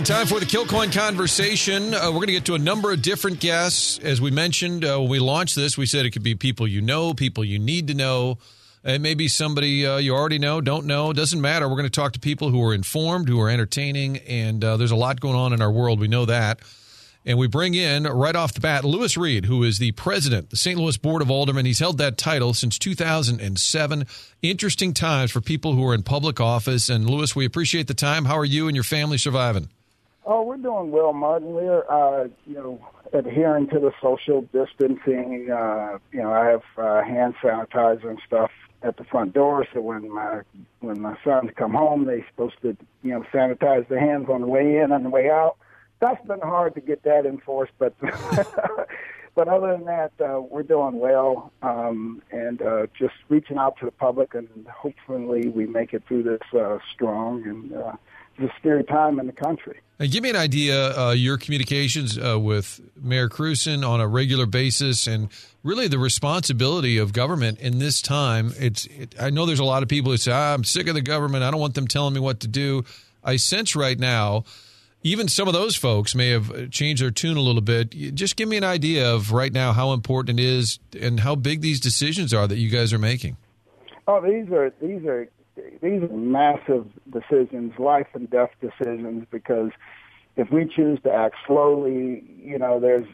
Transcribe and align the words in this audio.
And 0.00 0.06
time 0.06 0.26
for 0.26 0.40
the 0.40 0.46
Kilcoyne 0.46 0.90
conversation. 0.90 1.92
Uh, 1.92 2.06
we're 2.06 2.20
going 2.20 2.28
to 2.28 2.32
get 2.32 2.46
to 2.46 2.54
a 2.54 2.58
number 2.58 2.90
of 2.90 3.02
different 3.02 3.38
guests. 3.38 3.98
As 3.98 4.18
we 4.18 4.30
mentioned 4.30 4.82
uh, 4.82 4.98
when 4.98 5.10
we 5.10 5.18
launched 5.18 5.54
this, 5.54 5.76
we 5.76 5.84
said 5.84 6.06
it 6.06 6.12
could 6.12 6.22
be 6.22 6.34
people 6.34 6.66
you 6.66 6.80
know, 6.80 7.12
people 7.12 7.44
you 7.44 7.58
need 7.58 7.88
to 7.88 7.94
know. 7.94 8.38
It 8.82 9.02
may 9.02 9.12
be 9.12 9.28
somebody 9.28 9.84
uh, 9.84 9.98
you 9.98 10.14
already 10.14 10.38
know, 10.38 10.62
don't 10.62 10.86
know, 10.86 11.12
doesn't 11.12 11.42
matter. 11.42 11.68
We're 11.68 11.76
going 11.76 11.84
to 11.84 11.90
talk 11.90 12.12
to 12.12 12.18
people 12.18 12.48
who 12.48 12.64
are 12.64 12.72
informed, 12.72 13.28
who 13.28 13.38
are 13.42 13.50
entertaining, 13.50 14.16
and 14.26 14.64
uh, 14.64 14.78
there's 14.78 14.90
a 14.90 14.96
lot 14.96 15.20
going 15.20 15.34
on 15.34 15.52
in 15.52 15.60
our 15.60 15.70
world. 15.70 16.00
We 16.00 16.08
know 16.08 16.24
that. 16.24 16.60
And 17.26 17.36
we 17.36 17.46
bring 17.46 17.74
in 17.74 18.04
right 18.04 18.34
off 18.34 18.54
the 18.54 18.60
bat 18.60 18.84
Lewis 18.84 19.18
Reed, 19.18 19.44
who 19.44 19.64
is 19.64 19.78
the 19.78 19.92
president 19.92 20.44
of 20.44 20.48
the 20.48 20.56
St. 20.56 20.80
Louis 20.80 20.96
Board 20.96 21.20
of 21.20 21.30
Aldermen. 21.30 21.66
He's 21.66 21.78
held 21.80 21.98
that 21.98 22.16
title 22.16 22.54
since 22.54 22.78
2007. 22.78 24.06
Interesting 24.40 24.94
times 24.94 25.30
for 25.30 25.42
people 25.42 25.74
who 25.74 25.86
are 25.86 25.94
in 25.94 26.04
public 26.04 26.40
office. 26.40 26.88
And 26.88 27.10
Lewis, 27.10 27.36
we 27.36 27.44
appreciate 27.44 27.86
the 27.86 27.92
time. 27.92 28.24
How 28.24 28.38
are 28.38 28.46
you 28.46 28.66
and 28.66 28.74
your 28.74 28.82
family 28.82 29.18
surviving? 29.18 29.68
Oh, 30.32 30.42
we're 30.42 30.58
doing 30.58 30.92
well, 30.92 31.12
Martin. 31.12 31.48
We're, 31.48 31.84
uh, 31.90 32.28
you 32.46 32.54
know, 32.54 32.88
adhering 33.12 33.66
to 33.70 33.80
the 33.80 33.90
social 34.00 34.42
distancing. 34.52 35.50
Uh, 35.50 35.98
you 36.12 36.22
know, 36.22 36.32
I 36.32 36.46
have 36.46 36.62
uh, 36.78 37.02
hand 37.02 37.34
sanitizer 37.42 38.08
and 38.08 38.20
stuff 38.24 38.52
at 38.84 38.96
the 38.96 39.02
front 39.02 39.34
door, 39.34 39.66
so 39.74 39.80
when 39.80 40.08
my 40.08 40.42
when 40.78 41.00
my 41.00 41.16
sons 41.24 41.50
come 41.56 41.74
home, 41.74 42.04
they're 42.04 42.24
supposed 42.30 42.62
to, 42.62 42.76
you 43.02 43.10
know, 43.10 43.24
sanitize 43.34 43.88
their 43.88 43.98
hands 43.98 44.28
on 44.30 44.42
the 44.42 44.46
way 44.46 44.76
in 44.78 44.92
and 44.92 45.04
the 45.04 45.10
way 45.10 45.28
out 45.28 45.56
that's 46.00 46.26
been 46.26 46.40
hard 46.40 46.74
to 46.74 46.80
get 46.80 47.02
that 47.04 47.26
enforced, 47.26 47.72
but 47.78 47.94
but 49.34 49.48
other 49.48 49.72
than 49.72 49.84
that, 49.84 50.12
uh, 50.20 50.40
we're 50.40 50.62
doing 50.62 50.98
well, 50.98 51.52
um, 51.62 52.22
and 52.32 52.60
uh, 52.62 52.86
just 52.98 53.14
reaching 53.28 53.58
out 53.58 53.76
to 53.78 53.84
the 53.84 53.92
public, 53.92 54.34
and 54.34 54.48
hopefully 54.66 55.48
we 55.48 55.66
make 55.66 55.92
it 55.92 56.02
through 56.08 56.22
this 56.22 56.40
uh, 56.58 56.78
strong. 56.92 57.46
And 57.46 57.74
uh, 57.74 57.92
a 58.42 58.52
scary 58.58 58.84
time 58.84 59.18
in 59.20 59.26
the 59.26 59.32
country. 59.32 59.80
Now, 59.98 60.06
give 60.06 60.22
me 60.22 60.30
an 60.30 60.36
idea 60.36 60.98
uh, 60.98 61.10
your 61.12 61.36
communications 61.36 62.18
uh, 62.18 62.38
with 62.38 62.80
Mayor 62.96 63.28
Krewson 63.28 63.86
on 63.86 64.00
a 64.00 64.08
regular 64.08 64.46
basis, 64.46 65.06
and 65.06 65.28
really 65.62 65.88
the 65.88 65.98
responsibility 65.98 66.96
of 66.96 67.12
government 67.12 67.60
in 67.60 67.78
this 67.78 68.00
time. 68.00 68.52
It's 68.58 68.86
it, 68.86 69.14
I 69.20 69.30
know 69.30 69.46
there's 69.46 69.60
a 69.60 69.64
lot 69.64 69.82
of 69.82 69.88
people 69.88 70.10
who 70.10 70.16
say 70.16 70.32
ah, 70.32 70.54
I'm 70.54 70.64
sick 70.64 70.88
of 70.88 70.94
the 70.94 71.02
government. 71.02 71.44
I 71.44 71.50
don't 71.50 71.60
want 71.60 71.74
them 71.74 71.86
telling 71.86 72.14
me 72.14 72.20
what 72.20 72.40
to 72.40 72.48
do. 72.48 72.84
I 73.22 73.36
sense 73.36 73.76
right 73.76 73.98
now 73.98 74.44
even 75.02 75.28
some 75.28 75.48
of 75.48 75.54
those 75.54 75.76
folks 75.76 76.14
may 76.14 76.28
have 76.30 76.70
changed 76.70 77.02
their 77.02 77.10
tune 77.10 77.36
a 77.36 77.40
little 77.40 77.62
bit. 77.62 77.90
Just 78.14 78.36
give 78.36 78.48
me 78.48 78.56
an 78.56 78.64
idea 78.64 79.10
of 79.10 79.32
right 79.32 79.52
now 79.52 79.72
how 79.72 79.92
important 79.92 80.38
it 80.38 80.44
is 80.44 80.78
and 80.98 81.20
how 81.20 81.34
big 81.34 81.62
these 81.62 81.80
decisions 81.80 82.34
are 82.34 82.46
that 82.46 82.58
you 82.58 82.68
guys 82.68 82.92
are 82.92 82.98
making. 82.98 83.36
Oh, 84.06 84.20
these 84.20 84.50
are 84.52 84.72
these 84.80 85.04
are 85.06 85.28
these 85.80 86.02
are 86.02 86.08
massive 86.08 86.86
decisions, 87.10 87.78
life 87.78 88.08
and 88.14 88.28
death 88.30 88.50
decisions. 88.60 89.26
Because 89.30 89.70
if 90.36 90.50
we 90.50 90.66
choose 90.66 91.00
to 91.02 91.12
act 91.12 91.36
slowly, 91.46 92.24
you 92.42 92.58
know, 92.58 92.80
there's 92.80 93.06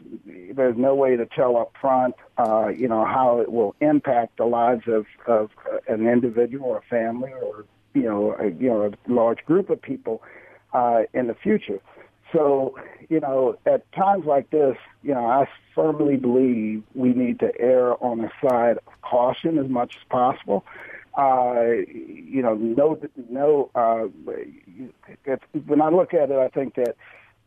there's 0.53 0.77
no 0.77 0.95
way 0.95 1.15
to 1.15 1.25
tell 1.25 1.57
up 1.57 1.73
front, 1.79 2.15
uh, 2.37 2.67
you 2.67 2.87
know, 2.87 3.05
how 3.05 3.39
it 3.39 3.51
will 3.51 3.75
impact 3.81 4.37
the 4.37 4.45
lives 4.45 4.87
of 4.87 5.05
of 5.25 5.49
an 5.87 6.07
individual 6.07 6.67
or 6.67 6.77
a 6.77 6.89
family 6.89 7.31
or 7.31 7.65
you 7.93 8.03
know 8.03 8.35
a, 8.39 8.49
you 8.49 8.69
know 8.69 8.85
a 8.85 9.11
large 9.11 9.43
group 9.45 9.69
of 9.69 9.81
people 9.81 10.21
uh, 10.73 11.01
in 11.13 11.27
the 11.27 11.35
future. 11.35 11.79
So, 12.33 12.77
you 13.09 13.19
know, 13.19 13.57
at 13.65 13.89
times 13.93 14.25
like 14.25 14.49
this, 14.49 14.75
you 15.01 15.13
know, 15.13 15.25
I 15.25 15.47
firmly 15.73 16.17
believe 16.17 16.83
we 16.93 17.13
need 17.13 17.39
to 17.39 17.57
err 17.59 18.01
on 18.03 18.19
the 18.19 18.31
side 18.41 18.77
of 18.85 19.01
caution 19.01 19.57
as 19.57 19.69
much 19.69 19.95
as 19.95 20.03
possible. 20.09 20.65
You 21.17 22.41
know, 22.41 22.55
no, 22.55 22.99
no. 23.29 23.71
Uh, 23.73 24.07
if, 25.25 25.39
when 25.65 25.81
I 25.81 25.89
look 25.89 26.13
at 26.13 26.29
it, 26.29 26.37
I 26.37 26.49
think 26.49 26.75
that 26.75 26.95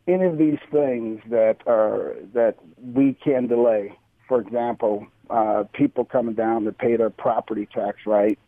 any 0.08 0.24
of 0.24 0.38
these 0.38 0.58
things 0.72 1.20
that 1.30 1.58
are 1.66 2.16
that 2.34 2.56
we 2.82 3.16
can 3.22 3.46
delay, 3.46 3.96
for 4.26 4.40
example, 4.40 5.06
uh, 5.28 5.64
people 5.72 6.04
coming 6.04 6.34
down 6.34 6.64
to 6.64 6.72
pay 6.72 6.96
their 6.96 7.10
property 7.10 7.68
tax 7.72 7.98
right, 8.06 8.38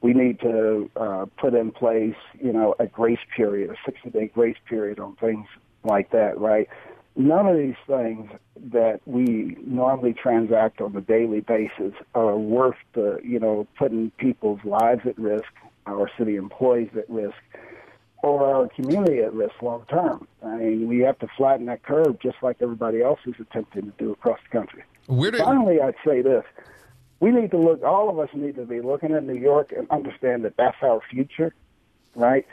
we 0.00 0.12
need 0.12 0.40
to 0.40 0.90
uh, 0.96 1.26
put 1.38 1.54
in 1.54 1.72
place, 1.72 2.14
you 2.40 2.52
know, 2.52 2.74
a 2.78 2.86
grace 2.86 3.18
period, 3.36 3.70
a 3.70 3.76
60 3.84 4.10
day 4.10 4.30
grace 4.32 4.56
period 4.68 5.00
on 5.00 5.16
things 5.16 5.46
like 5.82 6.10
that, 6.12 6.38
right? 6.38 6.68
None 7.18 7.48
of 7.48 7.56
these 7.58 7.74
things 7.88 8.30
that 8.70 9.00
we 9.04 9.56
normally 9.66 10.12
transact 10.12 10.80
on 10.80 10.94
a 10.94 11.00
daily 11.00 11.40
basis 11.40 11.92
are 12.14 12.36
worth 12.36 12.76
the, 12.94 13.18
you 13.24 13.40
know, 13.40 13.66
putting 13.76 14.12
people's 14.12 14.60
lives 14.64 15.00
at 15.04 15.18
risk, 15.18 15.48
our 15.86 16.08
city 16.16 16.36
employees 16.36 16.90
at 16.96 17.10
risk, 17.10 17.34
or 18.22 18.46
our 18.54 18.68
community 18.68 19.18
at 19.18 19.34
risk 19.34 19.60
long 19.62 19.84
term. 19.90 20.28
I 20.44 20.56
mean, 20.58 20.86
we 20.86 21.00
have 21.00 21.18
to 21.18 21.26
flatten 21.36 21.66
that 21.66 21.82
curve 21.82 22.20
just 22.20 22.36
like 22.40 22.58
everybody 22.62 23.02
else 23.02 23.18
is 23.26 23.34
attempting 23.40 23.86
to 23.86 23.92
do 23.98 24.12
across 24.12 24.38
the 24.48 24.56
country. 24.56 24.84
Where 25.06 25.32
do- 25.32 25.38
Finally, 25.38 25.80
I'd 25.80 25.96
say 26.06 26.22
this 26.22 26.44
we 27.20 27.32
need 27.32 27.50
to 27.50 27.58
look, 27.58 27.82
all 27.82 28.08
of 28.10 28.18
us 28.20 28.28
need 28.32 28.54
to 28.54 28.64
be 28.64 28.80
looking 28.80 29.12
at 29.12 29.24
New 29.24 29.34
York 29.34 29.72
and 29.76 29.90
understand 29.90 30.44
that 30.44 30.56
that's 30.56 30.76
our 30.82 31.00
future, 31.10 31.52
right? 32.14 32.46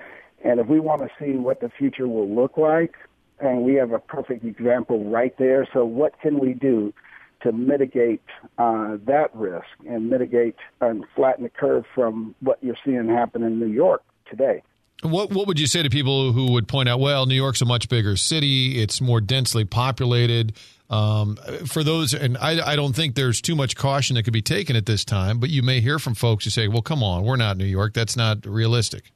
And 0.43 0.59
if 0.59 0.65
we 0.65 0.79
want 0.79 1.03
to 1.03 1.09
see 1.23 1.37
what 1.37 1.59
the 1.59 1.69
future 1.69 2.07
will 2.07 2.27
look 2.33 2.57
like, 2.57 2.95
and 3.39 3.63
we 3.63 3.75
have 3.75 3.91
a 3.91 3.99
perfect 3.99 4.45
example 4.45 5.09
right 5.09 5.35
there. 5.37 5.67
So, 5.73 5.85
what 5.85 6.19
can 6.21 6.39
we 6.39 6.53
do 6.53 6.93
to 7.41 7.51
mitigate 7.51 8.23
uh, 8.57 8.97
that 9.05 9.29
risk 9.33 9.67
and 9.87 10.09
mitigate 10.09 10.55
and 10.81 11.05
flatten 11.15 11.43
the 11.43 11.49
curve 11.49 11.85
from 11.93 12.35
what 12.39 12.57
you're 12.61 12.77
seeing 12.83 13.07
happen 13.07 13.43
in 13.43 13.59
New 13.59 13.67
York 13.67 14.03
today? 14.29 14.63
What 15.03 15.31
what 15.31 15.47
would 15.47 15.59
you 15.59 15.67
say 15.67 15.83
to 15.83 15.89
people 15.89 16.31
who 16.31 16.51
would 16.53 16.67
point 16.67 16.89
out, 16.89 16.99
well, 16.99 17.25
New 17.25 17.35
York's 17.35 17.61
a 17.61 17.65
much 17.65 17.89
bigger 17.89 18.15
city, 18.15 18.81
it's 18.81 19.01
more 19.01 19.21
densely 19.21 19.65
populated. 19.65 20.53
Um, 20.89 21.37
for 21.65 21.83
those, 21.83 22.13
and 22.13 22.37
I, 22.37 22.73
I, 22.73 22.75
don't 22.75 22.95
think 22.95 23.15
there's 23.15 23.41
too 23.41 23.55
much 23.55 23.75
caution 23.75 24.15
that 24.15 24.23
could 24.23 24.33
be 24.33 24.43
taken 24.43 24.75
at 24.75 24.85
this 24.85 25.03
time, 25.03 25.39
but 25.39 25.49
you 25.49 25.63
may 25.63 25.81
hear 25.81 25.97
from 25.97 26.13
folks 26.13 26.43
who 26.43 26.51
say, 26.51 26.67
well, 26.67 26.83
come 26.83 27.01
on, 27.01 27.23
we're 27.23 27.37
not 27.37 27.57
New 27.57 27.65
York. 27.65 27.95
That's 27.95 28.15
not 28.15 28.45
realistic. 28.45 29.11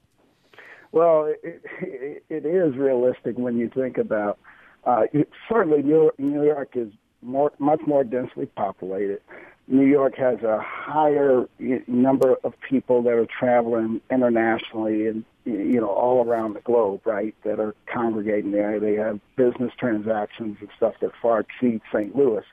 Well, 0.90 1.32
it, 1.44 1.62
it, 2.30 2.46
is 2.46 2.76
realistic 2.76 3.36
when 3.36 3.58
you 3.58 3.68
think 3.68 3.98
about 3.98 4.38
uh, 4.84 5.02
certainly 5.48 5.82
New 5.82 6.02
York, 6.02 6.18
New 6.18 6.44
York 6.44 6.70
is 6.74 6.90
more, 7.22 7.52
much 7.58 7.80
more 7.86 8.04
densely 8.04 8.46
populated. 8.46 9.20
New 9.66 9.86
York 9.86 10.16
has 10.16 10.42
a 10.42 10.58
higher 10.60 11.46
number 11.86 12.36
of 12.42 12.54
people 12.68 13.02
that 13.02 13.12
are 13.12 13.26
traveling 13.26 14.00
internationally 14.10 15.06
and 15.06 15.24
you 15.44 15.80
know 15.80 15.88
all 15.88 16.26
around 16.26 16.54
the 16.54 16.60
globe, 16.60 17.06
right? 17.06 17.34
That 17.44 17.60
are 17.60 17.74
congregating 17.86 18.50
there. 18.50 18.80
They 18.80 18.94
have 18.94 19.20
business 19.36 19.72
transactions 19.78 20.56
and 20.60 20.68
stuff 20.76 20.94
that 21.00 21.12
far 21.22 21.40
exceed 21.40 21.82
St. 21.92 22.16
Louis. 22.16 22.44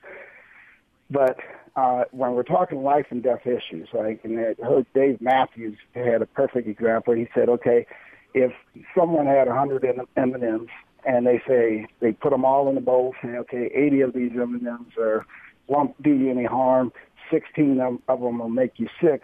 But 1.10 1.38
uh, 1.76 2.04
when 2.12 2.34
we're 2.34 2.44
talking 2.44 2.84
life 2.84 3.08
and 3.10 3.24
death 3.24 3.46
issues, 3.48 3.88
like 3.94 4.22
and 4.24 4.40
I 4.40 4.86
Dave 4.94 5.20
Matthews 5.22 5.78
had 5.96 6.22
a 6.22 6.26
perfect 6.26 6.68
example. 6.68 7.14
He 7.14 7.28
said, 7.34 7.50
okay, 7.50 7.88
if 8.34 8.52
someone 8.96 9.26
had 9.26 9.48
a 9.48 9.54
hundred 9.54 9.86
M 9.86 10.68
and 11.06 11.26
they 11.26 11.42
say 11.48 11.88
they 12.00 12.12
put 12.12 12.32
them 12.32 12.46
all 12.46 12.70
in 12.70 12.78
a 12.78 12.82
bowl, 12.82 13.16
say, 13.22 13.30
okay, 13.30 13.72
80 13.74 14.02
of 14.02 14.14
these 14.14 14.32
M 14.34 14.56
and 14.56 14.68
M's 14.68 14.94
are 15.00 15.26
won't 15.68 16.02
do 16.02 16.12
you 16.12 16.32
any 16.32 16.46
harm. 16.46 16.92
16 17.32 17.80
of, 17.82 18.00
of 18.08 18.22
them 18.22 18.40
will 18.40 18.50
make 18.50 18.74
you 18.78 18.88
sick, 19.02 19.24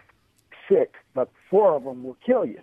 sick, 0.68 0.94
but 1.14 1.30
four 1.50 1.74
of 1.76 1.84
them 1.84 2.04
will 2.04 2.16
kill 2.24 2.44
you. 2.44 2.60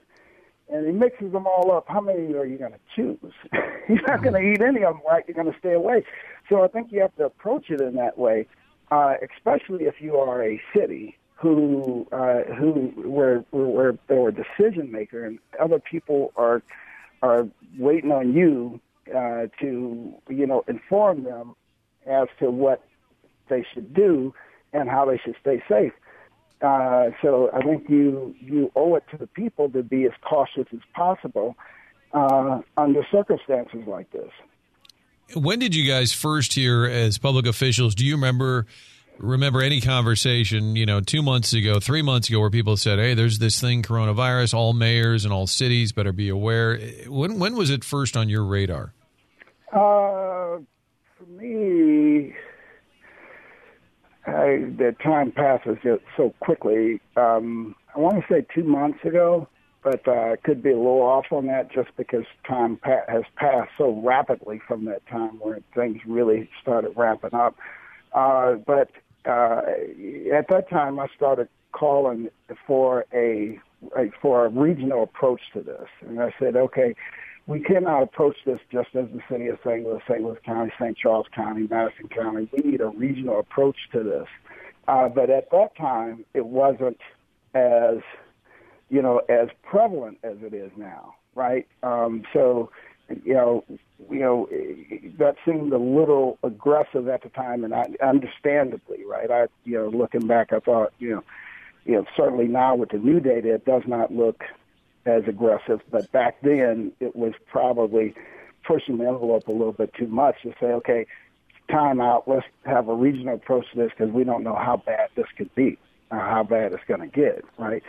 And 0.71 0.85
he 0.85 0.91
mixes 0.93 1.33
them 1.33 1.47
all 1.47 1.71
up. 1.71 1.85
How 1.87 1.99
many 1.99 2.33
are 2.33 2.45
you 2.45 2.57
going 2.57 2.71
to 2.73 2.79
choose? 2.95 3.33
You're 3.89 4.07
not 4.07 4.23
going 4.23 4.35
to 4.35 4.39
eat 4.39 4.61
any 4.61 4.83
of 4.83 4.95
them, 4.95 5.01
right? 5.07 5.23
You're 5.27 5.35
going 5.35 5.51
to 5.51 5.59
stay 5.59 5.73
away. 5.73 6.05
So 6.47 6.63
I 6.63 6.67
think 6.67 6.91
you 6.91 7.01
have 7.01 7.15
to 7.17 7.25
approach 7.25 7.69
it 7.69 7.81
in 7.81 7.95
that 7.95 8.17
way, 8.17 8.47
uh, 8.91 9.15
especially 9.35 9.85
if 9.85 9.95
you 9.99 10.17
are 10.17 10.43
a 10.43 10.61
city 10.75 11.17
who 11.41 12.07
uh, 12.11 12.43
who 12.53 12.91
where 12.97 13.39
where 13.51 13.97
they're 14.07 14.31
decision 14.31 14.91
maker 14.91 15.25
and 15.25 15.39
other 15.59 15.79
people 15.79 16.31
are 16.35 16.61
are 17.23 17.47
waiting 17.77 18.11
on 18.11 18.33
you 18.33 18.79
uh, 19.09 19.47
to 19.59 20.13
you 20.29 20.47
know 20.47 20.63
inform 20.67 21.23
them 21.23 21.55
as 22.05 22.27
to 22.39 22.51
what 22.51 22.83
they 23.49 23.65
should 23.73 23.93
do 23.93 24.33
and 24.73 24.87
how 24.87 25.05
they 25.05 25.17
should 25.17 25.35
stay 25.41 25.61
safe. 25.67 25.93
Uh, 26.61 27.09
so 27.23 27.49
I 27.53 27.61
think 27.61 27.89
you 27.89 28.35
you 28.39 28.71
owe 28.75 28.95
it 28.95 29.03
to 29.09 29.17
the 29.17 29.27
people 29.27 29.69
to 29.71 29.81
be 29.81 30.05
as 30.05 30.11
cautious 30.21 30.67
as 30.71 30.79
possible 30.93 31.55
uh, 32.13 32.61
under 32.77 33.05
circumstances 33.11 33.81
like 33.87 34.11
this. 34.11 34.29
When 35.33 35.59
did 35.59 35.75
you 35.75 35.89
guys 35.89 36.13
first 36.13 36.53
hear 36.53 36.85
as 36.85 37.17
public 37.17 37.47
officials? 37.47 37.95
Do 37.95 38.05
you 38.05 38.15
remember 38.15 38.67
remember 39.21 39.61
any 39.61 39.81
conversation, 39.81 40.75
you 40.75 40.85
know, 40.85 41.01
two 41.01 41.21
months 41.21 41.53
ago, 41.53 41.79
three 41.79 42.01
months 42.01 42.29
ago, 42.29 42.39
where 42.39 42.49
people 42.49 42.77
said, 42.77 42.99
"Hey, 42.99 43.13
there's 43.13 43.39
this 43.39 43.59
thing, 43.59 43.83
coronavirus. 43.83 44.53
All 44.53 44.73
mayors 44.73 45.23
and 45.25 45.33
all 45.33 45.47
cities 45.47 45.91
better 45.91 46.11
be 46.11 46.29
aware." 46.29 46.77
When 47.07 47.39
when 47.39 47.55
was 47.55 47.69
it 47.69 47.83
first 47.83 48.17
on 48.17 48.29
your 48.29 48.43
radar? 48.43 48.93
Uh, 49.71 50.59
for 51.17 51.25
me, 51.29 52.33
I, 54.25 54.65
the 54.77 54.95
time 55.03 55.31
passes 55.31 55.77
so 56.17 56.33
quickly. 56.39 56.99
Um, 57.15 57.75
I 57.95 57.99
want 57.99 58.15
to 58.15 58.33
say 58.33 58.45
two 58.53 58.63
months 58.63 59.03
ago, 59.03 59.47
but 59.83 60.07
uh, 60.07 60.35
could 60.43 60.61
be 60.61 60.71
a 60.71 60.77
little 60.77 61.01
off 61.01 61.25
on 61.31 61.47
that 61.47 61.71
just 61.71 61.89
because 61.97 62.25
time 62.47 62.77
pa- 62.77 63.05
has 63.07 63.23
passed 63.35 63.71
so 63.77 64.01
rapidly 64.03 64.61
from 64.67 64.85
that 64.85 65.05
time 65.07 65.39
where 65.39 65.59
things 65.75 65.99
really 66.05 66.49
started 66.61 66.93
ramping 66.95 67.33
up. 67.33 67.55
Uh, 68.13 68.55
but 68.67 68.89
uh, 69.25 69.61
at 70.33 70.47
that 70.49 70.69
time, 70.69 70.99
I 70.99 71.07
started 71.15 71.47
calling 71.71 72.29
for 72.67 73.05
a, 73.13 73.59
a 73.97 74.11
for 74.21 74.45
a 74.45 74.49
regional 74.49 75.03
approach 75.03 75.41
to 75.53 75.61
this, 75.61 75.87
and 76.01 76.21
I 76.21 76.33
said, 76.39 76.55
okay, 76.55 76.95
we 77.47 77.59
cannot 77.59 78.03
approach 78.03 78.37
this 78.45 78.59
just 78.71 78.89
as 78.95 79.05
the 79.13 79.21
city 79.29 79.47
of 79.47 79.57
St. 79.65 79.83
Louis, 79.83 79.99
St. 80.07 80.21
Louis 80.21 80.37
County, 80.45 80.71
St. 80.79 80.97
Charles 80.97 81.27
County, 81.35 81.67
Madison 81.69 82.07
County. 82.07 82.49
We 82.51 82.71
need 82.71 82.81
a 82.81 82.87
regional 82.87 83.39
approach 83.39 83.77
to 83.93 84.03
this. 84.03 84.27
Uh, 84.87 85.09
but 85.09 85.29
at 85.29 85.49
that 85.51 85.75
time, 85.77 86.25
it 86.33 86.45
wasn't 86.45 86.99
as 87.53 87.97
you 88.89 89.01
know 89.01 89.21
as 89.29 89.49
prevalent 89.63 90.17
as 90.23 90.37
it 90.41 90.53
is 90.53 90.71
now, 90.77 91.15
right? 91.35 91.67
Um, 91.83 92.23
so 92.33 92.71
you 93.23 93.33
know, 93.33 93.63
you 94.09 94.19
know, 94.19 94.47
that 95.17 95.35
seemed 95.45 95.73
a 95.73 95.77
little 95.77 96.37
aggressive 96.43 97.07
at 97.07 97.23
the 97.23 97.29
time, 97.29 97.63
and 97.63 97.73
I, 97.73 97.85
understandably, 98.03 99.05
right? 99.05 99.29
I, 99.29 99.47
you 99.63 99.77
know, 99.77 99.89
looking 99.89 100.27
back, 100.27 100.53
I 100.53 100.59
thought, 100.59 100.93
you 100.99 101.15
know, 101.15 101.23
you 101.85 101.93
know, 101.93 102.05
certainly 102.15 102.47
now 102.47 102.75
with 102.75 102.89
the 102.89 102.97
new 102.97 103.19
data, 103.19 103.55
it 103.55 103.65
does 103.65 103.83
not 103.87 104.13
look 104.13 104.43
as 105.05 105.23
aggressive, 105.27 105.81
but 105.89 106.11
back 106.11 106.37
then 106.41 106.91
it 106.99 107.15
was 107.15 107.33
probably 107.47 108.13
pushing 108.65 108.97
the 108.97 109.07
envelope 109.07 109.47
a 109.47 109.51
little 109.51 109.73
bit 109.73 109.93
too 109.95 110.07
much 110.07 110.35
to 110.43 110.53
say, 110.59 110.67
okay, 110.67 111.07
time 111.69 111.99
out, 111.99 112.27
let's 112.27 112.45
have 112.65 112.87
a 112.87 112.95
regional 112.95 113.35
approach 113.35 113.65
to 113.71 113.77
this 113.77 113.91
because 113.97 114.13
we 114.13 114.23
don't 114.23 114.43
know 114.43 114.55
how 114.55 114.77
bad 114.85 115.09
this 115.15 115.25
could 115.37 115.53
be, 115.55 115.77
or 116.11 116.19
how 116.19 116.43
bad 116.43 116.73
it's 116.73 116.83
going 116.87 117.01
to 117.01 117.07
get, 117.07 117.43
right? 117.57 117.81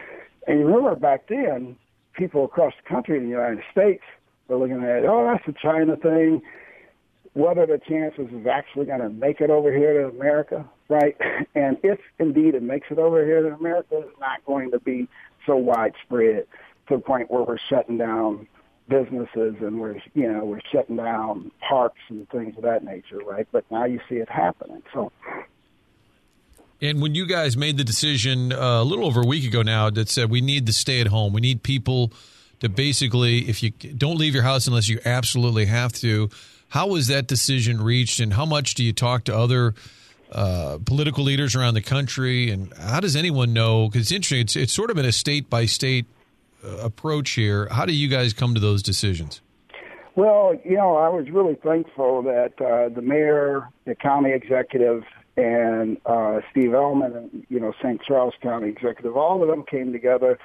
And 0.46 0.60
you 0.60 0.66
remember 0.66 0.94
back 0.96 1.28
then, 1.28 1.76
people 2.14 2.44
across 2.44 2.72
the 2.82 2.88
country 2.88 3.18
in 3.18 3.24
the 3.24 3.30
United 3.30 3.62
States 3.70 4.02
were 4.48 4.56
looking 4.56 4.82
at, 4.84 5.04
oh, 5.04 5.30
that's 5.30 5.46
a 5.48 5.60
China 5.60 5.96
thing. 5.96 6.42
What 7.34 7.56
are 7.58 7.66
the 7.66 7.80
chances 7.88 8.28
is 8.32 8.46
actually 8.46 8.86
going 8.86 9.00
to 9.00 9.08
make 9.08 9.40
it 9.40 9.50
over 9.50 9.72
here 9.72 10.02
to 10.02 10.08
America, 10.08 10.68
right? 10.88 11.16
And 11.54 11.76
if 11.82 11.98
indeed 12.18 12.54
it 12.54 12.62
makes 12.62 12.86
it 12.90 12.98
over 12.98 13.24
here 13.24 13.42
to 13.42 13.54
America, 13.54 13.98
it's 13.98 14.18
not 14.18 14.44
going 14.46 14.70
to 14.70 14.80
be 14.80 15.06
so 15.46 15.56
widespread 15.56 16.46
to 16.88 16.96
the 16.96 17.02
point 17.02 17.30
where 17.30 17.42
we're 17.42 17.58
shutting 17.68 17.98
down 17.98 18.46
businesses 18.88 19.54
and 19.60 19.80
we're 19.80 19.96
you 20.14 20.30
know 20.30 20.44
we're 20.44 20.60
shutting 20.72 20.96
down 20.96 21.50
parks 21.66 22.00
and 22.08 22.28
things 22.30 22.56
of 22.56 22.62
that 22.62 22.84
nature, 22.84 23.18
right? 23.18 23.46
But 23.52 23.64
now 23.70 23.84
you 23.84 24.00
see 24.08 24.16
it 24.16 24.28
happening. 24.28 24.82
So. 24.92 25.12
And 26.80 27.00
when 27.00 27.14
you 27.14 27.26
guys 27.26 27.56
made 27.56 27.76
the 27.76 27.84
decision 27.84 28.52
uh, 28.52 28.82
a 28.82 28.84
little 28.84 29.06
over 29.06 29.20
a 29.20 29.26
week 29.26 29.46
ago 29.46 29.62
now 29.62 29.88
that 29.90 30.08
said 30.08 30.30
we 30.30 30.40
need 30.40 30.66
to 30.66 30.72
stay 30.72 31.00
at 31.00 31.06
home, 31.06 31.32
we 31.32 31.40
need 31.40 31.62
people 31.62 32.12
to 32.62 32.68
basically, 32.68 33.48
if 33.48 33.60
you 33.60 33.70
don't 33.70 34.18
leave 34.18 34.34
your 34.34 34.44
house 34.44 34.68
unless 34.68 34.88
you 34.88 35.00
absolutely 35.04 35.66
have 35.66 35.92
to, 35.92 36.30
how 36.68 36.86
was 36.86 37.08
that 37.08 37.26
decision 37.26 37.82
reached, 37.82 38.20
and 38.20 38.32
how 38.32 38.46
much 38.46 38.74
do 38.74 38.84
you 38.84 38.92
talk 38.92 39.24
to 39.24 39.36
other 39.36 39.74
uh, 40.30 40.78
political 40.86 41.24
leaders 41.24 41.56
around 41.56 41.74
the 41.74 41.82
country, 41.82 42.50
and 42.50 42.72
how 42.74 43.00
does 43.00 43.16
anyone 43.16 43.52
know? 43.52 43.88
Because 43.88 44.02
it's 44.02 44.12
interesting, 44.12 44.42
it's, 44.42 44.54
it's 44.54 44.72
sort 44.72 44.90
of 44.90 44.96
been 44.96 45.04
a 45.04 45.12
state 45.12 45.50
by 45.50 45.66
state 45.66 46.06
approach 46.80 47.32
here. 47.32 47.66
How 47.68 47.84
do 47.84 47.92
you 47.92 48.06
guys 48.06 48.32
come 48.32 48.54
to 48.54 48.60
those 48.60 48.80
decisions? 48.80 49.40
Well, 50.14 50.54
you 50.64 50.76
know, 50.76 50.96
I 50.96 51.08
was 51.08 51.28
really 51.30 51.56
thankful 51.56 52.22
that 52.22 52.52
uh, 52.60 52.94
the 52.94 53.02
mayor, 53.02 53.68
the 53.86 53.96
county 53.96 54.30
executive, 54.30 55.02
and 55.36 55.96
uh, 56.06 56.42
Steve 56.52 56.70
Ehlmann, 56.70 57.16
and 57.16 57.46
you 57.48 57.58
know, 57.58 57.72
St. 57.82 58.00
Charles 58.02 58.34
County 58.40 58.68
executive, 58.68 59.16
all 59.16 59.42
of 59.42 59.48
them 59.48 59.64
came 59.68 59.90
together 59.90 60.38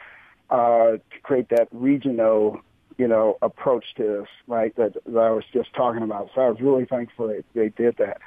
uh, 0.50 0.92
to 0.92 1.20
create 1.24 1.50
that 1.50 1.68
regional, 1.72 2.60
you 2.98 3.08
know, 3.08 3.38
approach 3.42 3.86
to 3.96 4.04
this, 4.04 4.28
right? 4.48 4.76
That, 4.76 4.94
that 5.06 5.20
I 5.20 5.32
was 5.32 5.44
just 5.54 5.74
talking 5.74 6.04
about. 6.04 6.30
So 6.34 6.42
I 6.42 6.50
was 6.50 6.60
really 6.62 6.86
thankful 6.86 7.28
that 7.28 7.44
they 7.54 7.70
did 7.70 7.98
that. 7.98 8.20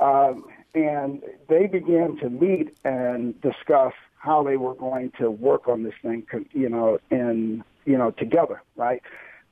Um, 0.00 0.44
and 0.74 1.22
they 1.48 1.66
began 1.66 2.16
to 2.18 2.28
meet 2.28 2.76
and 2.84 3.40
discuss 3.40 3.92
how 4.16 4.42
they 4.42 4.56
were 4.56 4.74
going 4.74 5.12
to 5.18 5.30
work 5.30 5.68
on 5.68 5.82
this 5.82 5.94
thing, 6.02 6.26
you 6.52 6.68
know, 6.68 6.98
in 7.10 7.62
you 7.84 7.96
know 7.98 8.10
together, 8.10 8.62
right? 8.76 9.02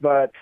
But 0.00 0.32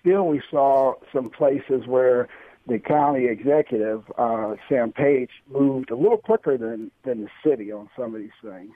still, 0.00 0.26
we 0.26 0.42
saw 0.50 0.94
some 1.12 1.30
places 1.30 1.86
where 1.86 2.28
the 2.66 2.78
county 2.78 3.26
executive, 3.26 4.04
uh, 4.18 4.56
Sam 4.68 4.92
Page, 4.92 5.30
moved 5.50 5.90
a 5.90 5.96
little 5.96 6.18
quicker 6.18 6.58
than 6.58 6.90
than 7.04 7.22
the 7.22 7.30
city 7.48 7.72
on 7.72 7.88
some 7.96 8.14
of 8.14 8.20
these 8.20 8.30
things. 8.42 8.72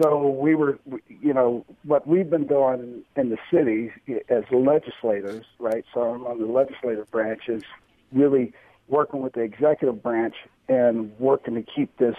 So 0.00 0.28
we 0.30 0.54
were, 0.54 0.78
you 1.08 1.34
know, 1.34 1.66
what 1.84 2.06
we've 2.06 2.30
been 2.30 2.46
doing 2.46 3.02
in 3.16 3.28
the 3.28 3.36
city 3.52 3.92
as 4.30 4.44
legislators, 4.50 5.44
right? 5.58 5.84
So 5.92 6.00
I'm 6.00 6.26
on 6.26 6.38
the 6.38 6.46
legislative 6.46 7.10
branch 7.10 7.42
is 7.48 7.62
really 8.10 8.54
working 8.88 9.20
with 9.20 9.34
the 9.34 9.42
executive 9.42 10.02
branch 10.02 10.34
and 10.68 11.12
working 11.18 11.54
to 11.54 11.62
keep 11.62 11.94
this 11.98 12.14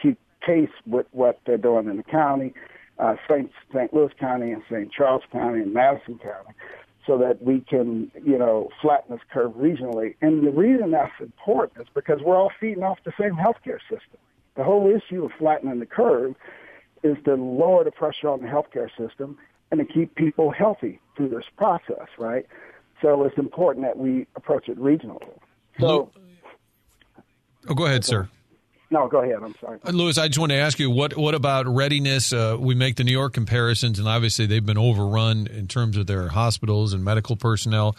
keep 0.00 0.18
pace 0.46 0.70
with 0.86 1.06
what 1.10 1.40
they're 1.44 1.58
doing 1.58 1.88
in 1.88 1.96
the 1.96 2.04
county, 2.04 2.54
uh, 3.00 3.16
St. 3.28 3.50
St. 3.72 3.92
Louis 3.92 4.12
County 4.20 4.52
and 4.52 4.62
St. 4.70 4.92
Charles 4.92 5.22
County 5.32 5.60
and 5.60 5.74
Madison 5.74 6.18
County, 6.18 6.54
so 7.04 7.18
that 7.18 7.42
we 7.42 7.60
can, 7.68 8.12
you 8.24 8.38
know, 8.38 8.68
flatten 8.80 9.16
this 9.16 9.24
curve 9.32 9.52
regionally. 9.52 10.14
And 10.22 10.46
the 10.46 10.52
reason 10.52 10.92
that's 10.92 11.12
important 11.20 11.82
is 11.82 11.88
because 11.94 12.20
we're 12.24 12.36
all 12.36 12.52
feeding 12.60 12.84
off 12.84 12.98
the 13.04 13.12
same 13.20 13.34
healthcare 13.34 13.80
system. 13.90 14.20
The 14.56 14.62
whole 14.62 14.88
issue 14.88 15.24
of 15.24 15.32
flattening 15.36 15.80
the 15.80 15.86
curve 15.86 16.36
is 17.04 17.16
to 17.26 17.34
lower 17.34 17.84
the 17.84 17.92
pressure 17.92 18.28
on 18.28 18.40
the 18.40 18.48
healthcare 18.48 18.88
system 18.98 19.38
and 19.70 19.78
to 19.78 19.84
keep 19.84 20.14
people 20.14 20.50
healthy 20.50 20.98
through 21.16 21.28
this 21.28 21.44
process, 21.56 22.08
right? 22.18 22.46
So 23.02 23.24
it's 23.24 23.38
important 23.38 23.84
that 23.84 23.96
we 23.96 24.26
approach 24.34 24.68
it 24.68 24.78
regionally. 24.78 25.28
So, 25.78 26.10
oh, 27.68 27.74
go 27.74 27.86
ahead, 27.86 28.04
sir. 28.04 28.28
No, 28.90 29.08
go 29.08 29.22
ahead. 29.22 29.38
I'm 29.42 29.54
sorry. 29.60 29.78
Uh, 29.84 29.90
Lewis, 29.90 30.18
I 30.18 30.28
just 30.28 30.38
want 30.38 30.52
to 30.52 30.56
ask 30.56 30.78
you 30.78 30.88
what 30.88 31.16
what 31.16 31.34
about 31.34 31.66
readiness? 31.66 32.32
Uh, 32.32 32.56
we 32.58 32.74
make 32.74 32.96
the 32.96 33.04
New 33.04 33.12
York 33.12 33.34
comparisons, 33.34 33.98
and 33.98 34.08
obviously 34.08 34.46
they've 34.46 34.64
been 34.64 34.78
overrun 34.78 35.48
in 35.48 35.66
terms 35.66 35.96
of 35.96 36.06
their 36.06 36.28
hospitals 36.28 36.92
and 36.92 37.04
medical 37.04 37.36
personnel. 37.36 37.96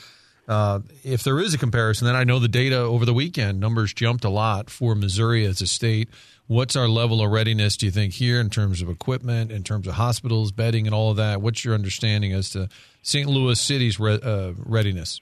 Uh, 0.47 0.79
if 1.03 1.23
there 1.23 1.39
is 1.39 1.53
a 1.53 1.57
comparison, 1.57 2.05
then 2.05 2.15
I 2.15 2.23
know 2.23 2.39
the 2.39 2.47
data 2.47 2.77
over 2.77 3.03
the 3.03 3.13
weekend 3.13 3.59
numbers 3.59 3.93
jumped 3.93 4.23
a 4.23 4.29
lot 4.29 4.69
for 4.69 4.95
Missouri 4.95 5.45
as 5.45 5.61
a 5.61 5.67
state. 5.67 6.07
What's 6.47 6.75
our 6.75 6.87
level 6.87 7.23
of 7.23 7.31
readiness, 7.31 7.75
do 7.75 7.87
you 7.87 7.91
think, 7.91 8.13
here 8.13 8.39
in 8.39 8.51
terms 8.51 8.83
of 8.83 8.89
equipment, 8.89 9.51
in 9.51 9.63
terms 9.63 9.87
of 9.87 9.95
hospitals, 9.95 10.51
bedding, 10.51 10.85
and 10.85 10.93
all 10.93 11.09
of 11.09 11.17
that? 11.17 11.41
What's 11.41 11.65
your 11.65 11.73
understanding 11.73 12.33
as 12.33 12.51
to 12.51 12.69
St. 13.01 13.27
Louis 13.27 13.59
City's 13.59 13.99
re- 13.99 14.19
uh, 14.21 14.51
readiness? 14.57 15.21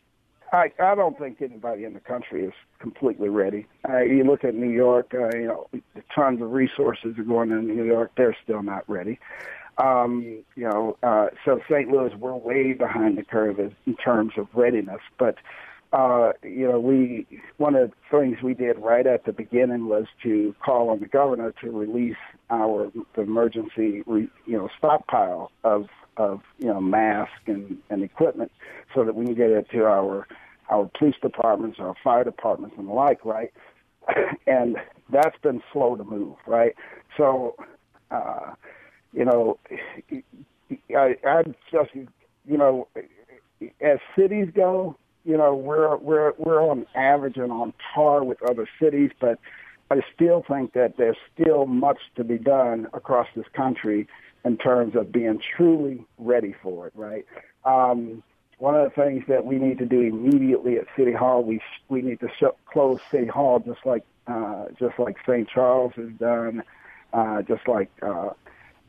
I, 0.51 0.71
I 0.79 0.95
don't 0.95 1.17
think 1.17 1.41
anybody 1.41 1.85
in 1.85 1.93
the 1.93 2.01
country 2.01 2.43
is 2.43 2.53
completely 2.79 3.29
ready. 3.29 3.65
Uh, 3.89 4.01
you 4.01 4.25
look 4.25 4.43
at 4.43 4.53
New 4.53 4.69
York, 4.69 5.13
uh, 5.13 5.35
you 5.35 5.47
know, 5.47 5.69
tons 6.13 6.41
of 6.41 6.51
resources 6.51 7.17
are 7.17 7.23
going 7.23 7.51
into 7.51 7.73
New 7.73 7.85
York. 7.85 8.11
They're 8.17 8.35
still 8.43 8.61
not 8.61 8.83
ready. 8.89 9.17
Um, 9.77 10.43
you 10.55 10.69
know, 10.69 10.97
uh, 11.01 11.27
so 11.45 11.59
St. 11.69 11.89
Louis, 11.89 12.13
we're 12.19 12.35
way 12.35 12.73
behind 12.73 13.17
the 13.17 13.23
curve 13.23 13.59
in 13.59 13.95
terms 13.95 14.33
of 14.37 14.47
readiness. 14.53 14.99
But, 15.17 15.37
uh, 15.93 16.33
you 16.41 16.67
know, 16.67 16.79
we 16.79 17.27
one 17.57 17.75
of 17.75 17.91
the 17.91 17.95
things 18.09 18.41
we 18.43 18.55
did 18.55 18.79
right 18.79 19.05
at 19.05 19.25
the 19.25 19.31
beginning 19.31 19.87
was 19.87 20.05
to 20.23 20.55
call 20.65 20.89
on 20.89 20.99
the 20.99 21.07
governor 21.07 21.53
to 21.61 21.71
release 21.71 22.17
our 22.49 22.91
the 23.15 23.21
emergency, 23.21 24.01
re, 24.07 24.27
you 24.45 24.57
know, 24.57 24.69
stockpile 24.77 25.51
of 25.63 25.85
of 26.17 26.41
you 26.57 26.67
know 26.67 26.81
masks 26.81 27.33
and, 27.45 27.77
and 27.91 28.03
equipment 28.03 28.51
so 28.95 29.05
that 29.05 29.15
we 29.15 29.25
can 29.25 29.35
get 29.35 29.51
it 29.51 29.69
to 29.71 29.83
our 29.85 30.27
our 30.69 30.89
police 30.97 31.15
departments, 31.21 31.77
our 31.79 31.93
fire 32.03 32.23
departments, 32.23 32.75
and 32.79 32.87
the 32.87 32.91
like, 32.91 33.23
right? 33.23 33.53
and 34.47 34.77
that's 35.11 35.37
been 35.43 35.61
slow 35.71 35.95
to 35.95 36.03
move, 36.03 36.35
right? 36.47 36.73
So, 37.17 37.55
uh, 38.09 38.53
you 39.11 39.25
know, 39.25 39.59
I, 40.95 41.15
I 41.23 41.43
just, 41.71 41.91
you 41.93 42.57
know, 42.57 42.87
as 43.81 43.99
cities 44.17 44.47
go, 44.55 44.97
you 45.25 45.37
know, 45.37 45.55
we're 45.55 45.95
we're 45.97 46.33
we're 46.37 46.61
on 46.61 46.85
average 46.95 47.37
and 47.37 47.51
on 47.51 47.73
par 47.93 48.23
with 48.23 48.41
other 48.43 48.67
cities, 48.81 49.11
but 49.19 49.39
I 49.89 50.01
still 50.13 50.43
think 50.47 50.73
that 50.73 50.97
there's 50.97 51.17
still 51.33 51.65
much 51.65 51.99
to 52.15 52.23
be 52.23 52.37
done 52.37 52.87
across 52.93 53.27
this 53.35 53.45
country 53.53 54.07
in 54.43 54.57
terms 54.57 54.95
of 54.95 55.11
being 55.11 55.39
truly 55.55 56.05
ready 56.17 56.53
for 56.61 56.87
it, 56.87 56.93
right? 56.95 57.25
Um, 57.65 58.23
one 58.57 58.75
of 58.75 58.83
the 58.83 59.01
things 59.01 59.23
that 59.27 59.45
we 59.45 59.57
need 59.57 59.77
to 59.79 59.85
do 59.85 60.01
immediately 60.01 60.77
at 60.77 60.85
City 60.97 61.13
Hall, 61.13 61.43
we 61.43 61.61
we 61.89 62.01
need 62.01 62.19
to 62.19 62.27
sh- 62.39 62.55
close 62.65 62.99
City 63.11 63.27
Hall 63.27 63.59
just 63.59 63.85
like 63.85 64.03
uh, 64.27 64.65
just 64.79 64.97
like 64.99 65.15
St. 65.27 65.47
Charles 65.47 65.93
has 65.95 66.09
done, 66.19 66.63
uh, 67.13 67.41
just 67.41 67.67
like 67.67 67.89
uh, 68.01 68.29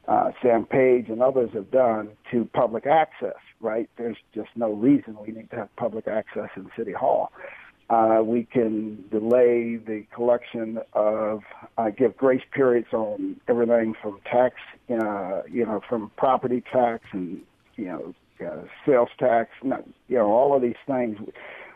uh, 0.07 0.31
Sam 0.43 0.65
Page 0.65 1.09
and 1.09 1.23
others 1.23 1.51
have 1.55 1.71
done 1.71 2.11
to 2.31 2.45
public 2.55 2.87
access. 2.87 3.37
Right? 3.65 3.89
There's 3.97 4.19
just 4.35 4.51
no 4.55 4.73
reason 4.73 5.17
we 5.27 5.33
need 5.33 5.49
to 5.51 5.57
have 5.57 5.75
public 5.77 6.07
access 6.07 6.51
in 6.55 6.71
City 6.77 6.93
Hall. 6.93 7.33
Uh, 7.89 8.21
we 8.23 8.45
can 8.45 9.05
delay 9.11 9.77
the 9.77 10.05
collection 10.15 10.79
of, 10.93 11.43
uh, 11.79 11.89
give 11.89 12.15
grace 12.17 12.43
periods 12.53 12.89
on 12.93 13.41
everything 13.49 13.95
from 14.03 14.21
tax, 14.31 14.57
uh, 14.91 15.43
you 15.51 15.65
know, 15.65 15.81
from 15.89 16.11
property 16.17 16.63
tax 16.71 17.05
and, 17.13 17.41
you 17.77 17.87
know, 17.87 18.15
uh, 18.47 18.65
sales 18.85 19.09
tax, 19.19 19.51
not, 19.63 19.83
you 20.09 20.17
know, 20.17 20.27
all 20.27 20.55
of 20.55 20.61
these 20.61 20.83
things. 20.87 21.19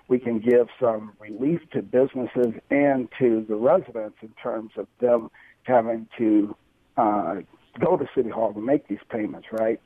We 0.08 0.18
can 0.18 0.40
give 0.40 0.68
some 0.78 1.12
relief 1.20 1.60
to 1.72 1.80
businesses 1.80 2.52
and 2.70 3.08
to 3.18 3.46
the 3.48 3.56
residents 3.56 4.18
in 4.22 4.32
terms 4.42 4.72
of 4.76 4.86
them 5.00 5.30
having 5.64 6.06
to 6.18 6.54
uh, 6.96 7.36
go 7.78 7.96
to 7.96 8.06
City 8.14 8.30
Hall 8.30 8.52
to 8.52 8.60
make 8.60 8.88
these 8.88 9.04
payments, 9.10 9.48
right? 9.52 9.80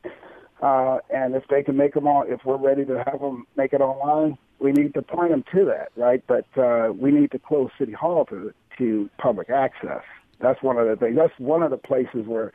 Uh, 0.63 0.99
and 1.13 1.35
if 1.35 1.43
they 1.51 1.63
can 1.63 1.77
make 1.77 1.93
them 1.93 2.07
all, 2.07 2.25
if 2.27 2.41
we're 2.45 2.57
ready 2.57 2.85
to 2.85 3.03
have 3.05 3.21
them 3.21 3.45
make 3.57 3.73
it 3.73 3.81
online, 3.81 4.39
we 4.61 4.71
need 4.71 4.95
to 4.95 5.03
point 5.03 5.31
them 5.31 5.45
to 5.53 5.65
that, 5.65 5.91
right? 5.97 6.23
But 6.29 6.47
uh, 6.57 6.93
we 6.93 7.11
need 7.11 7.33
to 7.33 7.39
close 7.41 7.71
City 7.79 7.93
Hall 7.93 8.25
to 8.27 8.55
to 8.79 9.11
public 9.19 9.51
access. 9.51 10.03
That's 10.41 10.63
one 10.63 10.79
of 10.79 10.87
the 10.87 10.97
things. 10.97 11.17
That's 11.17 11.37
one 11.39 11.63
of 11.63 11.71
the 11.71 11.77
places 11.77 12.27
where 12.27 12.53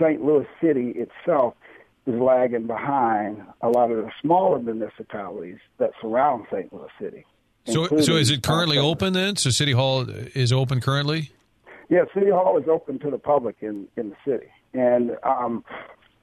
St. 0.00 0.22
Louis 0.22 0.46
City 0.60 0.94
itself 0.96 1.54
is 2.06 2.14
lagging 2.14 2.66
behind 2.66 3.42
a 3.62 3.68
lot 3.68 3.90
of 3.90 3.98
the 3.98 4.10
smaller 4.20 4.58
municipalities 4.58 5.58
that 5.78 5.90
surround 6.00 6.46
St. 6.50 6.72
Louis 6.72 6.88
City. 7.00 7.24
So, 7.66 7.86
so 7.98 8.16
is 8.16 8.30
it 8.30 8.42
currently 8.42 8.78
open 8.78 9.12
then? 9.12 9.36
So 9.36 9.50
City 9.50 9.72
Hall 9.72 10.08
is 10.08 10.52
open 10.52 10.80
currently? 10.80 11.30
Yeah, 11.88 12.04
City 12.14 12.30
Hall 12.30 12.58
is 12.58 12.68
open 12.68 12.98
to 13.00 13.10
the 13.10 13.18
public 13.18 13.56
in 13.60 13.86
in 13.96 14.10
the 14.10 14.16
city, 14.26 14.48
and 14.74 15.16
um, 15.22 15.64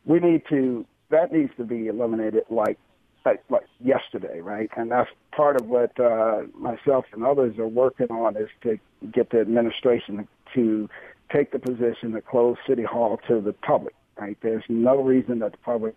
we 0.05 0.19
need 0.19 0.43
to 0.50 0.86
that 1.15 1.31
needs 1.31 1.51
to 1.57 1.63
be 1.63 1.88
eliminated 1.88 2.43
like 2.50 2.77
like, 3.25 3.43
like 3.50 3.65
yesterday, 3.84 4.39
right? 4.39 4.69
And 4.77 4.91
that's 4.91 5.10
part 5.36 5.60
of 5.60 5.65
what 5.67 6.00
uh, 6.00 6.43
myself 6.53 7.05
and 7.12 7.25
others 7.25 7.57
are 7.57 7.67
working 7.67 8.12
on 8.12 8.38
is 8.38 8.50
to 8.62 8.77
get 9.12 9.31
the 9.31 9.41
administration 9.41 10.27
to 10.53 10.88
take 11.34 11.51
the 11.51 11.57
position 11.60 12.12
to 12.12 12.22
close 12.22 12.57
City 12.67 12.84
Hall 12.84 13.19
to 13.27 13.41
the 13.41 13.51
public, 13.51 13.95
right? 14.17 14.38
There's 14.41 14.63
no 14.69 15.01
reason 15.01 15.39
that 15.39 15.53
the 15.53 15.57
public 15.57 15.95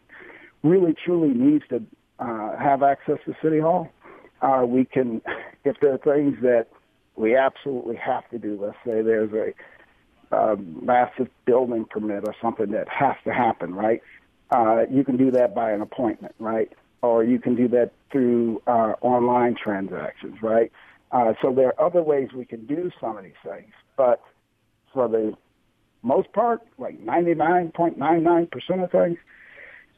really 0.62 0.94
truly 1.04 1.34
needs 1.34 1.64
to 1.68 1.82
uh, 2.18 2.56
have 2.56 2.82
access 2.82 3.18
to 3.26 3.34
City 3.42 3.60
Hall. 3.60 3.90
Uh, 4.40 4.64
we 4.66 4.86
can, 4.86 5.20
if 5.64 5.76
there 5.80 5.92
are 5.92 5.98
things 5.98 6.38
that 6.40 6.68
we 7.16 7.36
absolutely 7.36 7.96
have 7.96 8.28
to 8.30 8.38
do, 8.38 8.58
let's 8.60 8.78
say 8.86 9.02
there's 9.02 9.32
a 9.32 10.34
uh, 10.34 10.56
massive 10.82 11.28
building 11.44 11.84
permit 11.84 12.24
or 12.26 12.34
something 12.40 12.70
that 12.70 12.88
has 12.88 13.16
to 13.24 13.32
happen, 13.32 13.74
right? 13.74 14.02
Uh, 14.50 14.82
you 14.90 15.04
can 15.04 15.16
do 15.16 15.30
that 15.32 15.54
by 15.54 15.72
an 15.72 15.80
appointment, 15.82 16.34
right? 16.38 16.72
Or 17.02 17.22
you 17.22 17.38
can 17.38 17.54
do 17.54 17.68
that 17.68 17.92
through 18.10 18.62
uh, 18.66 18.94
online 19.02 19.54
transactions, 19.62 20.36
right? 20.42 20.72
Uh, 21.12 21.32
so 21.40 21.52
there 21.52 21.68
are 21.68 21.86
other 21.86 22.02
ways 22.02 22.28
we 22.34 22.44
can 22.44 22.66
do 22.66 22.90
some 23.00 23.16
of 23.16 23.24
these 23.24 23.32
things, 23.44 23.72
but 23.96 24.20
for 24.92 25.08
the 25.08 25.32
most 26.02 26.32
part, 26.32 26.60
like 26.78 26.98
99.99% 27.04 28.84
of 28.84 28.90
things, 28.90 29.18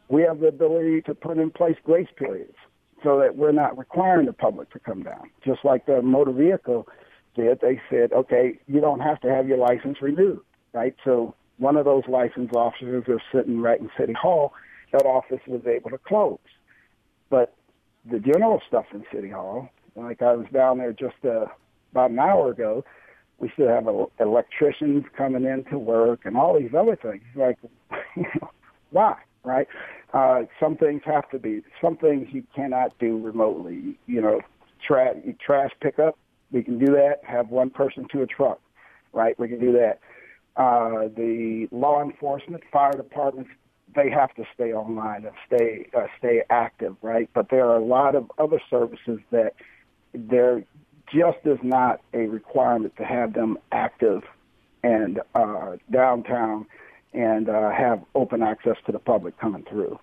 we 0.09 0.23
have 0.23 0.41
the 0.41 0.49
ability 0.49 1.03
to 1.03 1.15
put 1.15 1.39
in 1.39 1.51
place 1.51 1.77
grace 1.85 2.09
periods 2.17 2.57
so 3.03 3.19
that 3.21 3.37
we're 3.37 3.53
not 3.53 3.79
requiring 3.79 4.27
the 4.27 4.33
public 4.33 4.71
to 4.71 4.79
come 4.79 5.03
down. 5.03 5.31
Just 5.45 5.65
like 5.65 5.87
the 5.87 6.03
motor 6.03 6.33
vehicle 6.33 6.87
did, 7.35 7.61
they 7.61 7.81
said, 7.89 8.13
okay, 8.13 8.59
you 8.67 8.81
don't 8.81 9.01
have 9.01 9.21
to 9.21 9.31
have 9.31 9.49
your 9.49 9.59
license 9.59 9.99
renewed, 10.03 10.41
right? 10.73 10.95
So 11.05 11.35
one 11.61 11.77
of 11.77 11.85
those 11.85 12.03
license 12.09 12.51
officers 12.55 13.05
was 13.07 13.21
sitting 13.33 13.61
right 13.61 13.79
in 13.79 13.91
City 13.99 14.15
Hall. 14.15 14.53
That 14.93 15.05
office 15.05 15.41
was 15.47 15.61
able 15.67 15.91
to 15.91 15.99
close. 15.99 16.39
But 17.29 17.55
the 18.11 18.19
general 18.19 18.61
stuff 18.67 18.87
in 18.93 19.05
City 19.15 19.29
Hall, 19.29 19.69
like 19.95 20.23
I 20.23 20.33
was 20.33 20.47
down 20.53 20.79
there 20.79 20.93
just 20.93 21.23
uh, 21.25 21.45
about 21.93 22.11
an 22.11 22.19
hour 22.19 22.51
ago, 22.51 22.85
we 23.39 23.51
still 23.53 23.69
have 23.69 23.87
electricians 24.19 25.05
coming 25.17 25.45
in 25.45 25.65
to 25.71 25.79
work 25.79 26.21
and 26.25 26.37
all 26.37 26.59
these 26.59 26.73
other 26.77 26.97
things. 26.97 27.23
Like, 27.37 27.59
why, 28.91 29.17
right? 29.45 29.69
Uh, 30.15 30.43
some 30.59 30.77
things 30.77 31.03
have 31.05 31.29
to 31.31 31.39
be, 31.39 31.63
some 31.81 31.97
things 31.97 32.29
you 32.33 32.43
cannot 32.57 32.99
do 32.99 33.19
remotely. 33.19 33.99
You 34.07 34.23
know, 34.23 34.41
trash, 34.87 35.17
trash 35.45 35.71
pickup, 35.81 36.19
we 36.51 36.63
can 36.63 36.79
do 36.79 36.87
that. 36.87 37.21
Have 37.23 37.51
one 37.51 37.69
person 37.69 38.09
to 38.13 38.23
a 38.23 38.27
truck, 38.27 38.61
right? 39.13 39.39
We 39.39 39.49
can 39.49 39.61
do 39.61 39.73
that 39.73 40.01
uh, 40.57 41.09
the 41.17 41.69
law 41.71 42.03
enforcement, 42.03 42.63
fire 42.73 42.93
departments, 42.93 43.51
they 43.95 44.11
have 44.11 44.35
to 44.35 44.45
stay 44.55 44.73
online 44.73 45.25
and 45.25 45.35
stay 45.47 45.87
uh, 45.97 46.07
stay 46.19 46.43
active, 46.49 46.97
right? 47.03 47.29
But 47.35 47.49
there 47.51 47.67
are 47.69 47.77
a 47.77 47.85
lot 47.85 48.15
of 48.15 48.31
other 48.39 48.61
services 48.71 49.19
that 49.31 49.55
there 50.15 50.65
just 51.13 51.39
is 51.45 51.59
not 51.63 52.01
a 52.15 52.27
requirement 52.27 52.97
to 52.97 53.05
have 53.05 53.33
them 53.33 53.59
active 53.73 54.23
and 54.83 55.21
uh, 55.35 55.77
downtown 55.91 56.67
and 57.13 57.49
uh, 57.49 57.71
have 57.71 58.03
open 58.15 58.43
access 58.43 58.77
to 58.87 58.93
the 58.93 58.99
public 58.99 59.39
coming 59.39 59.65
through. 59.69 59.99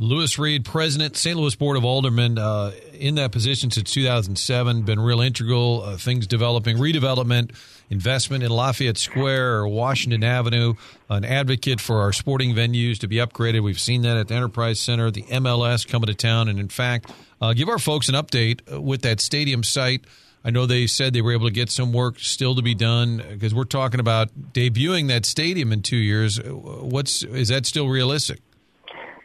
Lewis 0.00 0.38
Reed, 0.38 0.64
President, 0.64 1.16
St. 1.16 1.36
Louis 1.36 1.56
Board 1.56 1.76
of 1.76 1.84
Aldermen, 1.84 2.38
uh, 2.38 2.70
in 2.92 3.16
that 3.16 3.32
position 3.32 3.72
since 3.72 3.90
2007, 3.92 4.82
been 4.82 5.00
real 5.00 5.20
integral. 5.20 5.82
Uh, 5.82 5.96
things 5.96 6.28
developing, 6.28 6.76
redevelopment, 6.76 7.50
investment 7.90 8.44
in 8.44 8.50
Lafayette 8.50 8.96
Square 8.96 9.56
or 9.56 9.68
Washington 9.68 10.22
Avenue, 10.22 10.74
an 11.10 11.24
advocate 11.24 11.80
for 11.80 12.00
our 12.00 12.12
sporting 12.12 12.54
venues 12.54 12.98
to 12.98 13.08
be 13.08 13.16
upgraded. 13.16 13.64
We've 13.64 13.80
seen 13.80 14.02
that 14.02 14.16
at 14.16 14.28
the 14.28 14.34
Enterprise 14.34 14.78
Center, 14.78 15.10
the 15.10 15.24
MLS 15.24 15.86
coming 15.86 16.06
to 16.06 16.14
town, 16.14 16.48
and 16.48 16.60
in 16.60 16.68
fact, 16.68 17.10
uh, 17.40 17.52
give 17.52 17.68
our 17.68 17.78
folks 17.78 18.08
an 18.08 18.14
update 18.14 18.72
uh, 18.72 18.80
with 18.80 19.02
that 19.02 19.20
stadium 19.20 19.64
site. 19.64 20.04
I 20.44 20.50
know 20.50 20.66
they 20.66 20.86
said 20.86 21.12
they 21.12 21.22
were 21.22 21.32
able 21.32 21.48
to 21.48 21.52
get 21.52 21.72
some 21.72 21.92
work 21.92 22.20
still 22.20 22.54
to 22.54 22.62
be 22.62 22.76
done 22.76 23.20
because 23.30 23.52
we're 23.52 23.64
talking 23.64 23.98
about 23.98 24.28
debuting 24.52 25.08
that 25.08 25.26
stadium 25.26 25.72
in 25.72 25.82
two 25.82 25.96
years. 25.96 26.38
Uh, 26.38 26.52
what's 26.52 27.24
is 27.24 27.48
that 27.48 27.66
still 27.66 27.88
realistic? 27.88 28.38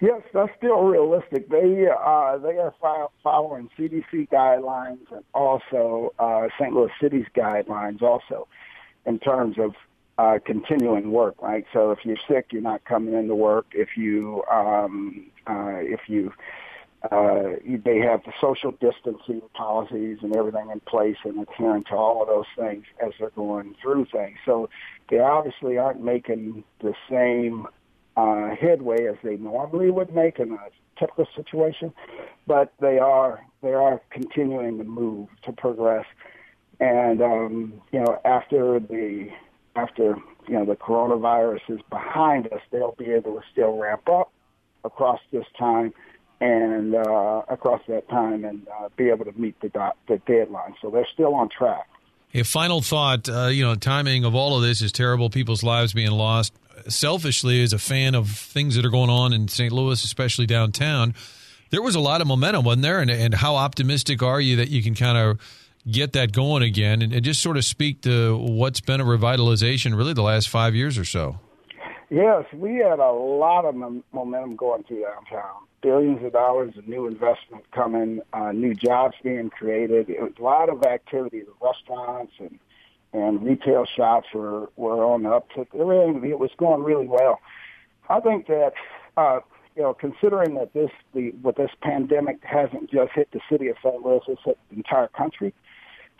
Yes, 0.03 0.21
that's 0.33 0.51
still 0.57 0.81
realistic. 0.83 1.47
They 1.47 1.87
uh, 1.87 2.37
they 2.37 2.57
are 2.57 2.73
following 3.23 3.69
CDC 3.79 4.27
guidelines 4.27 5.09
and 5.13 5.23
also 5.33 6.13
uh, 6.19 6.49
St. 6.59 6.73
Louis 6.73 6.91
City's 7.01 7.27
guidelines 7.33 8.01
also 8.01 8.49
in 9.05 9.17
terms 9.19 9.55
of 9.57 9.75
uh, 10.17 10.39
continuing 10.45 11.13
work. 11.13 11.41
Right. 11.41 11.63
So 11.71 11.91
if 11.91 11.99
you're 12.03 12.17
sick, 12.27 12.47
you're 12.51 12.61
not 12.61 12.83
coming 12.83 13.13
into 13.13 13.33
work. 13.33 13.67
If 13.71 13.95
you 13.95 14.43
um, 14.51 15.27
uh, 15.47 15.77
if 15.79 16.01
you 16.07 16.33
uh, 17.09 17.55
they 17.85 17.99
have 17.99 18.23
the 18.25 18.33
social 18.41 18.71
distancing 18.71 19.41
policies 19.53 20.17
and 20.21 20.35
everything 20.35 20.69
in 20.69 20.81
place 20.81 21.17
and 21.23 21.39
adhering 21.39 21.85
to 21.85 21.95
all 21.95 22.21
of 22.21 22.27
those 22.27 22.45
things 22.57 22.83
as 23.01 23.13
they're 23.21 23.29
going 23.29 23.73
through 23.81 24.07
things. 24.11 24.35
So 24.45 24.69
they 25.09 25.19
obviously 25.19 25.77
aren't 25.77 26.03
making 26.03 26.65
the 26.81 26.93
same 27.09 27.67
uh, 28.15 28.55
headway 28.55 29.07
as 29.07 29.15
they 29.23 29.37
normally 29.37 29.89
would 29.89 30.13
make 30.13 30.39
in 30.39 30.53
a 30.53 30.99
typical 30.99 31.27
situation, 31.35 31.93
but 32.47 32.73
they 32.79 32.99
are 32.99 33.45
they 33.61 33.73
are 33.73 34.01
continuing 34.11 34.77
to 34.77 34.83
move 34.83 35.29
to 35.43 35.51
progress. 35.51 36.05
And 36.79 37.21
um, 37.21 37.81
you 37.91 37.99
know, 37.99 38.19
after 38.25 38.79
the 38.79 39.29
after 39.75 40.15
you 40.47 40.53
know 40.53 40.65
the 40.65 40.75
coronavirus 40.75 41.61
is 41.69 41.79
behind 41.89 42.47
us, 42.47 42.61
they'll 42.71 42.95
be 42.97 43.11
able 43.11 43.35
to 43.35 43.41
still 43.51 43.77
ramp 43.77 44.07
up 44.09 44.31
across 44.83 45.19
this 45.31 45.45
time 45.57 45.93
and 46.41 46.93
uh, 46.93 47.41
across 47.47 47.81
that 47.87 48.07
time 48.09 48.43
and 48.43 48.67
uh, 48.67 48.89
be 48.97 49.09
able 49.09 49.25
to 49.25 49.33
meet 49.39 49.59
the 49.61 49.69
the 50.07 50.17
deadline. 50.27 50.75
So 50.81 50.89
they're 50.89 51.07
still 51.13 51.33
on 51.33 51.49
track. 51.49 51.87
A 52.35 52.43
final 52.43 52.81
thought, 52.81 53.29
uh, 53.29 53.45
you 53.47 53.63
know, 53.63 53.75
timing 53.75 54.25
of 54.25 54.33
all 54.33 54.57
of 54.57 54.63
this 54.63 54.81
is 54.81 54.91
terrible. 54.91 55.29
People's 55.29 55.63
lives 55.63 55.93
being 55.93 56.09
lost 56.11 56.51
selfishly, 56.87 57.61
as 57.61 57.73
a 57.73 57.79
fan 57.79 58.15
of 58.15 58.29
things 58.29 58.75
that 58.75 58.85
are 58.85 58.89
going 58.89 59.09
on 59.09 59.33
in 59.33 59.47
St. 59.47 59.71
Louis, 59.71 60.03
especially 60.03 60.45
downtown, 60.45 61.13
there 61.69 61.81
was 61.81 61.95
a 61.95 61.99
lot 61.99 62.21
of 62.21 62.27
momentum, 62.27 62.63
wasn't 62.63 62.83
there? 62.83 62.99
And, 62.99 63.09
and 63.09 63.33
how 63.33 63.55
optimistic 63.55 64.21
are 64.21 64.39
you 64.39 64.57
that 64.57 64.69
you 64.69 64.83
can 64.83 64.95
kind 64.95 65.17
of 65.17 65.39
get 65.89 66.13
that 66.13 66.31
going 66.31 66.63
again 66.63 67.01
and, 67.01 67.13
and 67.13 67.23
just 67.23 67.41
sort 67.41 67.57
of 67.57 67.65
speak 67.65 68.01
to 68.01 68.37
what's 68.37 68.79
been 68.79 69.01
a 69.01 69.05
revitalization 69.05 69.95
really 69.97 70.13
the 70.13 70.21
last 70.21 70.49
five 70.49 70.75
years 70.75 70.97
or 70.97 71.05
so? 71.05 71.39
Yes, 72.09 72.45
we 72.53 72.75
had 72.75 72.99
a 72.99 73.11
lot 73.11 73.65
of 73.65 73.73
momentum 73.73 74.55
going 74.55 74.83
through 74.83 75.03
downtown. 75.03 75.63
Billions 75.81 76.23
of 76.23 76.31
dollars 76.31 76.77
of 76.77 76.87
new 76.87 77.07
investment 77.07 77.69
coming, 77.71 78.21
uh, 78.33 78.51
new 78.51 78.75
jobs 78.75 79.15
being 79.23 79.49
created. 79.49 80.09
It 80.09 80.21
was 80.21 80.33
a 80.39 80.43
lot 80.43 80.69
of 80.69 80.83
activity, 80.83 81.41
the 81.41 81.53
restaurants 81.59 82.33
and 82.39 82.59
and 83.13 83.43
retail 83.43 83.85
shops 83.85 84.27
were 84.33 84.69
were 84.75 85.03
on 85.05 85.23
the 85.23 85.29
uptick. 85.29 85.67
Everything 85.79 86.29
it 86.29 86.39
was 86.39 86.51
going 86.57 86.83
really 86.83 87.07
well. 87.07 87.39
I 88.09 88.19
think 88.19 88.47
that 88.47 88.73
uh, 89.17 89.39
you 89.75 89.83
know, 89.83 89.93
considering 89.93 90.55
that 90.55 90.73
this 90.73 90.91
the 91.13 91.31
what 91.41 91.55
this 91.55 91.71
pandemic 91.81 92.37
hasn't 92.43 92.91
just 92.91 93.11
hit 93.13 93.29
the 93.31 93.39
city 93.49 93.67
of 93.67 93.77
St. 93.83 94.03
Louis, 94.03 94.19
it's 94.27 94.41
hit 94.43 94.57
the 94.69 94.77
entire 94.77 95.07
country. 95.07 95.53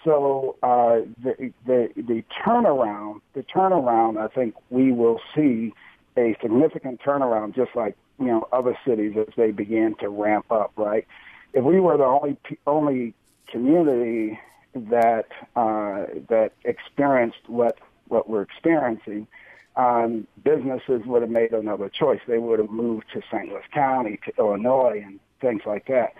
So 0.03 0.57
uh, 0.63 1.01
the 1.23 1.51
the 1.65 1.89
the 1.95 2.23
turnaround, 2.45 3.21
the 3.33 3.43
turnaround, 3.43 4.17
I 4.17 4.27
think 4.33 4.55
we 4.69 4.91
will 4.91 5.19
see 5.35 5.73
a 6.17 6.35
significant 6.41 7.01
turnaround, 7.01 7.55
just 7.55 7.71
like 7.75 7.95
you 8.19 8.27
know 8.27 8.47
other 8.51 8.77
cities 8.88 9.15
as 9.17 9.33
they 9.38 9.51
begin 9.51 9.95
to 10.00 10.09
ramp 10.09 10.51
up. 10.51 10.71
Right, 10.75 11.07
if 11.53 11.63
we 11.63 11.79
were 11.79 11.97
the 11.97 12.05
only 12.05 12.38
only 12.65 13.13
community 13.51 14.39
that 14.75 15.27
uh, 15.56 16.06
that 16.30 16.51
experienced 16.63 17.48
what 17.48 17.77
what 18.08 18.30
we're 18.30 18.42
experiencing, 18.42 19.27
um, 19.75 20.27
businesses 20.44 21.01
would 21.06 21.22
have 21.22 21.32
made 21.32 21.51
another 21.51 21.89
choice. 21.89 22.20
They 22.27 22.38
would 22.38 22.60
have 22.60 22.70
moved 22.70 23.06
to 23.13 23.22
St. 23.32 23.50
Louis 23.50 23.63
County, 23.74 24.20
to 24.25 24.34
Illinois, 24.38 25.01
and 25.06 25.20
things 25.42 25.62
like 25.65 25.88
that. 25.88 26.13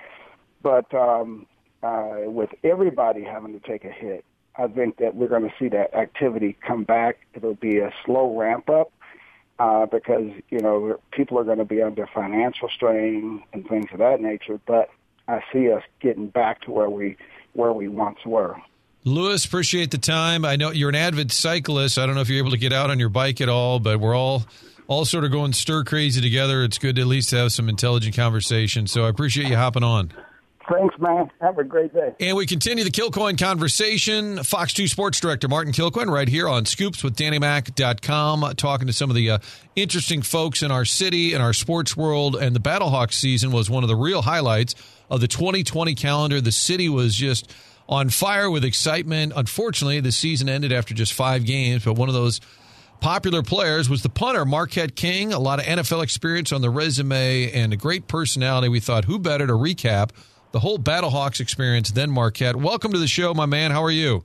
But 0.62 0.92
um, 0.94 1.46
uh, 1.84 2.22
with 2.26 2.50
everybody 2.64 3.24
having 3.24 3.60
to 3.60 3.68
take 3.68 3.86
a 3.86 3.92
hit, 3.92 4.24
I 4.56 4.68
think 4.68 4.98
that 4.98 5.16
we're 5.16 5.28
going 5.28 5.44
to 5.44 5.54
see 5.60 5.68
that 5.70 5.94
activity 5.94 6.58
come 6.66 6.84
back. 6.84 7.18
It'll 7.34 7.56
be 7.56 7.80
a 7.80 7.92
slow 8.06 8.38
ramp 8.38 8.70
up 8.70 8.92
uh, 9.60 9.86
because 9.86 10.32
you 10.50 10.60
know 10.60 11.00
people 11.12 11.38
are 11.40 11.44
going 11.44 11.58
to 11.58 11.66
be 11.66 11.82
under 11.82 12.08
financial 12.08 12.70
strain 12.70 13.44
and 13.54 13.68
things 13.68 13.88
of 13.92 14.00
that 14.00 14.22
nature. 14.22 14.60
But 14.66 14.90
I 15.28 15.42
see 15.52 15.72
us 15.72 15.84
getting 16.00 16.28
back 16.28 16.62
to 16.62 16.72
where 16.72 16.90
we 16.90 17.18
where 17.54 17.74
we 17.74 17.88
once 17.88 18.20
were. 18.26 18.58
Lewis, 19.06 19.46
appreciate 19.46 19.92
the 19.92 19.98
time. 19.98 20.46
I 20.46 20.56
know 20.56 20.72
you're 20.72 20.90
an 20.90 20.96
avid 20.96 21.32
cyclist. 21.32 21.98
I 21.98 22.06
don't 22.06 22.16
know 22.16 22.22
if 22.22 22.30
you're 22.30 22.40
able 22.40 22.52
to 22.52 22.58
get 22.58 22.72
out 22.72 22.90
on 22.90 23.00
your 23.00 23.10
bike 23.10 23.42
at 23.42 23.50
all, 23.50 23.80
but 23.80 24.00
we're 24.00 24.16
all 24.16 24.44
all 24.88 25.06
sort 25.06 25.24
of 25.24 25.32
going 25.32 25.54
stir 25.54 25.84
crazy 25.84 26.22
together. 26.22 26.64
It's 26.64 26.78
good 26.78 26.96
to 26.96 27.02
at 27.02 27.08
least 27.08 27.32
have 27.32 27.52
some 27.52 27.70
intelligent 27.70 28.16
conversation. 28.16 28.88
So 28.88 29.06
I 29.06 29.10
appreciate 29.10 29.48
you 29.48 29.56
hopping 29.56 29.84
on. 29.84 30.12
Thanks, 30.72 30.96
man. 31.00 31.30
Have 31.42 31.58
a 31.58 31.64
great 31.64 31.94
day. 31.94 32.14
And 32.20 32.38
we 32.38 32.46
continue 32.46 32.84
the 32.84 32.92
Kilcoyne 32.92 33.38
conversation. 33.38 34.42
Fox 34.44 34.74
2 34.74 34.88
Sports 34.88 35.20
Director 35.20 35.48
Martin 35.48 35.74
Kilcoyne 35.74 36.10
right 36.10 36.28
here 36.28 36.48
on 36.48 36.66
Scoops 36.66 37.04
with 37.04 37.16
DannyMac.com, 37.16 38.56
talking 38.56 38.88
to 38.88 38.94
some 38.94 39.10
of 39.10 39.16
the 39.16 39.32
uh, 39.32 39.40
interesting 39.76 40.22
folks 40.22 40.64
in 40.64 40.72
our 40.72 40.86
city 40.86 41.34
and 41.34 41.44
our 41.44 41.54
sports 41.54 41.98
world. 41.98 42.36
And 42.36 42.56
the 42.56 42.62
Battlehawks 42.62 43.14
season 43.14 43.52
was 43.52 43.70
one 43.70 43.84
of 43.84 43.90
the 43.90 43.96
real 43.96 44.22
highlights 44.22 44.76
of 45.10 45.20
the 45.20 45.28
2020 45.28 45.96
calendar. 45.96 46.40
The 46.40 46.52
city 46.52 46.88
was 46.88 47.16
just 47.16 47.54
on 47.90 48.10
fire 48.10 48.50
with 48.50 48.64
excitement. 48.64 49.34
Unfortunately, 49.36 50.00
the 50.00 50.12
season 50.14 50.48
ended 50.48 50.72
after 50.72 50.94
just 50.94 51.12
five 51.14 51.46
games, 51.46 51.84
but 51.84 51.94
one 51.94 52.08
of 52.08 52.16
those 52.16 52.40
popular 53.02 53.44
players 53.44 53.90
was 53.90 54.02
the 54.02 54.10
punter, 54.10 54.46
Marquette 54.46 54.96
King. 54.96 55.34
A 55.34 55.40
lot 55.40 55.60
of 55.60 55.66
NFL 55.66 56.04
experience 56.04 56.54
on 56.54 56.62
the 56.62 56.70
resume 56.70 57.52
and 57.52 57.74
a 57.74 57.76
great 57.76 58.08
personality. 58.08 58.70
We 58.70 58.80
thought, 58.80 59.04
who 59.04 59.20
better 59.20 59.46
to 59.46 59.54
recap 59.54 60.12
the 60.54 60.60
whole 60.60 60.78
Battlehawks 60.78 61.42
experience 61.42 61.92
then 61.92 62.12
Marquette? 62.12 62.56
Welcome 62.56 62.94
to 62.94 63.00
the 63.00 63.08
show, 63.08 63.34
my 63.34 63.48
man. 63.48 63.72
How 63.72 63.84
are 63.84 63.92
you? 63.92 64.24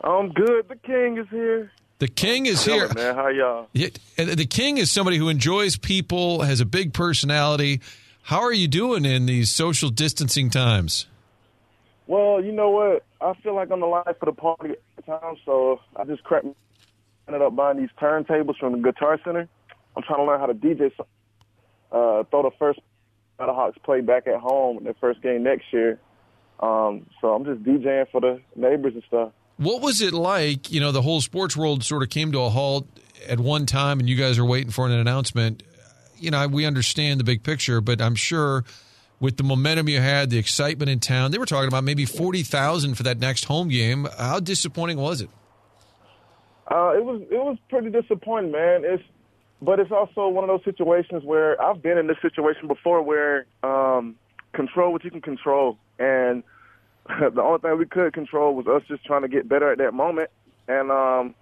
I'm 0.00 0.30
good. 0.30 0.68
The 0.68 0.76
King 0.76 1.18
is 1.18 1.26
here. 1.30 1.70
The 1.98 2.08
King 2.08 2.46
is 2.46 2.64
here. 2.64 2.88
man. 2.94 3.14
How 3.14 3.28
y'all? 3.28 3.68
The 3.74 4.46
King 4.48 4.78
is 4.78 4.90
somebody 4.90 5.18
who 5.18 5.28
enjoys 5.28 5.76
people, 5.76 6.42
has 6.42 6.60
a 6.60 6.64
big 6.64 6.94
personality. 6.94 7.80
How 8.22 8.40
are 8.40 8.52
you 8.52 8.68
doing 8.68 9.04
in 9.04 9.26
these 9.26 9.50
social 9.50 9.90
distancing 9.90 10.48
times? 10.48 11.06
Well, 12.06 12.42
you 12.42 12.52
know 12.52 12.70
what? 12.70 13.04
I 13.20 13.34
feel 13.42 13.54
like 13.54 13.70
I'm 13.70 13.80
the 13.80 13.86
life 13.86 14.06
of 14.06 14.26
the 14.26 14.32
party 14.32 14.70
at 14.70 14.78
the 14.96 15.02
time, 15.02 15.36
so 15.44 15.80
I 15.96 16.04
just 16.04 16.22
cracked 16.22 16.46
ended 17.26 17.42
up 17.42 17.54
buying 17.54 17.78
these 17.78 17.90
turntables 18.00 18.58
from 18.58 18.72
the 18.72 18.78
Guitar 18.78 19.18
Center. 19.24 19.48
I'm 19.96 20.02
trying 20.02 20.18
to 20.18 20.24
learn 20.24 20.40
how 20.40 20.46
to 20.46 20.54
DJ. 20.54 20.90
Uh, 21.90 22.24
throw 22.30 22.42
the 22.42 22.50
first 22.58 22.80
Battlehawks 23.42 23.82
play 23.82 24.00
back 24.00 24.26
at 24.26 24.40
home 24.40 24.78
in 24.78 24.84
their 24.84 24.94
first 25.00 25.22
game 25.22 25.42
next 25.42 25.72
year. 25.72 25.98
Um, 26.60 27.06
so 27.20 27.34
I'm 27.34 27.44
just 27.44 27.62
DJing 27.62 28.08
for 28.10 28.20
the 28.20 28.40
neighbors 28.54 28.94
and 28.94 29.02
stuff. 29.08 29.32
What 29.56 29.82
was 29.82 30.00
it 30.00 30.12
like? 30.12 30.70
You 30.70 30.80
know, 30.80 30.92
the 30.92 31.02
whole 31.02 31.20
sports 31.20 31.56
world 31.56 31.84
sort 31.84 32.02
of 32.02 32.08
came 32.08 32.32
to 32.32 32.40
a 32.40 32.50
halt 32.50 32.86
at 33.28 33.40
one 33.40 33.66
time, 33.66 34.00
and 34.00 34.08
you 34.08 34.16
guys 34.16 34.38
are 34.38 34.44
waiting 34.44 34.70
for 34.70 34.86
an 34.86 34.92
announcement. 34.92 35.62
You 36.18 36.30
know, 36.30 36.46
we 36.46 36.64
understand 36.64 37.20
the 37.20 37.24
big 37.24 37.42
picture, 37.42 37.80
but 37.80 38.00
I'm 38.00 38.14
sure 38.14 38.64
with 39.20 39.36
the 39.36 39.42
momentum 39.42 39.88
you 39.88 40.00
had, 40.00 40.30
the 40.30 40.38
excitement 40.38 40.90
in 40.90 41.00
town, 41.00 41.30
they 41.30 41.38
were 41.38 41.46
talking 41.46 41.68
about 41.68 41.84
maybe 41.84 42.04
40,000 42.04 42.94
for 42.94 43.02
that 43.04 43.18
next 43.18 43.44
home 43.44 43.68
game. 43.68 44.06
How 44.18 44.40
disappointing 44.40 44.98
was 44.98 45.20
it? 45.20 45.30
Uh, 46.68 46.92
it 46.96 47.04
was 47.04 47.20
it 47.22 47.36
was 47.36 47.58
pretty 47.68 47.90
disappointing, 47.90 48.52
man. 48.52 48.82
It's 48.84 49.02
but 49.62 49.78
it's 49.78 49.92
also 49.92 50.26
one 50.26 50.42
of 50.42 50.48
those 50.48 50.64
situations 50.64 51.22
where 51.24 51.60
I've 51.62 51.80
been 51.80 51.96
in 51.96 52.08
this 52.08 52.16
situation 52.20 52.66
before, 52.66 53.00
where 53.00 53.46
um, 53.62 54.16
control 54.52 54.92
what 54.92 55.04
you 55.04 55.10
can 55.10 55.20
control, 55.20 55.78
and 56.00 56.42
the 57.08 57.40
only 57.40 57.60
thing 57.60 57.78
we 57.78 57.86
could 57.86 58.12
control 58.12 58.56
was 58.56 58.66
us 58.66 58.82
just 58.88 59.04
trying 59.04 59.22
to 59.22 59.28
get 59.28 59.48
better 59.48 59.70
at 59.70 59.78
that 59.78 59.94
moment, 59.94 60.30
and 60.66 60.90
um, 60.90 61.34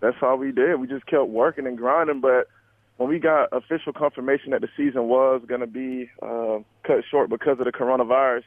that's 0.00 0.16
all 0.20 0.36
we 0.36 0.50
did. 0.50 0.80
We 0.80 0.88
just 0.88 1.06
kept 1.06 1.28
working 1.28 1.68
and 1.68 1.78
grinding, 1.78 2.20
but 2.20 2.48
when 2.96 3.08
we 3.08 3.20
got 3.20 3.50
official 3.52 3.92
confirmation 3.92 4.50
that 4.50 4.60
the 4.60 4.68
season 4.76 5.04
was 5.04 5.42
going 5.46 5.60
to 5.60 5.66
be 5.68 6.10
uh, 6.20 6.58
cut 6.84 7.04
short 7.08 7.30
because 7.30 7.60
of 7.60 7.66
the 7.66 7.72
coronavirus, 7.72 8.42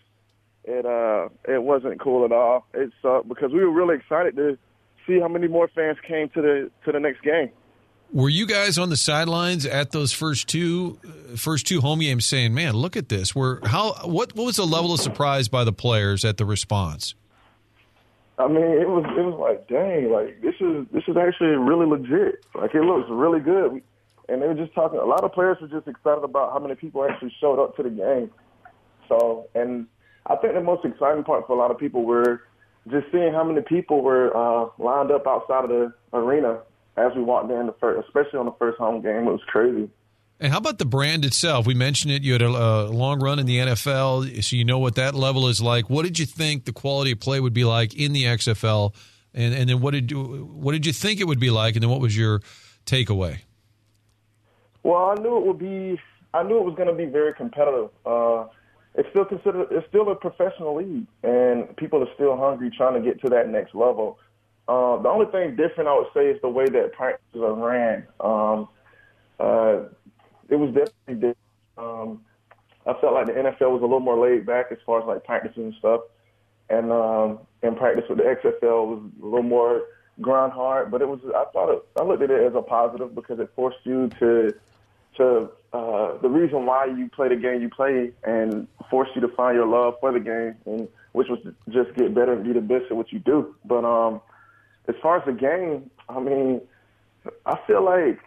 it 0.66 0.86
uh, 0.86 1.30
it 1.50 1.64
wasn't 1.64 2.02
cool 2.02 2.26
at 2.26 2.34
all. 2.34 2.66
It 2.74 2.92
sucked 3.02 3.30
because 3.30 3.54
we 3.54 3.60
were 3.60 3.72
really 3.72 3.96
excited 3.96 4.36
to 4.36 4.58
see 5.08 5.18
how 5.22 5.30
many 5.30 5.48
more 5.48 5.70
fans 5.74 5.98
came 6.06 6.28
to 6.30 6.42
the 6.42 6.72
to 6.84 6.92
the 6.92 7.00
next 7.00 7.22
game. 7.22 7.52
Were 8.12 8.30
you 8.30 8.48
guys 8.48 8.80
on 8.80 8.90
the 8.90 8.98
sidelines 8.98 9.68
at 9.68 9.92
those 9.92 10.12
first 10.12 10.48
two 10.48 11.00
first 11.36 11.68
two 11.68 11.80
home 11.82 12.00
games 12.00 12.26
saying, 12.26 12.56
"Man, 12.56 12.74
look 12.74 12.98
at 12.98 13.10
this"? 13.10 13.36
Were 13.36 13.62
how 13.64 13.94
what 14.04 14.36
what 14.36 14.46
was 14.46 14.56
the 14.56 14.66
level 14.66 14.94
of 14.94 15.00
surprise 15.00 15.48
by 15.48 15.64
the 15.64 15.72
players 15.72 16.26
at 16.26 16.38
the 16.38 16.46
response? 16.46 17.14
I 18.40 18.48
mean, 18.48 18.64
it 18.64 18.90
was 18.90 19.06
it 19.16 19.22
was 19.22 19.38
like, 19.40 19.68
dang, 19.68 20.12
like 20.12 20.42
this 20.42 20.56
is 20.60 20.88
this 20.92 21.04
is 21.08 21.18
actually 21.18 21.50
really 21.50 21.86
legit. 21.86 22.44
Like 22.56 22.74
it 22.74 22.82
looks 22.82 23.08
really 23.12 23.42
good. 23.42 23.82
And 24.28 24.42
they 24.42 24.48
were 24.48 24.56
just 24.56 24.74
talking. 24.74 25.00
A 25.00 25.06
lot 25.06 25.24
of 25.24 25.32
players 25.32 25.58
were 25.62 25.68
just 25.68 25.88
excited 25.88 26.24
about 26.24 26.54
how 26.54 26.60
many 26.60 26.76
people 26.76 27.04
actually 27.04 27.34
showed 27.40 27.62
up 27.62 27.76
to 27.76 27.84
the 27.84 27.90
game. 27.90 28.32
So, 29.08 29.48
and 29.54 29.88
I 30.26 30.36
think 30.36 30.54
the 30.54 30.62
most 30.62 30.86
exciting 30.86 31.24
part 31.24 31.46
for 31.48 31.54
a 31.54 31.60
lot 31.60 31.72
of 31.72 31.78
people 31.78 32.06
were 32.06 32.42
just 32.90 33.08
seeing 33.12 33.34
how 33.34 33.44
many 33.44 33.62
people 33.62 34.02
were 34.02 34.36
uh, 34.36 34.70
lined 34.78 35.12
up 35.12 35.28
outside 35.28 35.66
of 35.66 35.70
the 35.70 35.94
arena 36.14 36.60
as 37.00 37.16
we 37.16 37.22
walked 37.24 37.52
in 37.52 37.66
the 37.66 37.76
first, 37.80 38.08
especially 38.08 38.40
on 38.40 38.46
the 38.46 38.56
first 38.60 38.78
home 38.78 39.02
game. 39.02 39.28
It 39.28 39.32
was 39.32 39.42
crazy. 39.48 39.90
And 40.40 40.52
how 40.52 40.60
about 40.60 40.78
the 40.78 40.86
brand 40.86 41.26
itself? 41.26 41.68
We 41.68 41.74
mentioned 41.74 42.14
it. 42.14 42.24
You 42.24 42.34
had 42.34 42.42
a, 42.42 42.48
a, 42.48 42.88
long 42.88 43.20
run 43.22 43.40
in 43.40 43.46
the 43.46 43.58
NFL, 43.58 44.42
so 44.42 44.56
you 44.56 44.64
know 44.64 44.80
what 44.80 44.96
that 44.96 45.14
level 45.14 45.50
is 45.50 45.62
like. 45.62 45.90
What 45.90 46.04
did 46.04 46.18
you 46.18 46.26
think 46.26 46.64
the 46.64 46.72
quality 46.72 47.12
of 47.12 47.20
play 47.20 47.42
would 47.42 47.54
be 47.54 47.66
like 47.66 47.94
in 47.94 48.14
the 48.14 48.24
XFL? 48.24 48.94
And 49.34 49.54
and 49.54 49.70
then 49.70 49.82
what 49.82 49.92
did 49.92 50.10
you 50.10 50.50
what 50.54 50.72
did 50.72 50.86
you 50.86 50.94
think 50.94 51.20
it 51.20 51.26
would 51.26 51.40
be 51.40 51.50
like? 51.50 51.76
And 51.76 51.84
then 51.84 51.90
what 51.90 52.00
was 52.00 52.18
your 52.18 52.42
takeaway? 52.86 53.40
Well, 54.84 55.10
I 55.10 55.16
knew 55.16 55.38
it 55.38 55.46
would 55.46 55.60
be. 55.60 56.00
I 56.34 56.44
knew 56.44 56.58
it 56.58 56.64
was 56.64 56.76
going 56.76 56.88
to 56.88 56.96
be 56.96 57.06
very 57.06 57.34
competitive. 57.34 57.90
Uh, 58.06 58.46
it's 58.96 59.10
still 59.10 59.26
considered 59.26 59.68
it's 59.72 59.88
still 59.90 60.10
a 60.10 60.16
professional 60.16 60.76
league, 60.76 61.06
and 61.24 61.76
people 61.76 62.02
are 62.02 62.14
still 62.16 62.38
hungry 62.38 62.72
trying 62.76 62.94
to 62.94 63.02
get 63.02 63.22
to 63.22 63.30
that 63.30 63.50
next 63.50 63.76
level. 63.76 64.20
Uh, 64.70 65.02
the 65.02 65.10
only 65.10 65.26
thing 65.32 65.56
different 65.56 65.90
I 65.90 65.96
would 65.96 66.10
say 66.14 66.28
is 66.28 66.40
the 66.44 66.48
way 66.48 66.70
that 66.70 66.94
practices 66.94 67.42
are 67.42 67.56
ran. 67.56 68.06
Um, 68.20 68.68
uh, 69.40 69.90
it 70.48 70.58
was 70.58 70.70
definitely 70.76 71.16
different. 71.16 71.38
Um, 71.76 72.22
I 72.86 72.94
felt 73.02 73.16
like 73.16 73.26
the 73.26 73.34
NFL 73.34 73.72
was 73.72 73.82
a 73.82 73.86
little 73.86 74.00
more 74.00 74.20
laid 74.20 74.46
back 74.46 74.68
as 74.70 74.78
far 74.86 75.02
as 75.02 75.08
like 75.08 75.24
practices 75.24 75.58
and 75.58 75.74
stuff, 75.80 76.02
and 76.70 76.92
um, 76.92 77.40
in 77.64 77.76
practice 77.76 78.04
with 78.08 78.20
the 78.20 78.26
XFL 78.26 78.86
was 78.86 79.12
a 79.20 79.26
little 79.26 79.42
more 79.42 79.82
grind 80.22 80.54
hard. 80.54 80.92
But 80.92 81.02
it 81.02 81.08
was 81.08 81.20
I 81.36 81.46
thought 81.52 81.74
it, 81.74 81.84
I 82.00 82.04
looked 82.04 82.22
at 82.22 82.30
it 82.30 82.44
as 82.44 82.54
a 82.54 82.62
positive 82.62 83.16
because 83.16 83.40
it 83.40 83.50
forced 83.56 83.80
you 83.86 84.08
to 84.20 84.54
to 85.18 85.50
uh, 85.74 86.18
the 86.22 86.30
reason 86.30 86.68
why 86.68 86.86
you 86.86 87.10
play 87.10 87.30
the 87.30 87.36
game 87.36 87.64
you 87.64 87.70
play 87.70 88.12
and 88.24 88.68
forced 88.92 89.16
you 89.16 89.22
to 89.22 89.30
find 89.30 89.56
your 89.56 89.66
love 89.66 89.96
for 90.00 90.12
the 90.12 90.20
game, 90.20 90.56
and 90.68 90.88
which 91.14 91.28
was 91.28 91.40
just 91.70 91.92
get 91.96 92.14
better 92.14 92.34
and 92.34 92.44
be 92.44 92.54
the 92.54 92.62
best 92.62 92.86
at 92.92 92.96
what 92.96 93.12
you 93.12 93.18
do. 93.18 93.56
But 93.66 93.84
um, 93.84 94.22
as 94.88 94.96
far 95.02 95.18
as 95.18 95.26
the 95.26 95.34
game, 95.34 95.90
I 96.08 96.20
mean, 96.20 96.62
I 97.46 97.60
feel 97.68 97.84
like, 97.84 98.20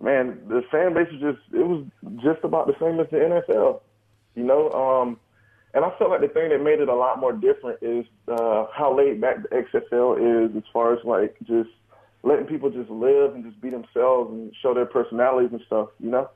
man, 0.00 0.38
the 0.48 0.62
fan 0.70 0.94
base 0.94 1.08
was 1.12 1.20
just 1.20 1.54
it 1.54 1.66
was 1.66 1.84
just 2.22 2.44
about 2.44 2.66
the 2.66 2.74
same 2.80 3.00
as 3.00 3.08
the 3.10 3.16
NFL, 3.16 3.80
you 4.34 4.44
know. 4.44 4.70
Um, 4.70 5.18
and 5.74 5.84
I 5.84 5.90
felt 5.98 6.10
like 6.10 6.20
the 6.20 6.28
thing 6.28 6.50
that 6.50 6.62
made 6.62 6.80
it 6.80 6.88
a 6.88 6.94
lot 6.94 7.18
more 7.18 7.32
different 7.32 7.80
is 7.82 8.06
uh, 8.28 8.66
how 8.72 8.96
laid 8.96 9.20
back 9.20 9.42
the 9.42 9.48
XFL 9.48 10.46
is 10.46 10.56
as 10.56 10.62
far 10.72 10.94
as 10.94 11.04
like 11.04 11.36
just 11.44 11.70
letting 12.22 12.46
people 12.46 12.70
just 12.70 12.88
live 12.90 13.34
and 13.34 13.44
just 13.44 13.60
be 13.60 13.70
themselves 13.70 14.32
and 14.32 14.52
show 14.62 14.72
their 14.72 14.86
personalities 14.86 15.50
and 15.52 15.60
stuff, 15.66 15.88
you 16.00 16.10
know? 16.10 16.28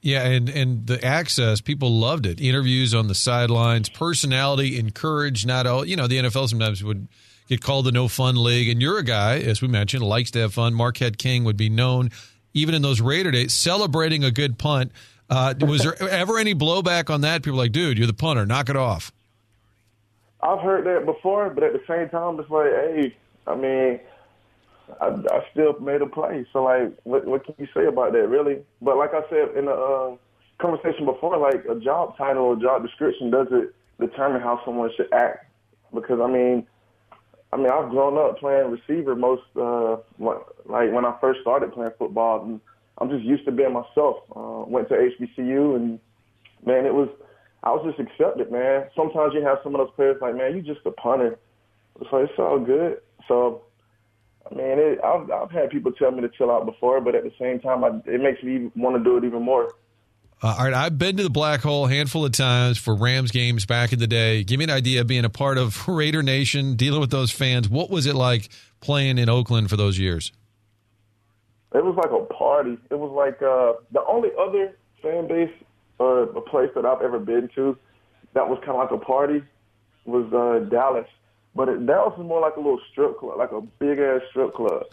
Yeah, 0.00 0.22
and 0.26 0.48
and 0.48 0.86
the 0.86 1.04
access, 1.04 1.60
people 1.60 1.90
loved 1.90 2.24
it. 2.24 2.40
Interviews 2.40 2.94
on 2.94 3.08
the 3.08 3.16
sidelines, 3.16 3.88
personality 3.88 4.78
encouraged. 4.78 5.44
Not 5.44 5.66
all, 5.66 5.84
you 5.84 5.96
know, 5.96 6.06
the 6.06 6.18
NFL 6.18 6.48
sometimes 6.48 6.84
would 6.84 7.08
get 7.48 7.62
called 7.62 7.86
the 7.86 7.92
no 7.92 8.08
fun 8.08 8.36
league, 8.42 8.68
and 8.68 8.80
you're 8.80 8.98
a 8.98 9.04
guy, 9.04 9.38
as 9.38 9.60
we 9.60 9.68
mentioned, 9.68 10.02
likes 10.02 10.30
to 10.32 10.40
have 10.40 10.54
fun. 10.54 10.74
Marquette 10.74 11.18
King 11.18 11.44
would 11.44 11.56
be 11.56 11.68
known, 11.68 12.10
even 12.54 12.74
in 12.74 12.82
those 12.82 13.00
Raider 13.00 13.30
days, 13.30 13.54
celebrating 13.54 14.22
a 14.22 14.30
good 14.30 14.58
punt. 14.58 14.92
Uh, 15.30 15.54
was 15.60 15.82
there 15.82 16.00
ever 16.10 16.38
any 16.38 16.54
blowback 16.54 17.10
on 17.10 17.22
that? 17.22 17.42
People 17.42 17.58
like, 17.58 17.72
dude, 17.72 17.98
you're 17.98 18.06
the 18.06 18.12
punter, 18.12 18.46
knock 18.46 18.68
it 18.68 18.76
off. 18.76 19.10
I've 20.40 20.60
heard 20.60 20.86
that 20.86 21.04
before, 21.04 21.50
but 21.50 21.64
at 21.64 21.72
the 21.72 21.82
same 21.88 22.08
time, 22.10 22.38
it's 22.38 22.48
like, 22.50 22.70
hey, 22.70 23.16
I 23.46 23.56
mean, 23.56 24.00
I, 25.00 25.06
I 25.06 25.46
still 25.50 25.78
made 25.80 26.00
a 26.00 26.06
play. 26.06 26.46
So 26.52 26.62
like, 26.62 26.92
what, 27.02 27.26
what 27.26 27.44
can 27.44 27.54
you 27.58 27.66
say 27.74 27.86
about 27.86 28.12
that, 28.12 28.28
really? 28.28 28.58
But 28.80 28.96
like 28.96 29.14
I 29.14 29.22
said 29.28 29.56
in 29.56 29.64
the 29.64 29.72
uh, 29.72 30.16
conversation 30.60 31.06
before, 31.06 31.36
like 31.38 31.64
a 31.64 31.80
job 31.80 32.16
title 32.16 32.44
or 32.44 32.56
job 32.56 32.82
description 32.82 33.30
doesn't 33.30 33.70
determine 33.98 34.40
how 34.40 34.60
someone 34.64 34.90
should 34.96 35.12
act. 35.12 35.46
because 35.92 36.20
I 36.20 36.28
mean, 36.28 36.66
I 37.52 37.56
mean 37.56 37.70
I've 37.70 37.90
grown 37.90 38.18
up 38.18 38.38
playing 38.38 38.70
receiver 38.70 39.16
most 39.16 39.42
uh, 39.56 39.96
like 40.18 40.92
when 40.92 41.04
I 41.04 41.16
first 41.20 41.40
started 41.40 41.72
playing 41.72 41.92
football, 41.98 42.44
and 42.44 42.60
I'm 42.98 43.10
just 43.10 43.24
used 43.24 43.44
to 43.46 43.52
being 43.52 43.72
myself. 43.72 44.16
Uh, 44.34 44.64
went 44.66 44.88
to 44.88 44.94
HBCU, 44.94 45.76
and 45.76 45.98
man, 46.64 46.84
it 46.86 46.94
was 46.94 47.08
I 47.62 47.70
was 47.70 47.84
just 47.84 47.98
accepted, 47.98 48.52
man. 48.52 48.86
Sometimes 48.94 49.34
you 49.34 49.42
have 49.44 49.58
some 49.62 49.74
of 49.74 49.80
those 49.80 49.94
players 49.96 50.16
like, 50.20 50.36
man, 50.36 50.56
you 50.56 50.62
just 50.62 50.86
a 50.86 50.92
punter. 50.92 51.38
So 52.10 52.18
it's 52.18 52.32
all 52.38 52.60
good. 52.60 52.98
So, 53.26 53.62
I 54.48 54.54
mean, 54.54 54.78
it, 54.78 55.00
I've, 55.04 55.30
I've 55.30 55.50
had 55.50 55.70
people 55.70 55.92
tell 55.92 56.12
me 56.12 56.20
to 56.20 56.28
chill 56.28 56.50
out 56.50 56.66
before, 56.66 57.00
but 57.00 57.16
at 57.16 57.24
the 57.24 57.32
same 57.40 57.58
time, 57.58 57.82
I, 57.82 57.88
it 58.06 58.20
makes 58.20 58.42
me 58.42 58.70
want 58.76 58.96
to 58.96 59.02
do 59.02 59.16
it 59.16 59.24
even 59.24 59.42
more. 59.42 59.74
Uh, 60.40 60.54
all 60.56 60.64
right, 60.66 60.74
I've 60.74 60.98
been 60.98 61.16
to 61.16 61.24
the 61.24 61.30
Black 61.30 61.62
Hole 61.62 61.86
a 61.86 61.90
handful 61.90 62.24
of 62.24 62.30
times 62.30 62.78
for 62.78 62.94
Rams 62.94 63.32
games 63.32 63.66
back 63.66 63.92
in 63.92 63.98
the 63.98 64.06
day. 64.06 64.44
Give 64.44 64.58
me 64.58 64.64
an 64.64 64.70
idea 64.70 65.00
of 65.00 65.08
being 65.08 65.24
a 65.24 65.30
part 65.30 65.58
of 65.58 65.88
Raider 65.88 66.22
Nation, 66.22 66.76
dealing 66.76 67.00
with 67.00 67.10
those 67.10 67.32
fans. 67.32 67.68
What 67.68 67.90
was 67.90 68.06
it 68.06 68.14
like 68.14 68.48
playing 68.80 69.18
in 69.18 69.28
Oakland 69.28 69.68
for 69.68 69.76
those 69.76 69.98
years? 69.98 70.30
It 71.74 71.84
was 71.84 71.96
like 71.96 72.12
a 72.12 72.24
party. 72.32 72.78
It 72.88 72.98
was 72.98 73.10
like 73.10 73.42
uh, 73.42 73.82
the 73.90 74.04
only 74.06 74.30
other 74.38 74.76
fan 75.02 75.26
base 75.26 75.52
or 75.98 76.22
a 76.22 76.40
place 76.40 76.70
that 76.76 76.86
I've 76.86 77.02
ever 77.02 77.18
been 77.18 77.50
to 77.56 77.76
that 78.34 78.48
was 78.48 78.58
kind 78.60 78.70
of 78.70 78.76
like 78.76 78.90
a 78.92 79.04
party 79.04 79.42
was 80.04 80.32
uh, 80.32 80.68
Dallas. 80.70 81.08
But 81.54 81.68
it, 81.68 81.84
Dallas 81.84 82.16
was 82.16 82.26
more 82.26 82.40
like 82.40 82.54
a 82.54 82.60
little 82.60 82.80
strip 82.92 83.18
club, 83.18 83.38
like 83.38 83.50
a 83.50 83.60
big 83.60 83.98
ass 83.98 84.20
strip 84.30 84.54
club. 84.54 84.84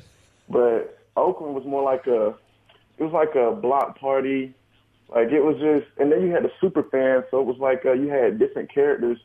But 0.50 0.98
Oakland 1.16 1.54
was 1.54 1.66
more 1.66 1.84
like 1.84 2.08
a, 2.08 2.34
it 2.98 3.04
was 3.04 3.14
like 3.14 3.36
a 3.36 3.52
block 3.52 4.00
party. 4.00 4.54
Like 5.10 5.32
it 5.32 5.42
was 5.42 5.56
just, 5.58 5.86
and 6.00 6.12
then 6.12 6.22
you 6.24 6.32
had 6.32 6.44
the 6.44 6.52
super 6.60 6.84
fans, 6.84 7.26
so 7.32 7.40
it 7.40 7.46
was 7.46 7.58
like 7.58 7.86
uh, 7.86 7.94
you 7.94 8.10
had 8.10 8.40
different 8.40 8.74
characters 8.74 9.20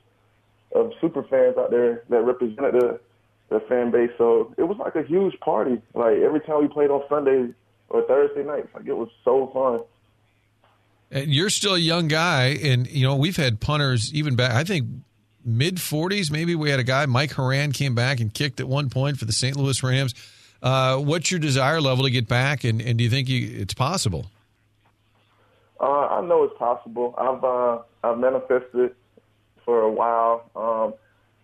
of 0.72 0.92
super 1.00 1.22
fans 1.24 1.56
out 1.58 1.70
there 1.70 2.04
that 2.08 2.22
represented 2.22 2.74
the 2.74 3.00
the 3.48 3.60
fan 3.60 3.90
base. 3.90 4.10
So 4.16 4.54
it 4.56 4.62
was 4.62 4.78
like 4.78 4.94
a 4.94 5.02
huge 5.02 5.38
party. 5.40 5.80
Like 5.94 6.18
every 6.18 6.40
time 6.40 6.62
we 6.62 6.68
played 6.68 6.90
on 6.90 7.02
Sundays 7.08 7.52
or 7.88 8.02
Thursday 8.02 8.44
nights, 8.44 8.68
like 8.74 8.86
it 8.86 8.96
was 8.96 9.08
so 9.24 9.50
fun. 9.52 9.80
And 11.10 11.34
you're 11.34 11.50
still 11.50 11.74
a 11.74 11.78
young 11.78 12.08
guy, 12.08 12.56
and 12.62 12.86
you 12.88 13.06
know 13.06 13.16
we've 13.16 13.36
had 13.36 13.60
punters 13.60 14.12
even 14.14 14.36
back. 14.36 14.52
I 14.52 14.64
think 14.64 14.86
mid 15.44 15.76
40s. 15.76 16.30
Maybe 16.30 16.54
we 16.54 16.70
had 16.70 16.78
a 16.78 16.84
guy, 16.84 17.06
Mike 17.06 17.32
Horan, 17.32 17.72
came 17.72 17.94
back 17.94 18.20
and 18.20 18.32
kicked 18.32 18.60
at 18.60 18.68
one 18.68 18.90
point 18.90 19.18
for 19.18 19.24
the 19.24 19.32
St. 19.32 19.56
Louis 19.56 19.82
Rams. 19.82 20.14
Uh, 20.62 20.98
what's 20.98 21.30
your 21.30 21.40
desire 21.40 21.80
level 21.80 22.04
to 22.04 22.10
get 22.10 22.28
back, 22.28 22.64
and, 22.64 22.82
and 22.82 22.98
do 22.98 23.04
you 23.04 23.10
think 23.10 23.28
you, 23.28 23.60
it's 23.60 23.74
possible? 23.74 24.30
Uh, 25.80 26.06
I 26.06 26.20
know 26.20 26.44
it's 26.44 26.58
possible. 26.58 27.14
I've 27.16 27.42
uh, 27.42 27.78
I've 28.04 28.18
manifested 28.18 28.94
for 29.64 29.80
a 29.80 29.90
while. 29.90 30.50
Um, 30.54 30.94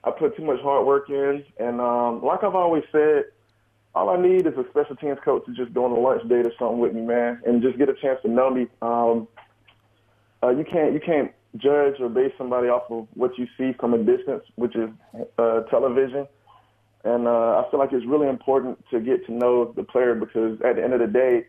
I 0.04 0.10
put 0.16 0.36
too 0.36 0.44
much 0.44 0.60
hard 0.60 0.86
work 0.86 1.08
in, 1.08 1.42
and 1.58 1.80
um, 1.80 2.22
like 2.22 2.44
I've 2.44 2.54
always 2.54 2.84
said, 2.92 3.24
all 3.94 4.10
I 4.10 4.20
need 4.20 4.46
is 4.46 4.52
a 4.58 4.64
special 4.70 4.94
teams 4.96 5.18
coach 5.24 5.46
to 5.46 5.54
just 5.54 5.72
go 5.72 5.86
on 5.86 5.92
a 5.92 5.98
lunch 5.98 6.22
date 6.28 6.46
or 6.46 6.52
something 6.58 6.78
with 6.78 6.92
me, 6.92 7.00
man, 7.00 7.40
and 7.46 7.62
just 7.62 7.78
get 7.78 7.88
a 7.88 7.94
chance 7.94 8.20
to 8.22 8.28
know 8.28 8.50
me. 8.50 8.66
Um, 8.82 9.26
uh, 10.42 10.50
you 10.50 10.64
can't 10.70 10.92
you 10.92 11.00
can't 11.00 11.32
judge 11.56 11.94
or 11.98 12.10
base 12.10 12.32
somebody 12.36 12.68
off 12.68 12.90
of 12.90 13.08
what 13.14 13.38
you 13.38 13.46
see 13.56 13.72
from 13.80 13.94
a 13.94 13.98
distance, 13.98 14.44
which 14.56 14.76
is 14.76 14.90
uh, 15.38 15.62
television. 15.70 16.26
And 17.04 17.26
uh, 17.26 17.62
I 17.62 17.70
feel 17.70 17.80
like 17.80 17.92
it's 17.92 18.04
really 18.04 18.28
important 18.28 18.84
to 18.90 19.00
get 19.00 19.24
to 19.26 19.32
know 19.32 19.72
the 19.72 19.84
player 19.84 20.14
because 20.14 20.60
at 20.62 20.76
the 20.76 20.84
end 20.84 20.92
of 20.92 21.00
the 21.00 21.06
day, 21.06 21.46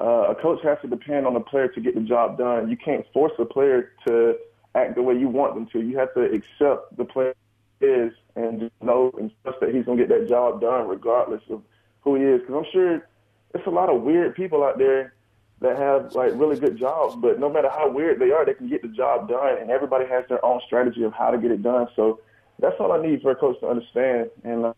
uh, 0.00 0.30
a 0.30 0.34
coach 0.34 0.60
has 0.62 0.78
to 0.82 0.88
depend 0.88 1.26
on 1.26 1.34
the 1.34 1.40
player 1.40 1.68
to 1.68 1.80
get 1.80 1.94
the 1.94 2.00
job 2.00 2.38
done. 2.38 2.68
You 2.68 2.76
can't 2.76 3.06
force 3.12 3.32
a 3.38 3.44
player 3.44 3.92
to 4.06 4.36
act 4.74 4.96
the 4.96 5.02
way 5.02 5.14
you 5.14 5.28
want 5.28 5.54
them 5.54 5.66
to. 5.72 5.80
You 5.80 5.96
have 5.98 6.12
to 6.14 6.22
accept 6.22 6.96
the 6.96 7.04
player 7.04 7.34
is 7.80 8.12
and 8.36 8.60
just 8.60 8.72
know 8.82 9.12
and 9.18 9.30
trust 9.42 9.60
that 9.60 9.74
he's 9.74 9.84
going 9.84 9.98
to 9.98 10.06
get 10.06 10.18
that 10.18 10.28
job 10.28 10.60
done 10.60 10.88
regardless 10.88 11.42
of 11.50 11.62
who 12.00 12.16
he 12.16 12.22
is. 12.22 12.40
Because 12.40 12.54
I'm 12.56 12.72
sure 12.72 13.08
there's 13.52 13.66
a 13.66 13.70
lot 13.70 13.88
of 13.88 14.02
weird 14.02 14.34
people 14.34 14.64
out 14.64 14.78
there 14.78 15.14
that 15.60 15.78
have 15.78 16.12
like 16.14 16.32
really 16.34 16.58
good 16.58 16.76
jobs, 16.76 17.14
but 17.16 17.38
no 17.38 17.48
matter 17.48 17.70
how 17.70 17.88
weird 17.88 18.18
they 18.18 18.30
are, 18.30 18.44
they 18.44 18.54
can 18.54 18.68
get 18.68 18.82
the 18.82 18.88
job 18.88 19.28
done, 19.28 19.58
and 19.60 19.70
everybody 19.70 20.06
has 20.06 20.24
their 20.28 20.44
own 20.44 20.60
strategy 20.66 21.04
of 21.04 21.12
how 21.12 21.30
to 21.30 21.38
get 21.38 21.50
it 21.50 21.62
done. 21.62 21.86
So 21.94 22.20
that's 22.58 22.74
all 22.80 22.92
I 22.92 23.00
need 23.00 23.22
for 23.22 23.30
a 23.30 23.36
coach 23.36 23.58
to 23.60 23.68
understand. 23.68 24.30
And 24.42 24.66
uh, 24.66 24.72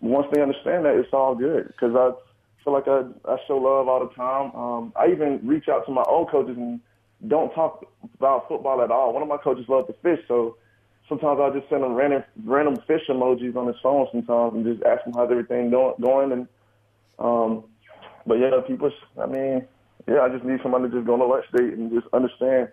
once 0.00 0.26
they 0.32 0.40
understand 0.40 0.84
that, 0.86 0.96
it's 0.96 1.12
all 1.12 1.34
good 1.34 1.68
because 1.68 1.94
I 1.94 2.12
feel 2.66 2.74
like 2.74 2.88
I 2.88 3.02
I 3.30 3.36
show 3.46 3.58
love 3.58 3.88
all 3.88 4.00
the 4.00 4.12
time. 4.14 4.54
Um, 4.54 4.92
I 4.96 5.06
even 5.12 5.40
reach 5.46 5.68
out 5.68 5.86
to 5.86 5.92
my 5.92 6.02
old 6.02 6.30
coaches 6.30 6.56
and 6.56 6.80
don't 7.28 7.54
talk 7.54 7.86
about 8.18 8.48
football 8.48 8.82
at 8.82 8.90
all. 8.90 9.12
One 9.12 9.22
of 9.22 9.28
my 9.28 9.36
coaches 9.36 9.66
loves 9.68 9.86
to 9.86 9.94
fish, 10.02 10.18
so 10.26 10.56
sometimes 11.08 11.38
I'll 11.40 11.52
just 11.52 11.68
send 11.70 11.84
him 11.84 11.94
random 11.94 12.24
random 12.44 12.76
fish 12.88 13.02
emojis 13.08 13.54
on 13.54 13.68
his 13.68 13.76
phone 13.80 14.08
sometimes 14.10 14.54
and 14.54 14.64
just 14.64 14.84
ask 14.84 15.06
him 15.06 15.12
how's 15.14 15.30
everything 15.30 15.70
going. 15.70 16.32
And 16.32 16.48
um, 17.20 17.64
but 18.26 18.34
yeah, 18.34 18.50
people. 18.66 18.90
I 19.22 19.26
mean, 19.26 19.64
yeah, 20.08 20.22
I 20.22 20.28
just 20.28 20.44
need 20.44 20.58
somebody 20.60 20.88
to 20.88 20.90
just 20.90 21.06
go 21.06 21.14
a 21.14 21.24
lunch 21.24 21.46
date 21.56 21.72
and 21.72 21.92
just 21.92 22.12
understand. 22.12 22.68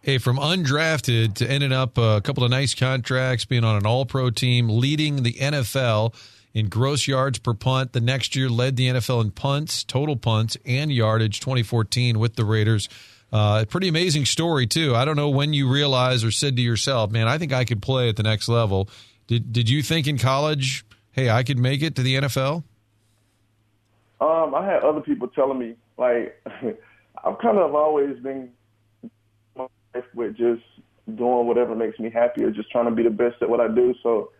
Hey, 0.00 0.16
from 0.16 0.38
undrafted 0.38 1.34
to 1.34 1.50
ending 1.50 1.72
up 1.72 1.98
a 1.98 2.22
couple 2.22 2.44
of 2.44 2.50
nice 2.50 2.74
contracts, 2.74 3.44
being 3.44 3.64
on 3.64 3.76
an 3.76 3.84
all 3.84 4.06
pro 4.06 4.30
team, 4.30 4.70
leading 4.70 5.22
the 5.22 5.34
NFL 5.34 6.14
in 6.54 6.68
gross 6.68 7.06
yards 7.06 7.38
per 7.38 7.54
punt. 7.54 7.92
The 7.92 8.00
next 8.00 8.36
year 8.36 8.48
led 8.48 8.76
the 8.76 8.88
NFL 8.88 9.22
in 9.22 9.30
punts, 9.30 9.84
total 9.84 10.16
punts, 10.16 10.56
and 10.64 10.92
yardage 10.92 11.40
2014 11.40 12.18
with 12.18 12.36
the 12.36 12.44
Raiders. 12.44 12.88
Uh, 13.32 13.64
pretty 13.68 13.88
amazing 13.88 14.24
story, 14.24 14.66
too. 14.66 14.94
I 14.94 15.04
don't 15.04 15.16
know 15.16 15.28
when 15.28 15.52
you 15.52 15.68
realized 15.68 16.24
or 16.24 16.30
said 16.30 16.56
to 16.56 16.62
yourself, 16.62 17.10
man, 17.10 17.28
I 17.28 17.38
think 17.38 17.52
I 17.52 17.64
could 17.64 17.82
play 17.82 18.08
at 18.08 18.16
the 18.16 18.22
next 18.22 18.48
level. 18.48 18.88
Did, 19.26 19.52
did 19.52 19.68
you 19.68 19.82
think 19.82 20.06
in 20.06 20.16
college, 20.16 20.84
hey, 21.12 21.28
I 21.28 21.42
could 21.42 21.58
make 21.58 21.82
it 21.82 21.94
to 21.96 22.02
the 22.02 22.14
NFL? 22.16 22.64
Um, 24.20 24.54
I 24.54 24.64
had 24.64 24.82
other 24.82 25.00
people 25.00 25.28
telling 25.28 25.58
me 25.58 25.76
like 25.96 26.40
I've 27.24 27.38
kind 27.38 27.58
of 27.58 27.74
always 27.74 28.18
been 28.20 28.50
with 30.14 30.36
just 30.36 30.62
doing 31.14 31.46
whatever 31.46 31.74
makes 31.74 31.98
me 31.98 32.10
happy 32.10 32.44
or 32.44 32.50
just 32.50 32.70
trying 32.70 32.84
to 32.84 32.90
be 32.90 33.02
the 33.02 33.10
best 33.10 33.36
at 33.42 33.48
what 33.48 33.60
I 33.60 33.68
do. 33.68 33.94
So 34.02 34.30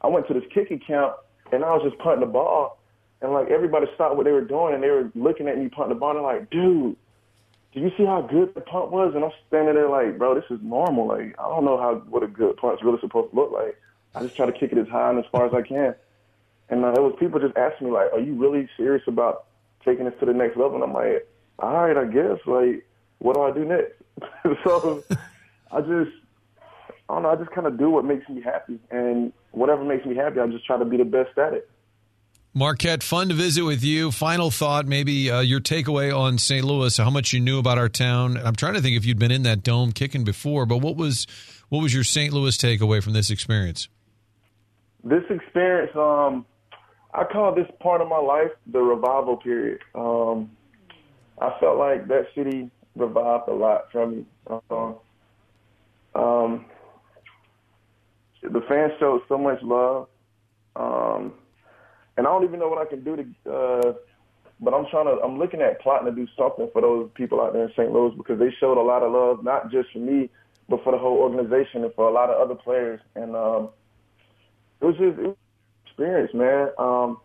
I 0.00 0.06
went 0.08 0.28
to 0.28 0.34
this 0.34 0.44
kicking 0.52 0.78
camp 0.78 1.14
and 1.52 1.64
I 1.64 1.70
was 1.72 1.82
just 1.82 1.98
punting 1.98 2.20
the 2.20 2.32
ball 2.32 2.78
and 3.20 3.32
like 3.32 3.48
everybody 3.48 3.86
stopped 3.94 4.16
what 4.16 4.24
they 4.24 4.32
were 4.32 4.44
doing 4.44 4.74
and 4.74 4.82
they 4.82 4.90
were 4.90 5.10
looking 5.14 5.48
at 5.48 5.58
me 5.58 5.68
punting 5.68 5.94
the 5.94 6.00
ball 6.00 6.16
and 6.16 6.22
like, 6.22 6.50
dude, 6.50 6.96
do 7.74 7.80
you 7.80 7.90
see 7.96 8.04
how 8.04 8.22
good 8.22 8.54
the 8.54 8.60
punt 8.60 8.90
was? 8.90 9.14
And 9.14 9.24
I'm 9.24 9.32
standing 9.48 9.74
there 9.74 9.88
like, 9.88 10.18
bro, 10.18 10.34
this 10.34 10.44
is 10.50 10.60
normal. 10.62 11.08
Like 11.08 11.34
I 11.38 11.42
don't 11.48 11.64
know 11.64 11.78
how 11.78 11.96
what 12.08 12.22
a 12.22 12.28
good 12.28 12.56
punt's 12.56 12.82
really 12.82 13.00
supposed 13.00 13.30
to 13.30 13.36
look 13.36 13.52
like. 13.52 13.80
I 14.14 14.22
just 14.22 14.36
try 14.36 14.46
to 14.46 14.52
kick 14.52 14.72
it 14.72 14.78
as 14.78 14.88
high 14.88 15.10
and 15.10 15.18
as 15.18 15.26
far 15.30 15.46
as 15.46 15.52
I 15.54 15.62
can. 15.62 15.94
And 16.70 16.84
uh, 16.84 16.92
there 16.92 17.02
was 17.02 17.14
people 17.18 17.40
just 17.40 17.56
asking 17.56 17.88
me 17.88 17.92
like, 17.92 18.12
"Are 18.12 18.20
you 18.20 18.34
really 18.34 18.68
serious 18.76 19.02
about 19.06 19.46
taking 19.84 20.04
this 20.04 20.14
to 20.20 20.26
the 20.26 20.34
next 20.34 20.56
level?" 20.56 20.74
And 20.74 20.84
I'm 20.84 20.92
like, 20.92 21.26
"All 21.58 21.72
right, 21.72 21.96
I 21.96 22.04
guess. 22.04 22.38
Like, 22.46 22.86
what 23.18 23.34
do 23.34 23.42
I 23.42 23.52
do 23.52 23.64
next?" 23.64 23.94
so 24.64 25.02
I 25.70 25.80
just, 25.80 26.10
I 27.08 27.14
don't 27.14 27.22
know. 27.22 27.30
I 27.30 27.36
just 27.36 27.50
kind 27.50 27.66
of 27.66 27.78
do 27.78 27.90
what 27.90 28.04
makes 28.04 28.28
me 28.28 28.42
happy, 28.42 28.78
and 28.90 29.32
whatever 29.52 29.84
makes 29.84 30.04
me 30.04 30.14
happy, 30.14 30.40
I 30.40 30.46
just 30.48 30.66
try 30.66 30.78
to 30.78 30.84
be 30.84 30.96
the 30.96 31.04
best 31.04 31.36
at 31.38 31.54
it. 31.54 31.70
Marquette, 32.54 33.02
fun 33.02 33.28
to 33.28 33.34
visit 33.34 33.62
with 33.62 33.84
you. 33.84 34.10
Final 34.10 34.50
thought, 34.50 34.86
maybe 34.86 35.30
uh, 35.30 35.40
your 35.40 35.60
takeaway 35.60 36.16
on 36.16 36.38
St. 36.38 36.64
Louis, 36.64 36.96
how 36.96 37.10
much 37.10 37.32
you 37.32 37.40
knew 37.40 37.58
about 37.58 37.78
our 37.78 37.88
town. 37.88 38.36
I'm 38.36 38.56
trying 38.56 38.74
to 38.74 38.80
think 38.80 38.96
if 38.96 39.04
you'd 39.04 39.18
been 39.18 39.30
in 39.30 39.42
that 39.44 39.62
dome 39.62 39.92
kicking 39.92 40.24
before, 40.24 40.66
but 40.66 40.78
what 40.78 40.96
was 40.96 41.26
what 41.68 41.82
was 41.82 41.94
your 41.94 42.04
St. 42.04 42.32
Louis 42.32 42.56
takeaway 42.56 43.02
from 43.02 43.12
this 43.12 43.30
experience? 43.30 43.88
This 45.04 45.22
experience, 45.30 45.92
um, 45.94 46.46
I 47.14 47.24
call 47.24 47.54
this 47.54 47.68
part 47.80 48.00
of 48.00 48.08
my 48.08 48.18
life 48.18 48.50
the 48.66 48.80
revival 48.80 49.36
period. 49.36 49.80
Um, 49.94 50.50
I 51.40 51.56
felt 51.60 51.78
like 51.78 52.08
that 52.08 52.26
city 52.34 52.70
revived 52.96 53.48
a 53.48 53.54
lot 53.54 53.92
from 53.92 54.16
me. 54.16 54.26
Uh, 54.50 54.92
um, 56.14 56.64
the 58.42 58.60
fans 58.68 58.92
showed 58.98 59.22
so 59.28 59.38
much 59.38 59.58
love, 59.62 60.08
um, 60.76 61.34
and 62.16 62.26
I 62.26 62.30
don't 62.30 62.44
even 62.44 62.60
know 62.60 62.68
what 62.68 62.86
I 62.86 62.88
can 62.88 63.02
do 63.04 63.16
to. 63.16 63.50
Uh, 63.50 63.92
but 64.60 64.74
I'm 64.74 64.86
trying 64.90 65.06
to. 65.06 65.22
I'm 65.22 65.38
looking 65.38 65.60
at 65.60 65.80
plotting 65.80 66.06
to 66.06 66.12
do 66.12 66.26
something 66.36 66.68
for 66.72 66.82
those 66.82 67.10
people 67.14 67.40
out 67.40 67.52
there 67.52 67.64
in 67.64 67.72
St. 67.76 67.92
Louis 67.92 68.14
because 68.16 68.38
they 68.38 68.50
showed 68.58 68.80
a 68.80 68.82
lot 68.82 69.02
of 69.02 69.12
love, 69.12 69.44
not 69.44 69.70
just 69.70 69.90
for 69.92 70.00
me, 70.00 70.30
but 70.68 70.82
for 70.82 70.92
the 70.92 70.98
whole 70.98 71.18
organization 71.18 71.84
and 71.84 71.94
for 71.94 72.08
a 72.08 72.12
lot 72.12 72.30
of 72.30 72.40
other 72.40 72.56
players. 72.56 73.00
And 73.14 73.36
um, 73.36 73.70
it 74.80 74.86
was 74.86 74.96
just 74.96 75.18
it 75.18 75.26
was 75.28 75.36
experience, 75.86 76.32
man. 76.34 76.70
Um, 76.78 77.18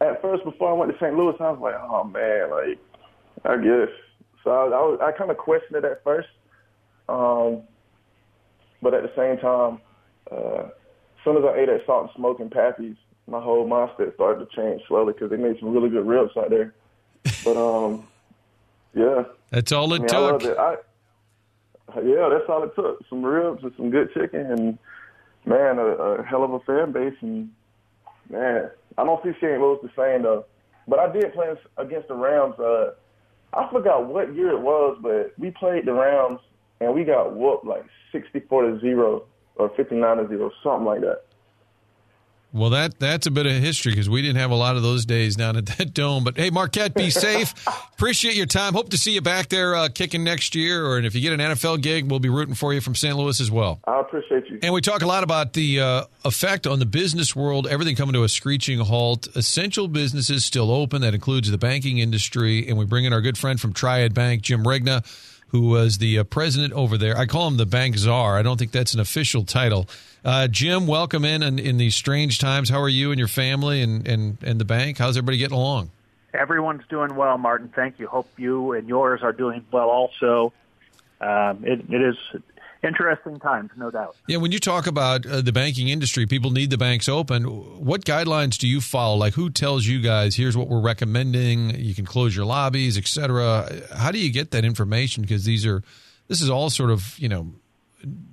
at 0.00 0.20
first, 0.22 0.44
before 0.44 0.70
I 0.70 0.74
went 0.74 0.92
to 0.92 0.98
St. 0.98 1.16
Louis, 1.16 1.34
I 1.40 1.50
was 1.50 1.60
like, 1.60 1.74
oh 1.80 2.04
man, 2.04 2.50
like 2.50 2.78
I 3.44 3.56
guess. 3.56 3.92
So 4.44 4.50
I, 4.50 5.04
I, 5.04 5.08
I 5.08 5.12
kind 5.12 5.30
of 5.30 5.36
questioned 5.38 5.76
it 5.76 5.84
at 5.84 6.04
first, 6.04 6.28
um, 7.08 7.62
but 8.80 8.94
at 8.94 9.02
the 9.02 9.10
same 9.16 9.38
time, 9.40 9.80
uh, 10.30 10.64
as 10.66 11.24
soon 11.24 11.36
as 11.36 11.44
I 11.44 11.58
ate 11.58 11.68
at 11.68 11.84
Salt 11.86 12.04
and 12.04 12.10
Smoke 12.16 12.40
and 12.40 12.50
Pappy's, 12.50 12.96
my 13.26 13.40
whole 13.40 13.68
mindset 13.68 14.14
started 14.14 14.48
to 14.48 14.56
change 14.56 14.82
slowly 14.86 15.12
because 15.12 15.30
they 15.30 15.36
made 15.36 15.58
some 15.58 15.72
really 15.72 15.90
good 15.90 16.06
ribs 16.06 16.36
out 16.36 16.50
there. 16.50 16.74
But 17.44 17.56
um, 17.56 18.06
yeah, 18.94 19.24
that's 19.50 19.72
all 19.72 19.92
it 19.94 19.96
I 19.96 19.98
mean, 19.98 20.08
took. 20.08 20.42
I 20.42 20.72
it. 20.72 20.86
I, 21.88 22.00
yeah, 22.00 22.28
that's 22.30 22.48
all 22.48 22.64
it 22.64 22.74
took. 22.74 23.04
Some 23.08 23.24
ribs 23.24 23.62
and 23.62 23.72
some 23.76 23.90
good 23.90 24.12
chicken, 24.12 24.40
and 24.40 24.78
Man, 25.46 25.78
a, 25.78 25.84
a 25.84 26.24
hell 26.24 26.42
of 26.42 26.52
a 26.52 26.58
fan 26.60 26.90
base, 26.90 27.14
and 27.20 27.50
man, 28.28 28.68
I 28.98 29.04
don't 29.04 29.22
see 29.22 29.30
St. 29.40 29.60
Louis 29.60 29.78
the 29.80 29.90
same 29.96 30.24
though. 30.24 30.44
But 30.88 30.98
I 30.98 31.12
did 31.12 31.32
play 31.34 31.54
against 31.78 32.08
the 32.08 32.14
Rams. 32.14 32.58
Uh, 32.58 32.90
I 33.52 33.70
forgot 33.70 34.06
what 34.06 34.34
year 34.34 34.50
it 34.50 34.60
was, 34.60 34.98
but 35.00 35.32
we 35.38 35.52
played 35.52 35.86
the 35.86 35.92
Rams 35.92 36.40
and 36.80 36.92
we 36.94 37.04
got 37.04 37.34
whooped 37.36 37.64
like 37.64 37.84
64 38.10 38.70
to 38.70 38.80
zero 38.80 39.24
or 39.56 39.70
59 39.76 40.16
to 40.16 40.28
zero, 40.28 40.50
something 40.62 40.84
like 40.84 41.00
that. 41.00 41.22
Well, 42.56 42.70
that 42.70 42.98
that's 42.98 43.26
a 43.26 43.30
bit 43.30 43.44
of 43.44 43.52
history 43.52 43.92
because 43.92 44.08
we 44.08 44.22
didn't 44.22 44.38
have 44.38 44.50
a 44.50 44.54
lot 44.54 44.76
of 44.76 44.82
those 44.82 45.04
days 45.04 45.36
down 45.36 45.58
at 45.58 45.66
that 45.66 45.92
dome. 45.92 46.24
But 46.24 46.38
hey, 46.38 46.48
Marquette, 46.48 46.94
be 46.94 47.10
safe. 47.10 47.52
Appreciate 47.92 48.34
your 48.34 48.46
time. 48.46 48.72
Hope 48.72 48.88
to 48.90 48.98
see 48.98 49.12
you 49.12 49.20
back 49.20 49.48
there 49.48 49.74
uh, 49.74 49.88
kicking 49.90 50.24
next 50.24 50.54
year. 50.54 50.86
Or 50.86 50.98
if 50.98 51.14
you 51.14 51.20
get 51.20 51.38
an 51.38 51.40
NFL 51.40 51.82
gig, 51.82 52.10
we'll 52.10 52.18
be 52.18 52.30
rooting 52.30 52.54
for 52.54 52.72
you 52.72 52.80
from 52.80 52.94
St. 52.94 53.14
Louis 53.14 53.38
as 53.40 53.50
well. 53.50 53.80
I 53.86 54.00
appreciate 54.00 54.48
you. 54.48 54.58
And 54.62 54.72
we 54.72 54.80
talk 54.80 55.02
a 55.02 55.06
lot 55.06 55.22
about 55.22 55.52
the 55.52 55.80
uh, 55.80 56.04
effect 56.24 56.66
on 56.66 56.78
the 56.78 56.86
business 56.86 57.36
world. 57.36 57.66
Everything 57.66 57.94
coming 57.94 58.14
to 58.14 58.22
a 58.22 58.28
screeching 58.28 58.78
halt. 58.78 59.28
Essential 59.36 59.86
businesses 59.86 60.42
still 60.44 60.70
open. 60.70 61.02
That 61.02 61.12
includes 61.12 61.50
the 61.50 61.58
banking 61.58 61.98
industry. 61.98 62.66
And 62.66 62.78
we 62.78 62.86
bring 62.86 63.04
in 63.04 63.12
our 63.12 63.20
good 63.20 63.36
friend 63.36 63.60
from 63.60 63.74
Triad 63.74 64.14
Bank, 64.14 64.40
Jim 64.40 64.66
Regna 64.66 65.02
who 65.48 65.68
was 65.68 65.98
the 65.98 66.18
uh, 66.18 66.24
president 66.24 66.72
over 66.72 66.98
there. 66.98 67.16
I 67.16 67.26
call 67.26 67.48
him 67.48 67.56
the 67.56 67.66
bank 67.66 67.96
czar. 67.96 68.38
I 68.38 68.42
don't 68.42 68.58
think 68.58 68.72
that's 68.72 68.94
an 68.94 69.00
official 69.00 69.44
title. 69.44 69.88
Uh, 70.24 70.48
Jim, 70.48 70.86
welcome 70.86 71.24
in, 71.24 71.42
in 71.42 71.58
in 71.58 71.76
these 71.78 71.94
strange 71.94 72.38
times. 72.38 72.68
How 72.68 72.80
are 72.80 72.88
you 72.88 73.12
and 73.12 73.18
your 73.18 73.28
family 73.28 73.82
and, 73.82 74.06
and, 74.06 74.38
and 74.42 74.60
the 74.60 74.64
bank? 74.64 74.98
How's 74.98 75.16
everybody 75.16 75.38
getting 75.38 75.56
along? 75.56 75.90
Everyone's 76.34 76.82
doing 76.88 77.14
well, 77.14 77.38
Martin. 77.38 77.72
Thank 77.74 77.98
you. 77.98 78.08
Hope 78.08 78.28
you 78.36 78.72
and 78.72 78.88
yours 78.88 79.22
are 79.22 79.32
doing 79.32 79.64
well 79.70 79.88
also. 79.88 80.52
Um, 81.20 81.64
it, 81.64 81.80
it 81.90 82.02
is 82.02 82.16
interesting 82.86 83.38
times, 83.40 83.70
no 83.76 83.90
doubt. 83.90 84.16
Yeah, 84.26 84.38
when 84.38 84.52
you 84.52 84.58
talk 84.58 84.86
about 84.86 85.26
uh, 85.26 85.40
the 85.40 85.52
banking 85.52 85.88
industry, 85.88 86.26
people 86.26 86.50
need 86.50 86.70
the 86.70 86.78
banks 86.78 87.08
open. 87.08 87.44
What 87.44 88.04
guidelines 88.04 88.56
do 88.56 88.68
you 88.68 88.80
follow? 88.80 89.16
Like, 89.16 89.34
who 89.34 89.50
tells 89.50 89.84
you 89.84 90.00
guys, 90.00 90.36
here's 90.36 90.56
what 90.56 90.68
we're 90.68 90.80
recommending, 90.80 91.78
you 91.78 91.94
can 91.94 92.06
close 92.06 92.34
your 92.34 92.46
lobbies, 92.46 92.96
et 92.96 93.06
cetera? 93.06 93.68
How 93.94 94.12
do 94.12 94.18
you 94.18 94.32
get 94.32 94.52
that 94.52 94.64
information? 94.64 95.22
Because 95.22 95.44
these 95.44 95.66
are, 95.66 95.82
this 96.28 96.40
is 96.40 96.48
all 96.48 96.70
sort 96.70 96.90
of, 96.90 97.18
you 97.18 97.28
know, 97.28 97.52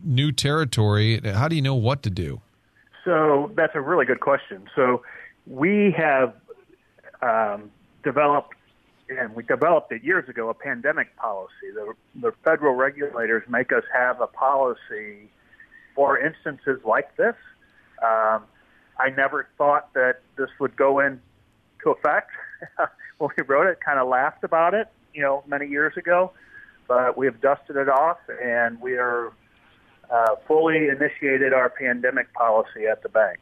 new 0.04 0.32
territory. 0.32 1.20
How 1.20 1.48
do 1.48 1.56
you 1.56 1.62
know 1.62 1.76
what 1.76 2.04
to 2.04 2.10
do? 2.10 2.42
So 3.04 3.52
that's 3.56 3.76
a 3.76 3.82
really 3.82 4.06
good 4.06 4.20
question. 4.20 4.70
So 4.76 5.04
we 5.48 5.94
have 5.98 6.34
um, 7.22 7.72
developed 8.04 8.53
and 9.10 9.36
we 9.36 9.44
developed 9.44 9.92
it 9.92 10.04
years 10.04 10.28
ago, 10.30 10.50
a 10.50 10.54
pandemic 10.54 11.16
policy. 11.18 11.72
The, 11.74 11.94
the 12.16 12.32
federal 12.44 12.74
regulators 12.74 13.44
make 13.50 13.72
us 13.72 13.84
have 13.94 14.22
a 14.22 14.28
policy 14.28 15.30
for 15.96 16.18
instances 16.18 16.80
like 16.86 17.16
this. 17.18 17.36
Um, 18.02 18.44
I 19.00 19.10
never 19.16 19.48
thought 19.58 19.94
that 19.94 20.22
this 20.38 20.50
would 20.60 20.76
go 20.76 21.00
into 21.00 21.20
effect. 21.86 22.32
when 23.18 23.30
we 23.38 23.44
wrote 23.44 23.68
it, 23.68 23.80
kind 23.82 24.00
of 24.00 24.08
laughed 24.08 24.44
about 24.44 24.74
it, 24.74 24.88
you 25.14 25.22
know, 25.22 25.44
many 25.48 25.68
years 25.68 25.96
ago. 25.98 26.32
But 26.88 27.18
we 27.18 27.26
have 27.26 27.40
dusted 27.42 27.76
it 27.76 27.90
off, 27.90 28.18
and 28.44 28.80
we 28.82 28.94
are 28.98 29.32
uh, 30.10 30.36
fully 30.48 30.88
initiated 30.90 31.54
our 31.54 31.70
pandemic 31.70 32.34
policy 32.34 32.88
at 32.92 33.04
the 33.04 33.10
bank. 33.10 33.40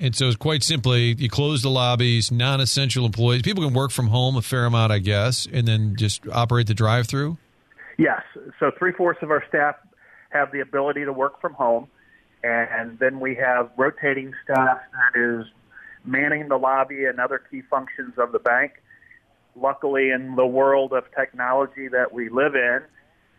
And 0.00 0.14
so, 0.14 0.32
quite 0.34 0.62
simply, 0.62 1.14
you 1.18 1.28
close 1.28 1.62
the 1.62 1.70
lobbies, 1.70 2.30
non 2.30 2.60
essential 2.60 3.04
employees. 3.04 3.42
People 3.42 3.64
can 3.64 3.74
work 3.74 3.90
from 3.90 4.08
home 4.08 4.36
a 4.36 4.42
fair 4.42 4.64
amount, 4.64 4.92
I 4.92 4.98
guess, 5.00 5.46
and 5.52 5.66
then 5.66 5.96
just 5.96 6.22
operate 6.28 6.68
the 6.68 6.74
drive 6.74 7.08
through? 7.08 7.36
Yes. 7.98 8.22
So, 8.60 8.70
three 8.78 8.92
fourths 8.92 9.22
of 9.22 9.30
our 9.30 9.42
staff 9.48 9.74
have 10.30 10.52
the 10.52 10.60
ability 10.60 11.04
to 11.04 11.12
work 11.12 11.40
from 11.40 11.54
home. 11.54 11.88
And 12.44 12.98
then 13.00 13.18
we 13.18 13.34
have 13.36 13.70
rotating 13.76 14.32
staff 14.44 14.78
that 14.92 15.20
is 15.20 15.46
manning 16.04 16.48
the 16.48 16.56
lobby 16.56 17.04
and 17.06 17.18
other 17.18 17.42
key 17.50 17.62
functions 17.68 18.14
of 18.18 18.30
the 18.30 18.38
bank. 18.38 18.74
Luckily, 19.56 20.10
in 20.10 20.36
the 20.36 20.46
world 20.46 20.92
of 20.92 21.04
technology 21.16 21.88
that 21.88 22.12
we 22.12 22.28
live 22.28 22.54
in, 22.54 22.80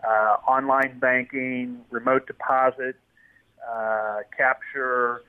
uh, 0.05 0.35
online 0.47 0.99
banking, 0.99 1.79
remote 1.89 2.27
deposit, 2.27 2.97
uh, 3.65 4.19
capture, 4.35 5.23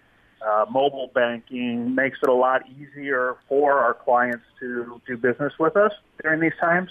uh, 0.47 0.65
mobile 0.71 1.11
banking 1.15 1.95
makes 1.95 2.19
it 2.23 2.29
a 2.29 2.35
lot 2.35 2.63
easier 2.69 3.37
for 3.49 3.79
our 3.79 3.95
clients 3.95 4.45
to 4.59 5.01
do 5.07 5.17
business 5.17 5.53
with 5.59 5.77
us 5.77 5.93
during 6.23 6.41
these 6.41 6.59
times. 6.61 6.91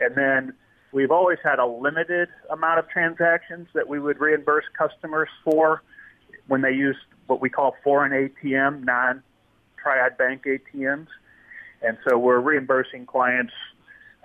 And 0.00 0.14
then 0.14 0.54
we've 0.92 1.10
always 1.10 1.38
had 1.42 1.58
a 1.58 1.66
limited 1.66 2.28
amount 2.50 2.78
of 2.78 2.88
transactions 2.88 3.68
that 3.74 3.88
we 3.88 3.98
would 3.98 4.20
reimburse 4.20 4.64
customers 4.76 5.28
for 5.44 5.82
when 6.46 6.60
they 6.60 6.72
use 6.72 6.96
what 7.26 7.40
we 7.40 7.48
call 7.48 7.74
foreign 7.82 8.12
ATM, 8.12 8.84
non-triad 8.84 10.18
bank 10.18 10.44
ATMs. 10.44 11.08
And 11.82 11.96
so 12.06 12.18
we're 12.18 12.40
reimbursing 12.40 13.06
clients. 13.06 13.52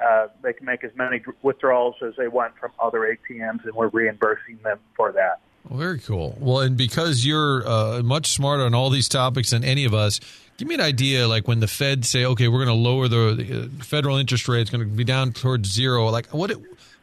Uh, 0.04 0.28
they 0.42 0.54
can 0.54 0.66
make 0.66 0.84
as 0.84 0.92
many 0.96 1.22
withdrawals 1.42 1.96
as 2.06 2.14
they 2.18 2.28
want 2.28 2.58
from 2.58 2.72
other 2.80 3.00
ATMs, 3.00 3.66
and 3.66 3.74
we're 3.74 3.90
reimbursing 3.90 4.60
them 4.64 4.80
for 4.96 5.12
that. 5.12 5.42
Very 5.70 6.00
cool. 6.00 6.38
Well, 6.40 6.60
and 6.60 6.78
because 6.78 7.26
you're 7.26 7.68
uh, 7.68 8.02
much 8.04 8.28
smarter 8.28 8.64
on 8.64 8.74
all 8.74 8.90
these 8.90 9.10
topics 9.10 9.52
than 9.52 9.64
any 9.64 9.86
of 9.86 9.94
us, 9.94 10.20
give 10.58 10.68
me 10.68 10.76
an 10.76 10.82
idea. 10.82 11.28
Like 11.28 11.48
when 11.48 11.60
the 11.60 11.68
Fed 11.68 12.06
say, 12.06 12.26
"Okay, 12.26 12.48
we're 12.48 12.64
going 12.66 12.76
to 12.78 12.90
lower 12.90 13.08
the, 13.08 13.70
uh, 13.80 13.84
federal 13.84 14.18
interest 14.18 14.48
rate; 14.48 14.62
it's 14.62 14.70
going 14.70 14.88
to 14.88 14.90
be 14.90 15.04
down 15.04 15.34
towards 15.34 15.72
zero. 15.72 16.10
Like 16.10 16.28
what? 16.28 16.52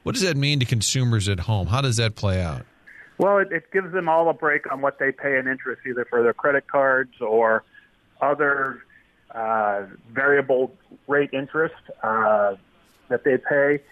What 0.02 0.14
does 0.14 0.22
that 0.22 0.36
mean 0.36 0.60
to 0.60 0.66
consumers 0.66 1.28
at 1.28 1.40
home? 1.40 1.66
How 1.66 1.80
does 1.80 1.96
that 1.96 2.14
play 2.14 2.40
out? 2.40 2.64
Well, 3.18 3.38
it, 3.38 3.50
it 3.50 3.72
gives 3.72 3.92
them 3.92 4.08
all 4.08 4.28
a 4.28 4.34
break 4.34 4.70
on 4.70 4.80
what 4.80 5.00
they 5.00 5.10
pay 5.10 5.36
in 5.36 5.48
interest, 5.48 5.82
either 5.84 6.04
for 6.08 6.22
their 6.22 6.32
credit 6.32 6.68
cards 6.68 7.20
or 7.20 7.64
other 8.20 8.82
uh, 9.34 9.82
variable 10.12 10.72
rate 11.08 11.30
interest 11.32 11.74
uh, 12.02 12.54
that 13.08 13.24
they 13.24 13.36
pay. 13.36 13.82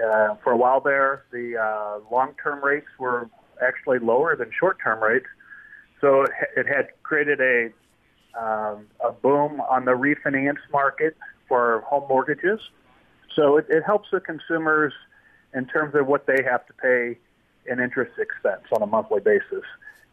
Uh, 0.00 0.36
for 0.44 0.52
a 0.52 0.56
while 0.56 0.80
there, 0.80 1.24
the 1.32 1.56
uh, 1.56 1.98
long-term 2.12 2.62
rates 2.62 2.86
were 2.98 3.28
actually 3.62 3.98
lower 3.98 4.36
than 4.36 4.50
short-term 4.58 5.02
rates. 5.02 5.26
So 6.00 6.22
it, 6.22 6.30
it 6.56 6.66
had 6.66 6.88
created 7.02 7.40
a 7.40 7.70
um, 8.38 8.86
a 9.04 9.10
boom 9.10 9.60
on 9.62 9.84
the 9.84 9.92
refinance 9.92 10.58
market 10.72 11.16
for 11.48 11.80
home 11.86 12.04
mortgages. 12.08 12.60
So 13.34 13.56
it, 13.56 13.66
it 13.68 13.82
helps 13.84 14.08
the 14.12 14.20
consumers 14.20 14.92
in 15.54 15.66
terms 15.66 15.94
of 15.94 16.06
what 16.06 16.26
they 16.26 16.42
have 16.48 16.66
to 16.66 16.72
pay 16.74 17.18
in 17.66 17.80
interest 17.80 18.12
expense 18.18 18.62
on 18.72 18.82
a 18.82 18.86
monthly 18.86 19.20
basis, 19.20 19.64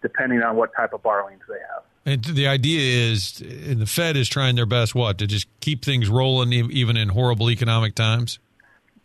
depending 0.02 0.42
on 0.42 0.56
what 0.56 0.74
type 0.76 0.94
of 0.94 1.04
borrowings 1.04 1.42
they 1.48 1.60
have. 1.74 1.84
And 2.06 2.24
the 2.24 2.48
idea 2.48 3.12
is, 3.12 3.42
and 3.42 3.80
the 3.80 3.86
Fed 3.86 4.16
is 4.16 4.30
trying 4.30 4.56
their 4.56 4.66
best, 4.66 4.96
what 4.96 5.18
to 5.18 5.28
just 5.28 5.48
keep 5.60 5.84
things 5.84 6.08
rolling, 6.10 6.54
even 6.54 6.98
in 6.98 7.10
horrible 7.10 7.50
economic 7.50 7.96
times. 7.96 8.40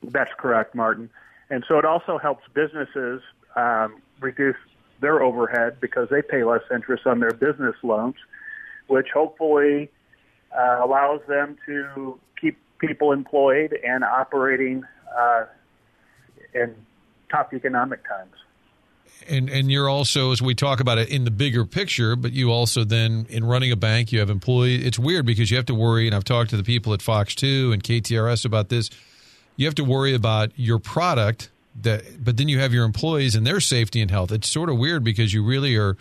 That's 0.02 0.30
correct, 0.38 0.74
Martin. 0.74 1.10
And 1.48 1.64
so 1.66 1.78
it 1.78 1.84
also 1.84 2.18
helps 2.18 2.44
businesses 2.54 3.22
um, 3.56 4.02
reduce 4.20 4.56
their 5.00 5.22
overhead 5.22 5.80
because 5.80 6.08
they 6.10 6.22
pay 6.22 6.44
less 6.44 6.62
interest 6.72 7.06
on 7.06 7.20
their 7.20 7.32
business 7.32 7.74
loans, 7.82 8.16
which 8.86 9.08
hopefully 9.12 9.90
uh, 10.56 10.80
allows 10.82 11.20
them 11.26 11.56
to 11.66 12.18
keep 12.40 12.58
people 12.78 13.12
employed 13.12 13.76
and 13.84 14.04
operating 14.04 14.84
uh, 15.18 15.44
in 16.54 16.74
tough 17.30 17.52
economic 17.52 18.06
times. 18.06 18.34
And 19.28 19.50
and 19.50 19.70
you're 19.70 19.88
also, 19.88 20.32
as 20.32 20.40
we 20.40 20.54
talk 20.54 20.80
about 20.80 20.96
it 20.96 21.10
in 21.10 21.24
the 21.24 21.30
bigger 21.30 21.66
picture, 21.66 22.16
but 22.16 22.32
you 22.32 22.50
also 22.50 22.84
then 22.84 23.26
in 23.28 23.44
running 23.44 23.70
a 23.70 23.76
bank, 23.76 24.12
you 24.12 24.18
have 24.20 24.30
employees. 24.30 24.84
It's 24.84 24.98
weird 24.98 25.26
because 25.26 25.50
you 25.50 25.56
have 25.58 25.66
to 25.66 25.74
worry, 25.74 26.06
and 26.06 26.16
I've 26.16 26.24
talked 26.24 26.50
to 26.50 26.56
the 26.56 26.62
people 26.62 26.94
at 26.94 27.02
Fox 27.02 27.34
Two 27.34 27.70
and 27.72 27.82
KTRS 27.82 28.46
about 28.46 28.70
this. 28.70 28.88
You 29.56 29.66
have 29.66 29.74
to 29.74 29.84
worry 29.84 30.14
about 30.14 30.52
your 30.56 30.78
product 30.78 31.50
that 31.82 32.24
but 32.24 32.36
then 32.36 32.48
you 32.48 32.58
have 32.58 32.72
your 32.72 32.84
employees 32.84 33.34
and 33.34 33.46
their 33.46 33.60
safety 33.60 34.00
and 34.00 34.10
health. 34.10 34.32
It's 34.32 34.48
sort 34.48 34.70
of 34.70 34.78
weird 34.78 35.04
because 35.04 35.32
you 35.32 35.44
really 35.44 35.76
are 35.76 35.96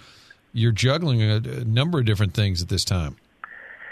you're 0.54 0.72
juggling 0.72 1.22
a, 1.22 1.36
a 1.36 1.66
number 1.66 2.00
of 2.00 2.06
different 2.06 2.34
things 2.34 2.62
at 2.62 2.70
this 2.70 2.84
time. 2.84 3.18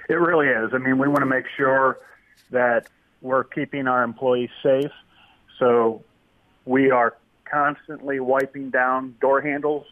It 0.10 0.16
really 0.16 0.48
is. 0.48 0.72
I 0.74 0.78
mean, 0.78 0.98
we 0.98 1.08
want 1.08 1.20
to 1.20 1.26
make 1.26 1.46
sure 1.56 2.00
that 2.52 2.88
we're 3.22 3.44
keeping 3.44 3.88
our 3.88 4.04
employees 4.04 4.50
safe. 4.63 4.92
So 5.60 6.04
we 6.66 6.92
are 6.92 7.16
constantly 7.50 8.20
wiping 8.20 8.70
down 8.70 9.16
door 9.20 9.42
handles 9.42 9.86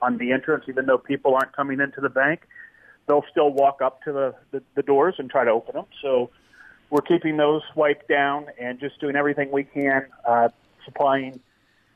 on 0.00 0.18
the 0.18 0.32
entrance, 0.32 0.64
even 0.68 0.86
though 0.86 0.98
people 0.98 1.34
aren't 1.34 1.52
coming 1.52 1.80
into 1.80 2.00
the 2.00 2.08
bank. 2.08 2.42
They'll 3.06 3.24
still 3.30 3.50
walk 3.50 3.82
up 3.82 4.02
to 4.02 4.12
the, 4.12 4.34
the, 4.50 4.62
the 4.74 4.82
doors 4.82 5.14
and 5.18 5.30
try 5.30 5.44
to 5.44 5.50
open 5.50 5.74
them. 5.74 5.86
So 6.02 6.30
we're 6.90 7.02
keeping 7.02 7.36
those 7.36 7.62
wiped 7.74 8.08
down 8.08 8.46
and 8.60 8.78
just 8.78 9.00
doing 9.00 9.16
everything 9.16 9.50
we 9.50 9.64
can 9.64 10.06
uh, 10.26 10.48
supplying 10.84 11.40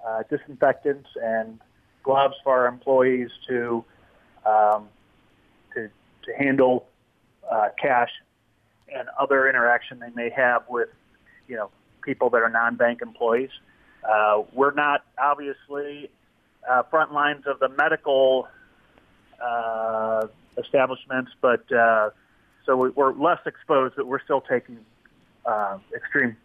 uh, 0.06 0.22
disinfectants 0.30 1.08
and 1.22 1.58
gloves 2.02 2.34
for 2.44 2.52
our 2.60 2.66
employees 2.66 3.30
to 3.48 3.84
um, 4.44 4.88
to, 5.74 5.88
to 6.24 6.32
handle 6.38 6.86
uh, 7.50 7.68
cash 7.80 8.10
and 8.94 9.08
other 9.18 9.48
interaction 9.48 9.98
they 9.98 10.10
may 10.14 10.30
have 10.30 10.62
with 10.68 10.88
you 11.48 11.56
know 11.56 11.70
people 12.02 12.30
that 12.30 12.42
are 12.42 12.48
non-bank 12.50 13.02
employees. 13.02 13.50
Uh, 14.08 14.42
we're 14.52 14.72
not 14.74 15.04
obviously 15.18 16.08
uh, 16.70 16.82
front 16.84 17.12
lines 17.12 17.44
of 17.46 17.58
the 17.58 17.68
medical 17.70 18.46
uh, 19.42 20.26
establishments, 20.56 21.32
but 21.40 21.70
uh, 21.72 22.10
so 22.64 22.76
we- 22.76 22.90
we're 22.90 23.12
less 23.12 23.40
exposed, 23.46 23.94
but 23.96 24.06
we're 24.06 24.22
still 24.22 24.40
taking 24.40 24.78
uh, 25.44 25.78
extreme 25.94 26.36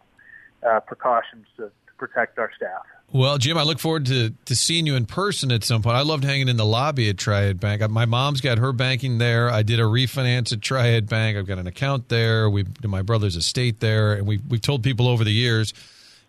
uh, 0.68 0.80
precautions 0.80 1.46
to 1.56 1.70
protect 2.02 2.36
our 2.36 2.50
staff. 2.56 2.82
Well, 3.12 3.38
Jim, 3.38 3.56
I 3.56 3.62
look 3.62 3.78
forward 3.78 4.06
to, 4.06 4.30
to 4.46 4.56
seeing 4.56 4.86
you 4.86 4.96
in 4.96 5.06
person 5.06 5.52
at 5.52 5.62
some 5.62 5.82
point. 5.82 5.96
I 5.96 6.00
loved 6.00 6.24
hanging 6.24 6.48
in 6.48 6.56
the 6.56 6.66
lobby 6.66 7.08
at 7.08 7.16
Triad 7.16 7.60
Bank. 7.60 7.88
My 7.90 8.06
mom's 8.06 8.40
got 8.40 8.58
her 8.58 8.72
banking 8.72 9.18
there. 9.18 9.48
I 9.48 9.62
did 9.62 9.78
a 9.78 9.84
refinance 9.84 10.52
at 10.52 10.60
Triad 10.60 11.08
Bank. 11.08 11.38
I've 11.38 11.46
got 11.46 11.58
an 11.58 11.68
account 11.68 12.08
there. 12.08 12.50
We 12.50 12.64
my 12.82 13.02
brother's 13.02 13.36
estate 13.36 13.78
there, 13.78 14.14
and 14.14 14.26
we 14.26 14.40
we've 14.48 14.60
told 14.60 14.82
people 14.82 15.06
over 15.06 15.22
the 15.22 15.32
years, 15.32 15.72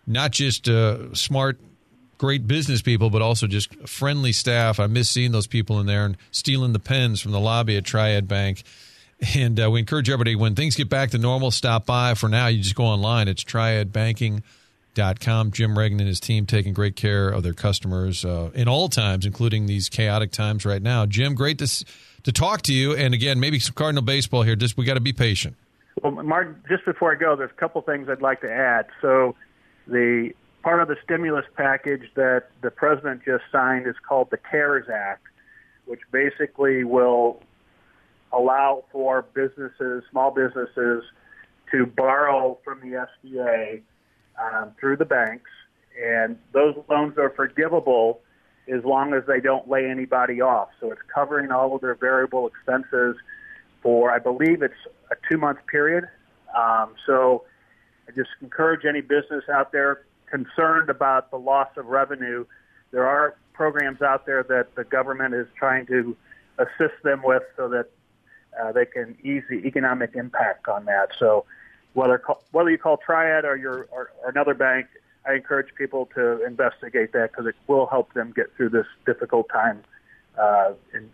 not 0.06 0.30
just 0.30 0.68
uh, 0.68 1.12
smart, 1.12 1.58
great 2.18 2.46
business 2.46 2.82
people, 2.82 3.10
but 3.10 3.20
also 3.20 3.48
just 3.48 3.74
friendly 3.88 4.30
staff. 4.30 4.78
I 4.78 4.86
miss 4.86 5.10
seeing 5.10 5.32
those 5.32 5.48
people 5.48 5.80
in 5.80 5.86
there 5.86 6.04
and 6.04 6.16
stealing 6.30 6.72
the 6.72 6.78
pens 6.78 7.20
from 7.20 7.32
the 7.32 7.40
lobby 7.40 7.76
at 7.76 7.84
Triad 7.84 8.28
Bank. 8.28 8.62
And 9.34 9.58
uh, 9.58 9.70
we 9.70 9.80
encourage 9.80 10.10
everybody 10.10 10.36
when 10.36 10.54
things 10.54 10.76
get 10.76 10.90
back 10.90 11.12
to 11.12 11.18
normal, 11.18 11.50
stop 11.50 11.86
by. 11.86 12.14
For 12.14 12.28
now, 12.28 12.48
you 12.48 12.62
just 12.62 12.74
go 12.74 12.84
online. 12.84 13.26
It's 13.26 13.42
triadbanking.com. 13.42 14.42
Jim 14.94 15.78
Regna 15.78 15.98
and 15.98 16.08
his 16.08 16.20
team 16.20 16.46
taking 16.46 16.72
great 16.72 16.96
care 16.96 17.28
of 17.28 17.42
their 17.42 17.52
customers 17.52 18.24
uh, 18.24 18.50
in 18.54 18.68
all 18.68 18.88
times, 18.88 19.26
including 19.26 19.66
these 19.66 19.88
chaotic 19.88 20.30
times 20.30 20.64
right 20.64 20.82
now. 20.82 21.06
Jim, 21.06 21.34
great 21.34 21.58
to 21.58 21.84
to 22.24 22.32
talk 22.32 22.62
to 22.62 22.72
you. 22.72 22.94
And 22.94 23.14
again, 23.14 23.38
maybe 23.38 23.58
some 23.58 23.74
Cardinal 23.74 24.02
baseball 24.02 24.42
here. 24.42 24.56
Just 24.56 24.76
we 24.76 24.84
got 24.84 24.94
to 24.94 25.00
be 25.00 25.12
patient. 25.12 25.56
Well, 26.02 26.12
Mark, 26.12 26.68
just 26.68 26.84
before 26.84 27.12
I 27.12 27.18
go, 27.18 27.36
there's 27.36 27.50
a 27.50 27.60
couple 27.60 27.80
things 27.82 28.08
I'd 28.08 28.22
like 28.22 28.40
to 28.40 28.50
add. 28.50 28.86
So, 29.00 29.36
the 29.86 30.32
part 30.62 30.80
of 30.80 30.88
the 30.88 30.96
stimulus 31.04 31.44
package 31.56 32.10
that 32.14 32.44
the 32.62 32.70
president 32.70 33.22
just 33.24 33.44
signed 33.52 33.86
is 33.86 33.94
called 34.06 34.30
the 34.30 34.38
CARES 34.38 34.88
Act, 34.92 35.26
which 35.84 36.00
basically 36.10 36.84
will 36.84 37.42
allow 38.32 38.84
for 38.90 39.22
businesses, 39.34 40.02
small 40.10 40.30
businesses, 40.30 41.04
to 41.70 41.86
borrow 41.86 42.58
from 42.64 42.80
the 42.80 43.06
SBA 43.24 43.82
um, 44.40 44.72
through 44.78 44.96
the 44.96 45.04
banks, 45.04 45.50
and 46.02 46.38
those 46.52 46.76
loans 46.88 47.18
are 47.18 47.30
forgivable 47.30 48.20
as 48.68 48.84
long 48.84 49.12
as 49.12 49.22
they 49.26 49.40
don't 49.40 49.68
lay 49.68 49.88
anybody 49.88 50.40
off. 50.40 50.68
So 50.80 50.90
it's 50.90 51.02
covering 51.14 51.50
all 51.50 51.74
of 51.74 51.82
their 51.82 51.94
variable 51.94 52.46
expenses 52.46 53.16
for, 53.82 54.10
I 54.10 54.18
believe 54.18 54.62
it's 54.62 54.74
a 55.10 55.16
two 55.30 55.38
month 55.38 55.58
period. 55.70 56.08
Um, 56.56 56.94
so 57.06 57.44
I 58.08 58.12
just 58.12 58.30
encourage 58.40 58.84
any 58.86 59.00
business 59.00 59.44
out 59.52 59.72
there 59.72 60.06
concerned 60.30 60.88
about 60.88 61.30
the 61.30 61.36
loss 61.36 61.68
of 61.76 61.86
revenue. 61.86 62.46
There 62.90 63.06
are 63.06 63.36
programs 63.52 64.02
out 64.02 64.26
there 64.26 64.42
that 64.44 64.74
the 64.74 64.84
government 64.84 65.34
is 65.34 65.46
trying 65.56 65.86
to 65.86 66.16
assist 66.58 67.02
them 67.02 67.22
with 67.22 67.42
so 67.56 67.68
that 67.68 67.90
uh, 68.60 68.72
they 68.72 68.86
can 68.86 69.16
ease 69.22 69.42
the 69.48 69.56
economic 69.66 70.14
impact 70.14 70.68
on 70.68 70.84
that. 70.86 71.10
So 71.18 71.44
whether 71.94 72.22
whether 72.52 72.70
you 72.70 72.78
call 72.78 72.98
Triad 72.98 73.44
or 73.44 73.56
your 73.56 73.88
or, 73.90 74.10
or 74.22 74.30
another 74.30 74.54
bank, 74.54 74.86
I 75.26 75.34
encourage 75.34 75.74
people 75.76 76.06
to 76.14 76.44
investigate 76.44 77.12
that 77.12 77.30
because 77.30 77.46
it 77.46 77.54
will 77.66 77.86
help 77.86 78.12
them 78.12 78.32
get 78.36 78.54
through 78.56 78.70
this 78.70 78.86
difficult 79.06 79.48
time 79.48 79.82
uh, 80.38 80.72
and 80.92 81.10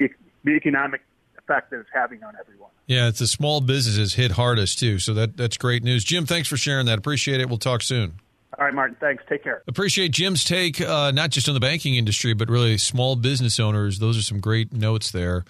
e- 0.00 0.14
the 0.44 0.52
economic 0.52 1.02
effect 1.38 1.70
that 1.70 1.80
it's 1.80 1.88
having 1.92 2.22
on 2.22 2.34
everyone. 2.40 2.70
Yeah, 2.86 3.08
it's 3.08 3.18
the 3.18 3.26
small 3.26 3.60
businesses 3.60 4.14
hit 4.14 4.32
hardest 4.32 4.78
too. 4.78 4.98
So 4.98 5.14
that 5.14 5.36
that's 5.36 5.56
great 5.56 5.82
news. 5.82 6.04
Jim, 6.04 6.24
thanks 6.24 6.48
for 6.48 6.56
sharing 6.56 6.86
that. 6.86 6.98
Appreciate 6.98 7.40
it. 7.40 7.48
We'll 7.48 7.58
talk 7.58 7.82
soon. 7.82 8.14
All 8.58 8.66
right, 8.66 8.74
Martin. 8.74 8.96
Thanks. 9.00 9.24
Take 9.28 9.42
care. 9.42 9.62
Appreciate 9.66 10.10
Jim's 10.10 10.44
take, 10.44 10.78
uh, 10.78 11.10
not 11.10 11.30
just 11.30 11.48
on 11.48 11.54
the 11.54 11.60
banking 11.60 11.94
industry, 11.94 12.34
but 12.34 12.50
really 12.50 12.76
small 12.76 13.16
business 13.16 13.58
owners. 13.58 13.98
Those 13.98 14.18
are 14.18 14.22
some 14.22 14.40
great 14.40 14.74
notes 14.74 15.10
there 15.10 15.44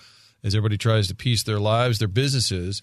as 0.45 0.55
everybody 0.55 0.79
tries 0.79 1.09
to 1.09 1.15
piece 1.15 1.43
their 1.43 1.59
lives, 1.59 1.99
their 1.99 2.09
businesses 2.09 2.81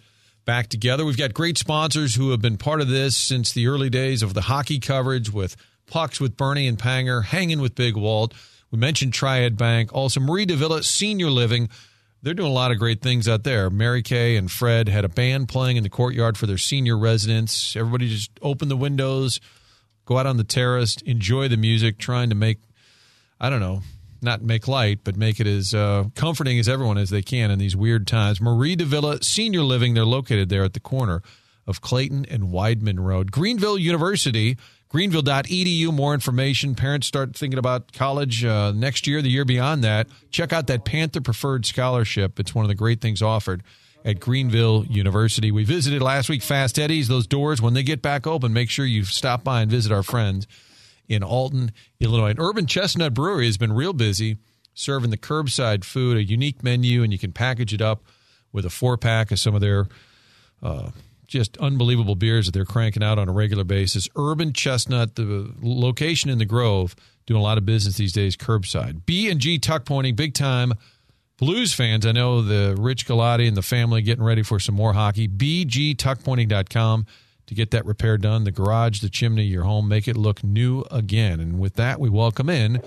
back 0.50 0.68
together. 0.68 1.06
We've 1.06 1.16
got 1.16 1.36
great 1.36 1.60
sponsors 1.60 2.16
who 2.16 2.32
have 2.32 2.42
been 2.42 2.58
part 2.58 2.82
of 2.82 2.88
this 2.88 3.16
since 3.16 3.52
the 3.52 3.68
early 3.68 3.92
days 3.92 4.24
of 4.24 4.34
the 4.34 4.42
hockey 4.42 4.80
coverage 4.80 5.32
with 5.32 5.56
Pucks 5.86 6.20
with 6.20 6.36
Bernie 6.36 6.68
and 6.68 6.76
Panger, 6.76 7.24
Hanging 7.24 7.62
with 7.62 7.76
Big 7.76 7.96
Walt. 7.96 8.34
We 8.72 8.80
mentioned 8.80 9.14
Triad 9.14 9.58
Bank, 9.58 9.94
also 9.94 10.20
Mari 10.20 10.48
de 10.48 10.56
Villa 10.56 10.82
Senior 10.82 11.30
Living. 11.30 11.70
They're 12.24 12.34
doing 12.34 12.50
a 12.50 12.52
lot 12.52 12.72
of 12.72 12.80
great 12.80 13.00
things 13.00 13.28
out 13.28 13.44
there. 13.44 13.70
Mary 13.70 14.02
Kay 14.02 14.38
and 14.38 14.50
Fred 14.50 14.90
had 14.90 15.06
a 15.06 15.08
band 15.08 15.50
playing 15.50 15.78
in 15.78 15.84
the 15.84 15.90
courtyard 15.90 16.36
for 16.36 16.48
their 16.48 16.58
senior 16.58 16.98
residents. 16.98 17.76
Everybody 17.76 18.10
just 18.10 18.32
open 18.42 18.70
the 18.70 18.76
windows, 18.76 19.40
go 20.06 20.18
out 20.18 20.26
on 20.26 20.38
the 20.38 20.44
terrace, 20.44 20.96
enjoy 21.06 21.48
the 21.48 21.58
music, 21.58 22.00
trying 22.00 22.30
to 22.30 22.36
make, 22.36 22.58
I 23.40 23.52
don't 23.52 23.60
know, 23.60 23.84
not 24.22 24.42
make 24.42 24.68
light, 24.68 25.00
but 25.04 25.16
make 25.16 25.40
it 25.40 25.48
as 25.48 25.74
uh, 25.74 26.06
comforting 26.16 26.60
as 26.60 26.70
everyone 26.70 26.98
as 26.98 27.10
they 27.10 27.22
can 27.22 27.52
in 27.52 27.60
these 27.60 27.76
weird 27.76 28.08
times. 28.08 28.42
Mari 28.42 28.76
de 28.76 28.86
Villa 28.86 29.22
Senior 29.24 29.62
Living, 29.62 29.94
they're 29.94 30.06
located 30.06 30.50
there 30.50 30.64
at 30.64 30.74
the 30.74 30.80
corner 30.80 31.22
of 31.68 31.82
Clayton 31.82 32.26
and 32.30 32.46
Weidman 32.46 33.00
Road. 33.00 33.32
Greenville 33.32 33.78
University, 33.78 34.58
greenville.edu, 34.90 35.94
more 35.94 36.14
information. 36.14 36.76
Parents 36.76 37.06
start 37.06 37.36
thinking 37.36 37.60
about 37.60 37.94
college 37.94 38.44
uh, 38.44 38.72
next 38.72 39.06
year, 39.06 39.22
the 39.22 39.30
year 39.30 39.46
beyond 39.46 39.84
that. 39.84 40.08
Check 40.32 40.52
out 40.52 40.68
that 40.68 40.84
Panther 40.84 41.22
Preferred 41.22 41.66
Scholarship. 41.66 42.40
It's 42.40 42.56
one 42.56 42.66
of 42.66 42.70
the 42.70 42.76
great 42.76 43.02
things 43.02 43.22
offered 43.22 43.64
at 44.04 44.20
Greenville 44.20 44.86
University. 44.86 45.52
We 45.52 45.64
visited 45.64 46.02
last 46.02 46.30
week 46.30 46.42
Fast 46.42 46.80
Eddie's. 46.80 47.08
Those 47.08 47.28
doors, 47.28 47.62
when 47.62 47.74
they 47.74 47.84
get 47.84 48.02
back 48.02 48.26
open, 48.26 48.54
make 48.54 48.70
sure 48.70 48.86
you 48.86 49.04
stop 49.04 49.44
by 49.44 49.62
and 49.62 49.70
visit 49.70 49.92
our 49.92 50.04
friends 50.04 50.48
in 51.10 51.24
Alton, 51.24 51.72
Illinois. 52.00 52.30
And 52.30 52.40
Urban 52.40 52.68
Chestnut 52.68 53.14
Brewery 53.14 53.48
has 53.48 53.58
been 53.58 53.74
real 53.74 53.94
busy 53.94 54.38
serving 54.74 55.10
the 55.10 55.18
curbside 55.18 55.84
food, 55.84 56.16
a 56.16 56.24
unique 56.24 56.64
menu, 56.64 57.04
and 57.04 57.12
you 57.12 57.20
can 57.20 57.34
package 57.34 57.74
it 57.74 57.82
up 57.82 58.04
with 58.54 58.66
a 58.66 58.70
four 58.70 58.96
pack 58.96 59.32
of 59.32 59.40
some 59.40 59.54
of 59.54 59.62
their 59.62 59.88
uh, 60.64 60.92
just 61.28 61.58
unbelievable 61.58 62.16
beers 62.16 62.46
that 62.46 62.54
they're 62.54 62.66
cranking 62.66 63.04
out 63.04 63.20
on 63.20 63.28
a 63.28 63.32
regular 63.32 63.64
basis. 63.64 64.08
Urban 64.16 64.54
Chestnut, 64.54 65.16
the 65.16 65.54
location 65.62 66.30
in 66.30 66.38
the 66.38 66.46
Grove, 66.46 66.96
doing 67.26 67.40
a 67.40 67.44
lot 67.44 67.58
of 67.58 67.66
business 67.66 67.98
these 67.98 68.14
days 68.14 68.38
curbside. 68.38 69.06
B 69.06 69.30
and 69.30 69.40
G 69.40 69.60
tuck 69.60 69.86
pointing, 69.86 70.16
big 70.16 70.34
time. 70.34 70.74
Blues 71.38 71.74
fans, 71.74 72.06
I 72.06 72.12
know 72.12 72.42
the 72.42 72.76
Rich 72.78 73.06
Galati 73.08 73.48
and 73.48 73.56
the 73.56 73.62
family 73.62 74.02
getting 74.02 74.24
ready 74.24 74.44
for 74.44 74.60
some 74.60 74.76
more 74.76 74.94
hockey. 74.94 75.28
BGtuckpointing.com 75.28 77.06
to 77.50 77.56
get 77.56 77.72
that 77.72 77.86
repair 77.86 78.18
done. 78.18 78.46
The 78.46 78.52
garage, 78.52 79.02
the 79.02 79.10
chimney, 79.10 79.44
your 79.44 79.64
home, 79.64 79.88
make 79.88 80.08
it 80.08 80.16
look 80.16 80.44
new 80.44 80.86
again. 80.90 81.40
And 81.40 81.60
with 81.60 81.76
that, 81.76 82.00
we 82.00 82.10
welcome 82.10 82.50
in 82.50 82.82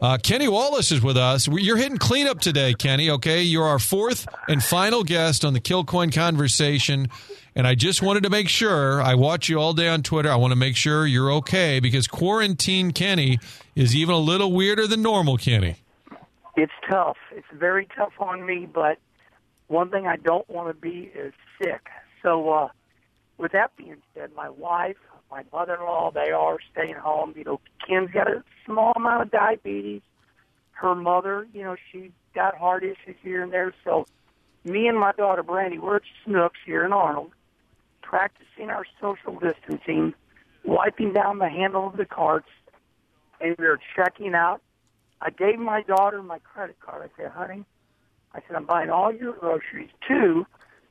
uh, 0.00 0.18
Kenny 0.18 0.48
Wallace 0.48 0.92
is 0.92 1.00
with 1.00 1.16
us. 1.16 1.48
You're 1.48 1.76
hitting 1.76 1.96
cleanup 1.96 2.40
today, 2.40 2.74
Kenny. 2.74 3.10
Okay, 3.10 3.42
you're 3.42 3.64
our 3.64 3.78
fourth 3.78 4.26
and 4.48 4.62
final 4.62 5.04
guest 5.04 5.44
on 5.44 5.54
the 5.54 5.60
Kilcoyne 5.60 6.12
conversation, 6.12 7.08
and 7.54 7.66
I 7.66 7.74
just 7.74 8.02
wanted 8.02 8.24
to 8.24 8.30
make 8.30 8.48
sure. 8.48 9.00
I 9.00 9.14
watch 9.14 9.48
you 9.48 9.58
all 9.58 9.72
day 9.72 9.88
on 9.88 10.02
Twitter. 10.02 10.30
I 10.30 10.36
want 10.36 10.52
to 10.52 10.56
make 10.56 10.76
sure 10.76 11.06
you're 11.06 11.32
okay 11.34 11.80
because 11.80 12.06
quarantine 12.06 12.90
Kenny 12.92 13.38
is 13.74 13.96
even 13.96 14.14
a 14.14 14.18
little 14.18 14.52
weirder 14.52 14.86
than 14.86 15.00
normal, 15.00 15.38
Kenny. 15.38 15.76
It's 16.56 16.72
tough. 16.90 17.16
It's 17.32 17.46
very 17.54 17.88
tough 17.96 18.12
on 18.18 18.44
me, 18.44 18.66
but 18.66 18.98
one 19.68 19.90
thing 19.90 20.06
I 20.06 20.16
don't 20.16 20.48
want 20.48 20.68
to 20.68 20.74
be 20.74 21.10
is 21.14 21.32
sick. 21.62 21.86
So, 22.22 22.50
uh, 22.50 22.68
with 23.38 23.52
that 23.52 23.76
being 23.76 24.02
said, 24.14 24.30
my 24.34 24.48
wife, 24.48 24.96
my 25.30 25.44
mother-in-law, 25.52 26.12
they 26.12 26.30
are 26.30 26.58
staying 26.72 26.94
home. 26.94 27.34
You 27.36 27.44
know, 27.44 27.60
Ken's 27.86 28.10
got 28.10 28.30
a 28.30 28.42
small 28.64 28.92
amount 28.96 29.22
of 29.22 29.30
diabetes. 29.30 30.02
Her 30.72 30.94
mother, 30.94 31.46
you 31.52 31.62
know, 31.64 31.76
she's 31.90 32.10
got 32.34 32.56
heart 32.56 32.84
issues 32.84 33.16
here 33.22 33.42
and 33.42 33.52
there. 33.52 33.74
So, 33.84 34.06
me 34.64 34.88
and 34.88 34.98
my 34.98 35.12
daughter 35.12 35.42
Brandy, 35.42 35.78
we're 35.78 35.96
at 35.96 36.02
Schnucks 36.26 36.50
here 36.64 36.84
in 36.84 36.92
Arnold, 36.92 37.32
practicing 38.02 38.70
our 38.70 38.84
social 39.00 39.38
distancing, 39.38 40.14
wiping 40.64 41.12
down 41.12 41.38
the 41.38 41.48
handle 41.48 41.86
of 41.86 41.96
the 41.96 42.04
carts, 42.04 42.48
and 43.40 43.56
we're 43.58 43.78
checking 43.94 44.34
out. 44.34 44.60
I 45.20 45.30
gave 45.30 45.58
my 45.58 45.82
daughter 45.82 46.22
my 46.22 46.38
credit 46.40 46.76
card. 46.80 47.08
I 47.10 47.22
said, 47.22 47.30
honey, 47.30 47.64
I 48.34 48.40
said, 48.46 48.56
I'm 48.56 48.66
buying 48.66 48.90
all 48.90 49.12
your 49.12 49.32
groceries 49.32 49.90
too, 50.06 50.46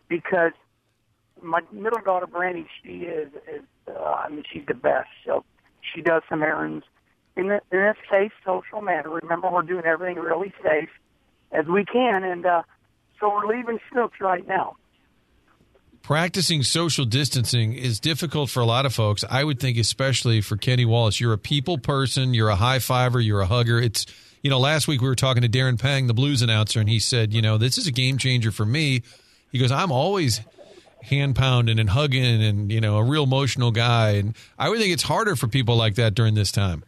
because 0.09 0.53
my 1.41 1.61
middle 1.71 2.01
daughter 2.03 2.27
Brandy, 2.27 2.67
she 2.83 3.03
is, 3.03 3.29
is 3.47 3.61
uh, 3.87 4.01
I 4.01 4.29
mean, 4.29 4.43
she's 4.51 4.65
the 4.67 4.73
best. 4.73 5.09
So 5.25 5.43
she 5.93 6.01
does 6.01 6.23
some 6.29 6.41
errands 6.41 6.85
in 7.35 7.51
a, 7.51 7.61
in 7.71 7.79
a 7.79 7.93
safe 8.11 8.31
social 8.45 8.81
manner. 8.81 9.09
Remember, 9.09 9.49
we're 9.49 9.61
doing 9.61 9.85
everything 9.85 10.21
really 10.21 10.53
safe 10.63 10.89
as 11.51 11.65
we 11.65 11.85
can, 11.85 12.23
and 12.23 12.45
uh, 12.45 12.63
so 13.19 13.29
we're 13.29 13.47
leaving 13.47 13.79
Schnucks 13.91 14.19
right 14.19 14.47
now. 14.47 14.75
Practicing 16.01 16.61
social 16.61 17.05
distancing 17.05 17.73
is 17.73 17.99
difficult 17.99 18.51
for 18.51 18.59
a 18.59 18.65
lot 18.65 18.85
of 18.85 18.93
folks. 18.93 19.23
I 19.27 19.43
would 19.43 19.59
think, 19.59 19.77
especially 19.77 20.41
for 20.41 20.55
Kenny 20.55 20.85
Wallace. 20.85 21.19
You're 21.19 21.33
a 21.33 21.37
people 21.37 21.79
person. 21.79 22.35
You're 22.35 22.49
a 22.49 22.55
high 22.55 22.77
fiver. 22.77 23.19
You're 23.19 23.41
a 23.41 23.47
hugger. 23.47 23.79
It's 23.79 24.05
you 24.43 24.51
know. 24.51 24.59
Last 24.59 24.87
week 24.87 25.01
we 25.01 25.07
were 25.07 25.15
talking 25.15 25.41
to 25.41 25.49
Darren 25.49 25.79
Pang, 25.79 26.05
the 26.05 26.13
Blues 26.13 26.43
announcer, 26.43 26.79
and 26.79 26.87
he 26.87 26.99
said, 26.99 27.33
you 27.33 27.41
know, 27.41 27.57
this 27.57 27.79
is 27.79 27.87
a 27.87 27.91
game 27.91 28.19
changer 28.19 28.51
for 28.51 28.65
me. 28.65 29.01
He 29.51 29.57
goes, 29.57 29.71
I'm 29.71 29.91
always 29.91 30.41
hand 31.05 31.35
pounding 31.35 31.79
and 31.79 31.89
hugging 31.89 32.43
and 32.43 32.71
you 32.71 32.81
know 32.81 32.97
a 32.97 33.03
real 33.03 33.23
emotional 33.23 33.71
guy 33.71 34.11
and 34.11 34.35
i 34.59 34.69
would 34.69 34.79
think 34.79 34.91
it's 34.93 35.03
harder 35.03 35.35
for 35.35 35.47
people 35.47 35.75
like 35.75 35.95
that 35.95 36.13
during 36.13 36.33
this 36.35 36.51
time 36.51 36.83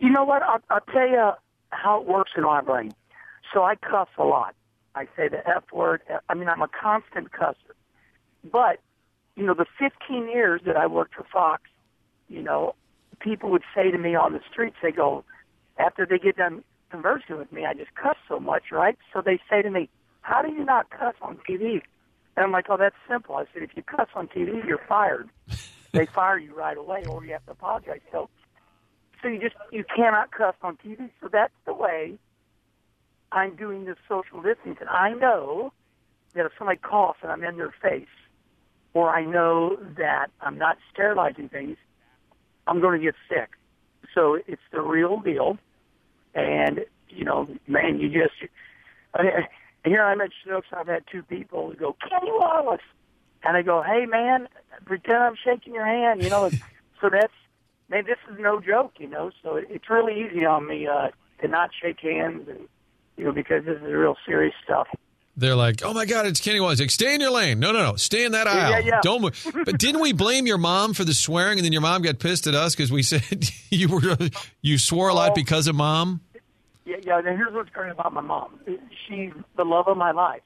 You 0.00 0.10
know 0.10 0.24
what? 0.24 0.42
I'll, 0.42 0.60
I'll 0.68 0.80
tell 0.92 1.08
you 1.08 1.30
how 1.70 2.00
it 2.00 2.08
works 2.08 2.32
in 2.36 2.42
my 2.42 2.60
brain. 2.60 2.92
So 3.54 3.62
I 3.62 3.76
cuss 3.76 4.08
a 4.18 4.24
lot. 4.24 4.54
I 4.96 5.04
say 5.16 5.28
the 5.28 5.46
F 5.48 5.64
word. 5.72 6.02
I 6.28 6.34
mean, 6.34 6.48
I'm 6.48 6.60
a 6.60 6.68
constant 6.68 7.30
cusser. 7.30 7.74
But, 8.50 8.80
you 9.36 9.44
know, 9.46 9.54
the 9.54 9.66
15 9.78 10.28
years 10.28 10.60
that 10.66 10.76
I 10.76 10.86
worked 10.88 11.14
for 11.14 11.24
Fox, 11.32 11.62
you 12.28 12.42
know, 12.42 12.74
people 13.20 13.50
would 13.50 13.62
say 13.74 13.92
to 13.92 13.98
me 13.98 14.16
on 14.16 14.32
the 14.32 14.40
streets, 14.50 14.76
they 14.82 14.90
go, 14.90 15.24
after 15.78 16.04
they 16.04 16.18
get 16.18 16.36
done 16.36 16.64
conversing 16.90 17.38
with 17.38 17.52
me, 17.52 17.64
I 17.64 17.72
just 17.74 17.94
cuss 17.94 18.16
so 18.28 18.40
much, 18.40 18.64
right? 18.72 18.98
So 19.12 19.22
they 19.24 19.38
say 19.48 19.62
to 19.62 19.70
me, 19.70 19.88
how 20.22 20.42
do 20.42 20.50
you 20.52 20.64
not 20.64 20.90
cuss 20.90 21.14
on 21.22 21.38
TV? 21.48 21.80
And 22.36 22.44
I'm 22.44 22.52
like, 22.52 22.66
oh, 22.70 22.76
that's 22.76 22.96
simple. 23.08 23.36
I 23.36 23.44
said, 23.52 23.62
if 23.62 23.70
you 23.76 23.82
cuss 23.82 24.08
on 24.14 24.28
TV, 24.28 24.64
you're 24.66 24.80
fired. 24.88 25.28
they 25.92 26.06
fire 26.06 26.38
you 26.38 26.54
right 26.54 26.76
away, 26.76 27.04
or 27.06 27.24
you 27.24 27.32
have 27.32 27.44
to 27.46 27.52
apologize. 27.52 28.00
So, 28.10 28.30
so 29.20 29.28
you 29.28 29.38
just 29.38 29.54
you 29.70 29.84
cannot 29.94 30.30
cuss 30.32 30.54
on 30.62 30.78
TV. 30.78 31.10
So 31.20 31.28
that's 31.30 31.52
the 31.66 31.74
way 31.74 32.18
I'm 33.30 33.56
doing 33.56 33.84
this 33.84 33.96
social 34.08 34.42
distancing. 34.42 34.88
I 34.88 35.12
know 35.12 35.72
that 36.34 36.46
if 36.46 36.52
somebody 36.58 36.78
coughs 36.78 37.18
and 37.22 37.30
I'm 37.30 37.44
in 37.44 37.56
their 37.56 37.74
face, 37.82 38.06
or 38.94 39.10
I 39.10 39.24
know 39.24 39.76
that 39.96 40.28
I'm 40.40 40.58
not 40.58 40.78
sterilizing 40.92 41.48
things, 41.48 41.76
I'm 42.66 42.80
going 42.80 43.00
to 43.00 43.04
get 43.04 43.14
sick. 43.28 43.50
So 44.14 44.38
it's 44.46 44.62
the 44.70 44.80
real 44.80 45.20
deal. 45.20 45.58
And, 46.34 46.80
you 47.08 47.24
know, 47.24 47.48
man, 47.66 47.98
you 48.00 48.08
just, 48.08 48.50
here 49.84 50.02
I'm 50.02 50.20
at 50.20 50.30
Schnucks, 50.46 50.64
I've 50.72 50.86
had 50.86 51.04
two 51.10 51.22
people 51.22 51.72
go, 51.78 51.96
Kenny 52.08 52.30
Wallace. 52.32 52.80
And 53.44 53.56
I 53.56 53.62
go, 53.62 53.82
hey, 53.82 54.06
man, 54.06 54.46
pretend 54.84 55.18
I'm 55.18 55.34
shaking 55.44 55.74
your 55.74 55.84
hand, 55.86 56.22
you 56.22 56.30
know. 56.30 56.48
so 57.00 57.10
that's, 57.10 57.32
man, 57.90 58.04
this 58.06 58.18
is 58.32 58.38
no 58.38 58.60
joke, 58.60 58.92
you 58.98 59.08
know. 59.08 59.32
So 59.42 59.56
it, 59.56 59.66
it's 59.68 59.90
really 59.90 60.20
easy 60.24 60.44
on 60.44 60.68
me 60.68 60.86
uh, 60.86 61.08
to 61.40 61.48
not 61.48 61.70
shake 61.82 61.98
hands, 62.00 62.48
and, 62.48 62.68
you 63.16 63.24
know, 63.24 63.32
because 63.32 63.64
this 63.64 63.76
is 63.78 63.82
real 63.92 64.16
serious 64.24 64.54
stuff. 64.62 64.86
They're 65.36 65.56
like, 65.56 65.82
"Oh 65.82 65.94
my 65.94 66.04
God, 66.04 66.26
it's 66.26 66.40
Kenny 66.40 66.60
Wallace!" 66.60 66.78
Like, 66.78 66.90
stay 66.90 67.14
in 67.14 67.20
your 67.22 67.30
lane. 67.30 67.58
No, 67.58 67.72
no, 67.72 67.82
no, 67.82 67.96
stay 67.96 68.26
in 68.26 68.32
that 68.32 68.46
aisle. 68.46 68.70
Yeah, 68.72 68.78
yeah. 68.80 69.00
Don't 69.02 69.22
move. 69.22 69.46
But 69.64 69.78
didn't 69.78 70.02
we 70.02 70.12
blame 70.12 70.46
your 70.46 70.58
mom 70.58 70.92
for 70.92 71.04
the 71.04 71.14
swearing, 71.14 71.58
and 71.58 71.64
then 71.64 71.72
your 71.72 71.80
mom 71.80 72.02
got 72.02 72.18
pissed 72.18 72.46
at 72.46 72.54
us 72.54 72.76
because 72.76 72.92
we 72.92 73.02
said 73.02 73.22
you 73.70 73.88
were 73.88 74.02
you 74.60 74.76
swore 74.76 75.08
a 75.08 75.14
lot 75.14 75.30
Oh. 75.30 75.34
because 75.34 75.68
of 75.68 75.74
mom? 75.74 76.20
Yeah, 76.84 76.96
yeah. 77.04 77.18
And 77.18 77.26
here's 77.26 77.52
what's 77.52 77.70
great 77.70 77.92
about 77.92 78.12
my 78.12 78.20
mom. 78.20 78.60
She's 79.08 79.32
the 79.56 79.64
love 79.64 79.86
of 79.88 79.96
my 79.96 80.10
life. 80.12 80.42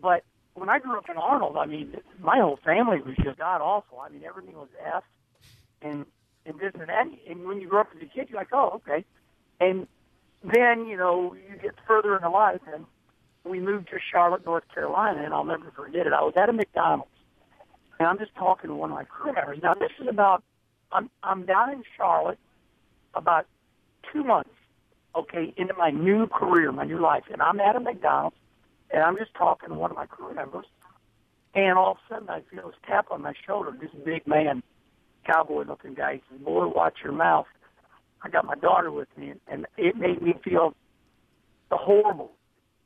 But 0.00 0.24
when 0.54 0.68
I 0.68 0.78
grew 0.78 0.96
up 0.98 1.08
in 1.08 1.16
Arnold, 1.16 1.56
I 1.56 1.66
mean, 1.66 1.96
my 2.20 2.38
whole 2.38 2.58
family 2.64 3.00
was 3.00 3.16
just 3.22 3.38
god 3.38 3.60
awful. 3.60 4.00
I 4.00 4.08
mean, 4.08 4.22
everything 4.24 4.54
was 4.54 4.68
F 4.84 5.02
and 5.82 6.06
and 6.46 6.58
this 6.58 6.72
and 6.74 6.88
that. 6.88 7.06
And 7.28 7.44
when 7.46 7.60
you 7.60 7.68
grow 7.68 7.80
up 7.80 7.88
as 7.96 8.02
a 8.02 8.06
kid, 8.06 8.28
you're 8.30 8.38
like, 8.38 8.52
oh, 8.52 8.80
okay. 8.86 9.04
And 9.60 9.86
then 10.42 10.86
you 10.86 10.96
know 10.96 11.34
you 11.34 11.56
get 11.60 11.74
further 11.86 12.14
into 12.14 12.30
life, 12.30 12.60
and 12.72 12.84
we 13.44 13.60
moved 13.60 13.88
to 13.88 13.98
Charlotte, 14.12 14.44
North 14.44 14.64
Carolina, 14.72 15.22
and 15.24 15.34
I'll 15.34 15.44
never 15.44 15.70
forget 15.74 16.06
it. 16.06 16.12
I 16.12 16.22
was 16.22 16.34
at 16.36 16.48
a 16.48 16.52
McDonald's, 16.52 17.10
and 17.98 18.06
I'm 18.08 18.18
just 18.18 18.34
talking 18.36 18.68
to 18.68 18.74
one 18.74 18.90
of 18.90 18.96
my 18.96 19.04
crew 19.04 19.32
members. 19.32 19.58
Now 19.62 19.74
this 19.74 19.90
is 20.00 20.06
about 20.08 20.44
I'm 20.92 21.10
I'm 21.22 21.44
down 21.44 21.70
in 21.70 21.82
Charlotte 21.96 22.38
about 23.14 23.46
two 24.12 24.22
months 24.22 24.50
okay, 25.14 25.52
into 25.56 25.74
my 25.74 25.90
new 25.90 26.26
career, 26.26 26.72
my 26.72 26.84
new 26.84 27.00
life. 27.00 27.24
And 27.32 27.42
I'm 27.42 27.60
at 27.60 27.76
a 27.76 27.80
McDonald's, 27.80 28.36
and 28.90 29.02
I'm 29.02 29.16
just 29.16 29.34
talking 29.34 29.70
to 29.70 29.74
one 29.74 29.90
of 29.90 29.96
my 29.96 30.06
crew 30.06 30.34
members, 30.34 30.66
and 31.54 31.78
all 31.78 31.92
of 31.92 31.96
a 31.96 32.14
sudden 32.14 32.28
I 32.28 32.42
feel 32.50 32.68
this 32.68 32.76
tap 32.86 33.06
on 33.10 33.22
my 33.22 33.34
shoulder. 33.46 33.76
This 33.78 33.90
big 34.04 34.26
man, 34.26 34.62
cowboy-looking 35.26 35.94
guy, 35.94 36.14
he 36.14 36.22
says, 36.30 36.40
"Boy, 36.44 36.66
watch 36.66 36.98
your 37.02 37.12
mouth." 37.12 37.46
I 38.22 38.28
got 38.28 38.44
my 38.44 38.56
daughter 38.56 38.90
with 38.90 39.08
me, 39.16 39.34
and 39.46 39.66
it 39.76 39.96
made 39.96 40.20
me 40.20 40.34
feel 40.42 40.74
horrible, 41.70 42.32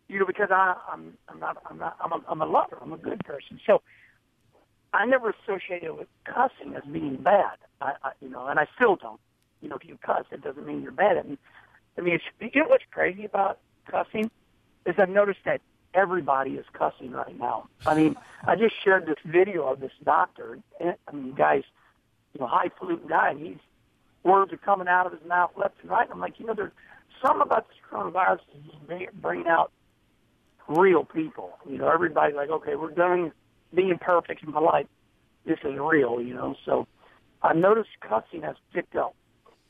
you 0.08 0.18
know, 0.18 0.26
because 0.26 0.50
I, 0.50 0.74
I'm, 0.90 1.16
I'm 1.28 1.40
not, 1.40 1.56
I'm 1.70 1.78
not, 1.78 1.96
I'm 2.02 2.12
a, 2.12 2.20
I'm 2.28 2.42
a 2.42 2.46
lover. 2.46 2.78
I'm 2.80 2.92
a 2.92 2.98
good 2.98 3.20
person, 3.24 3.60
so. 3.66 3.82
I 4.94 5.06
never 5.06 5.30
associated 5.30 5.94
with 5.94 6.08
cussing 6.26 6.74
as 6.76 6.82
being 6.84 7.16
bad, 7.16 7.56
I, 7.80 7.94
I, 8.04 8.10
you 8.20 8.28
know, 8.28 8.46
and 8.46 8.60
I 8.60 8.66
still 8.74 8.96
don't. 8.96 9.18
You 9.62 9.70
know, 9.70 9.76
if 9.76 9.88
you 9.88 9.96
cuss, 10.04 10.26
it 10.30 10.42
doesn't 10.42 10.66
mean 10.66 10.82
you're 10.82 10.92
bad. 10.92 11.26
Mean, 11.26 11.38
I 11.98 12.00
mean, 12.00 12.14
it's, 12.14 12.54
you 12.54 12.62
know 12.62 12.68
what's 12.68 12.84
crazy 12.90 13.24
about 13.24 13.58
cussing 13.86 14.30
is 14.86 14.94
I've 14.98 15.08
noticed 15.08 15.40
that 15.44 15.60
everybody 15.94 16.52
is 16.52 16.66
cussing 16.72 17.10
right 17.12 17.38
now. 17.38 17.68
I 17.86 17.94
mean, 17.94 18.16
I 18.46 18.56
just 18.56 18.74
shared 18.82 19.06
this 19.06 19.18
video 19.24 19.66
of 19.68 19.80
this 19.80 19.92
doctor. 20.04 20.58
And, 20.80 20.96
I 21.06 21.12
mean, 21.12 21.34
guy's, 21.34 21.64
you 22.34 22.40
know, 22.40 22.46
highfalutin 22.46 23.08
guy, 23.08 23.30
and 23.30 23.40
he's 23.40 23.58
words 24.22 24.52
are 24.52 24.58
coming 24.58 24.88
out 24.88 25.06
of 25.06 25.12
his 25.12 25.28
mouth 25.28 25.50
left 25.56 25.74
and 25.82 25.90
right. 25.90 26.08
I'm 26.10 26.20
like, 26.20 26.38
you 26.38 26.46
know, 26.46 26.54
there's 26.54 26.72
something 27.20 27.42
about 27.42 27.68
this 27.68 27.76
coronavirus 27.90 28.40
is 28.88 29.08
bringing 29.14 29.48
out 29.48 29.72
real 30.68 31.04
people. 31.04 31.58
You 31.68 31.78
know, 31.78 31.88
everybody's 31.88 32.36
like, 32.36 32.50
okay, 32.50 32.76
we're 32.76 32.92
done 32.92 33.32
being 33.74 33.98
perfect 33.98 34.42
in 34.42 34.52
my 34.52 34.60
life. 34.60 34.86
This 35.44 35.58
is 35.64 35.78
real, 35.78 36.20
you 36.20 36.34
know. 36.34 36.54
So 36.64 36.86
I 37.42 37.52
noticed 37.52 37.90
cussing 38.00 38.42
has 38.42 38.56
picked 38.72 38.96
up. 38.96 39.14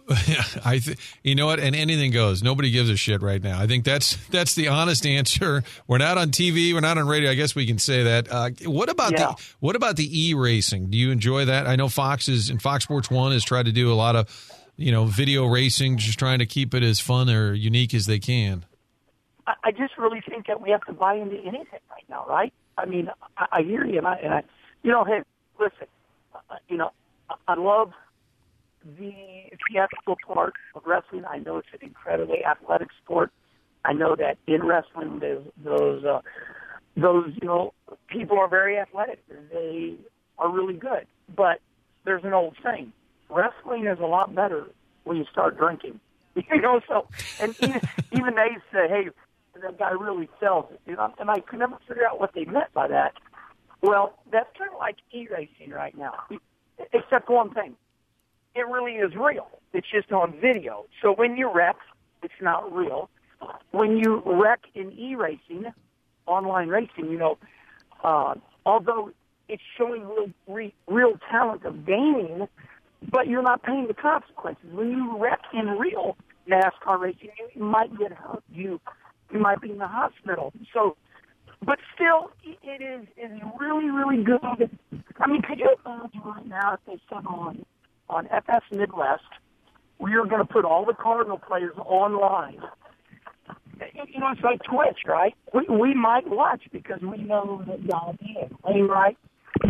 I, 0.64 0.78
th- 0.78 0.98
you 1.22 1.34
know 1.34 1.46
what? 1.46 1.61
And 1.61 1.76
anything 1.76 2.11
goes. 2.11 2.42
Nobody 2.42 2.70
gives 2.70 2.90
a 2.90 2.96
shit 2.96 3.22
right 3.22 3.42
now. 3.42 3.61
I 3.61 3.66
think 3.66 3.84
that's 3.84 4.16
that's 4.28 4.55
the 4.55 4.68
honest 4.68 5.07
answer. 5.07 5.62
We're 5.86 5.98
not 5.98 6.18
on 6.18 6.30
TV. 6.30 6.74
We're 6.74 6.80
not 6.80 6.98
on 6.98 7.07
radio. 7.07 7.30
I 7.30 7.34
guess 7.34 7.55
we 7.55 7.66
can 7.66 7.78
say 7.78 8.03
that. 8.03 8.30
Uh, 8.30 8.50
what 8.64 8.88
about 8.88 9.12
Yeah. 9.12 9.28
the 9.28 9.42
what 9.61 9.76
about 9.76 9.96
the 9.96 10.09
e 10.28 10.34
racing? 10.34 10.90
Do 10.90 10.98
you 10.98 11.11
enjoy 11.11 11.44
that? 11.46 11.66
I 11.66 11.76
know 11.76 11.88
Fox 11.88 12.28
is 12.28 12.50
and 12.50 12.61
Fox 12.61 12.84
Sports 12.84 13.11
One 13.11 13.32
has 13.32 13.44
tried 13.44 13.66
to 13.66 13.72
do 13.72 13.92
a 13.92 13.94
lot 13.94 14.16
of 14.16 14.28
you 14.76 14.90
know 14.90 15.05
video 15.05 15.46
racing, 15.46 15.98
just 15.98 16.18
trying 16.18 16.40
to 16.40 16.46
keep 16.46 16.74
it 16.74 16.82
as 16.82 16.98
fun 16.98 17.30
or 17.30 17.53
unique 17.55 17.94
as 17.94 18.07
they 18.07 18.18
can. 18.18 18.64
I, 19.46 19.55
I 19.64 19.70
just 19.70 19.96
really 19.98 20.20
think 20.28 20.46
that 20.48 20.61
we 20.61 20.70
have 20.70 20.84
to 20.86 20.92
buy 20.92 21.14
into 21.14 21.36
anything 21.38 21.80
right 21.90 22.05
now, 22.09 22.26
right? 22.28 22.53
I 22.76 22.86
mean, 22.86 23.09
I, 23.36 23.46
I 23.53 23.62
hear 23.62 23.84
you, 23.84 23.98
and 23.98 24.07
I, 24.07 24.14
and 24.16 24.34
I, 24.34 24.42
you 24.82 24.90
know, 24.90 25.05
hey, 25.05 25.20
listen, 25.61 25.86
uh, 26.34 26.55
you 26.68 26.76
know, 26.76 26.90
I, 27.30 27.34
I 27.48 27.55
love 27.55 27.92
the 28.85 29.12
theatrical 29.68 30.16
part 30.26 30.55
of 30.74 30.83
wrestling. 30.87 31.24
I 31.28 31.39
know 31.39 31.59
it's 31.59 31.68
an 31.72 31.80
incredibly 31.83 32.45
athletic 32.45 32.89
sport. 33.03 33.30
I 33.85 33.93
know 33.93 34.14
that 34.16 34.39
in 34.47 34.64
wrestling, 34.64 35.18
there's 35.20 35.45
those, 35.64 36.05
uh, 36.05 36.20
those, 36.97 37.33
you 37.41 37.49
know, 37.49 37.74
people 38.09 38.39
are 38.39 38.49
very 38.49 38.78
athletic. 38.78 39.20
They 39.53 39.97
are 40.39 40.51
really 40.51 40.74
good. 40.74 41.07
But 41.35 41.61
there's 42.05 42.24
an 42.24 42.33
old 42.33 42.57
saying: 42.62 42.93
wrestling 43.28 43.87
is 43.87 43.99
a 44.01 44.07
lot 44.07 44.35
better 44.35 44.66
when 45.05 45.16
you 45.16 45.24
start 45.30 45.59
drinking. 45.59 46.01
You 46.51 46.62
know, 46.62 46.80
so 46.89 47.09
and 47.39 47.55
even 47.61 47.80
even 48.12 48.35
they 48.37 48.57
say, 48.72 48.89
"Hey, 48.89 49.11
that 49.61 49.78
guy 49.78 49.91
really 49.91 50.30
sells 50.41 50.64
it," 50.72 50.80
you 50.87 50.97
know, 50.97 51.12
and 51.18 51.30
I 51.30 51.41
could 51.41 51.59
never 51.59 51.76
figure 51.87 52.07
out 52.07 52.18
what 52.18 52.33
they 52.35 52.47
meant 52.47 52.72
by 52.72 52.89
that. 52.89 53.12
Well, 53.83 54.18
that's 54.30 54.49
kind 54.57 54.70
of 54.72 54.78
like 54.78 54.97
e-racing 55.12 55.70
right 55.70 55.97
now, 55.97 56.14
except 56.95 57.28
one 57.28 57.53
thing: 57.53 57.76
it 58.55 58.66
really 58.66 58.92
is 58.92 59.14
real. 59.14 59.48
It's 59.72 59.86
just 59.90 60.12
on 60.12 60.34
video. 60.40 60.86
So 61.00 61.12
when 61.12 61.36
you 61.36 61.50
wreck, 61.53 61.76
it's 62.22 62.34
not 62.40 62.72
real. 62.74 63.09
When 63.72 63.96
you 63.96 64.22
wreck 64.24 64.61
in 64.74 64.92
e-racing, 64.92 65.72
online 66.26 66.68
racing, 66.68 67.11
you 67.11 67.18
know, 67.18 67.38
uh, 68.05 68.34
although 68.64 69.11
it's 69.48 69.62
showing 69.76 70.07
real, 70.07 70.30
re, 70.46 70.74
real 70.86 71.14
talent 71.30 71.64
of 71.64 71.84
gaming, 71.84 72.46
but 73.11 73.26
you're 73.26 73.42
not 73.42 73.62
paying 73.62 73.88
the 73.88 73.94
consequences. 73.94 74.64
When 74.72 74.90
you 74.90 75.18
wreck 75.18 75.40
in 75.53 75.66
real 75.66 76.16
NASCAR 76.48 77.00
racing, 77.00 77.30
you, 77.38 77.48
you 77.55 77.64
might 77.64 77.96
get 77.98 78.12
hurt. 78.12 78.42
You 78.53 78.80
you 79.32 79.40
might 79.40 79.61
be 79.61 79.70
in 79.70 79.78
the 79.78 79.88
hospital. 79.88 80.53
So, 80.74 80.96
but 81.64 81.78
still, 81.94 82.30
it 82.44 82.82
is 82.82 83.07
is 83.16 83.40
really 83.59 83.90
really 83.90 84.22
good. 84.22 84.70
I 85.18 85.26
mean, 85.26 85.42
could 85.42 85.59
you 85.59 85.74
imagine 85.84 86.20
right 86.24 86.46
now 86.46 86.74
if 86.74 86.80
they 86.86 87.00
said 87.09 87.26
on 87.26 87.64
on 88.09 88.26
FS 88.28 88.62
Midwest, 88.70 89.22
we 89.98 90.14
are 90.14 90.24
going 90.24 90.44
to 90.44 90.53
put 90.53 90.64
all 90.64 90.84
the 90.84 90.94
Cardinal 90.94 91.38
players 91.38 91.74
online. 91.78 92.61
You 93.94 94.20
know, 94.20 94.30
it's 94.30 94.42
like 94.42 94.61
Twitch, 94.62 95.00
right? 95.07 95.34
We 95.53 95.66
we 95.68 95.94
might 95.94 96.28
watch 96.28 96.62
because 96.72 97.00
we 97.00 97.18
know 97.18 97.64
that 97.66 97.82
y'all 97.82 98.14
did, 98.14 98.57
right? 98.88 99.16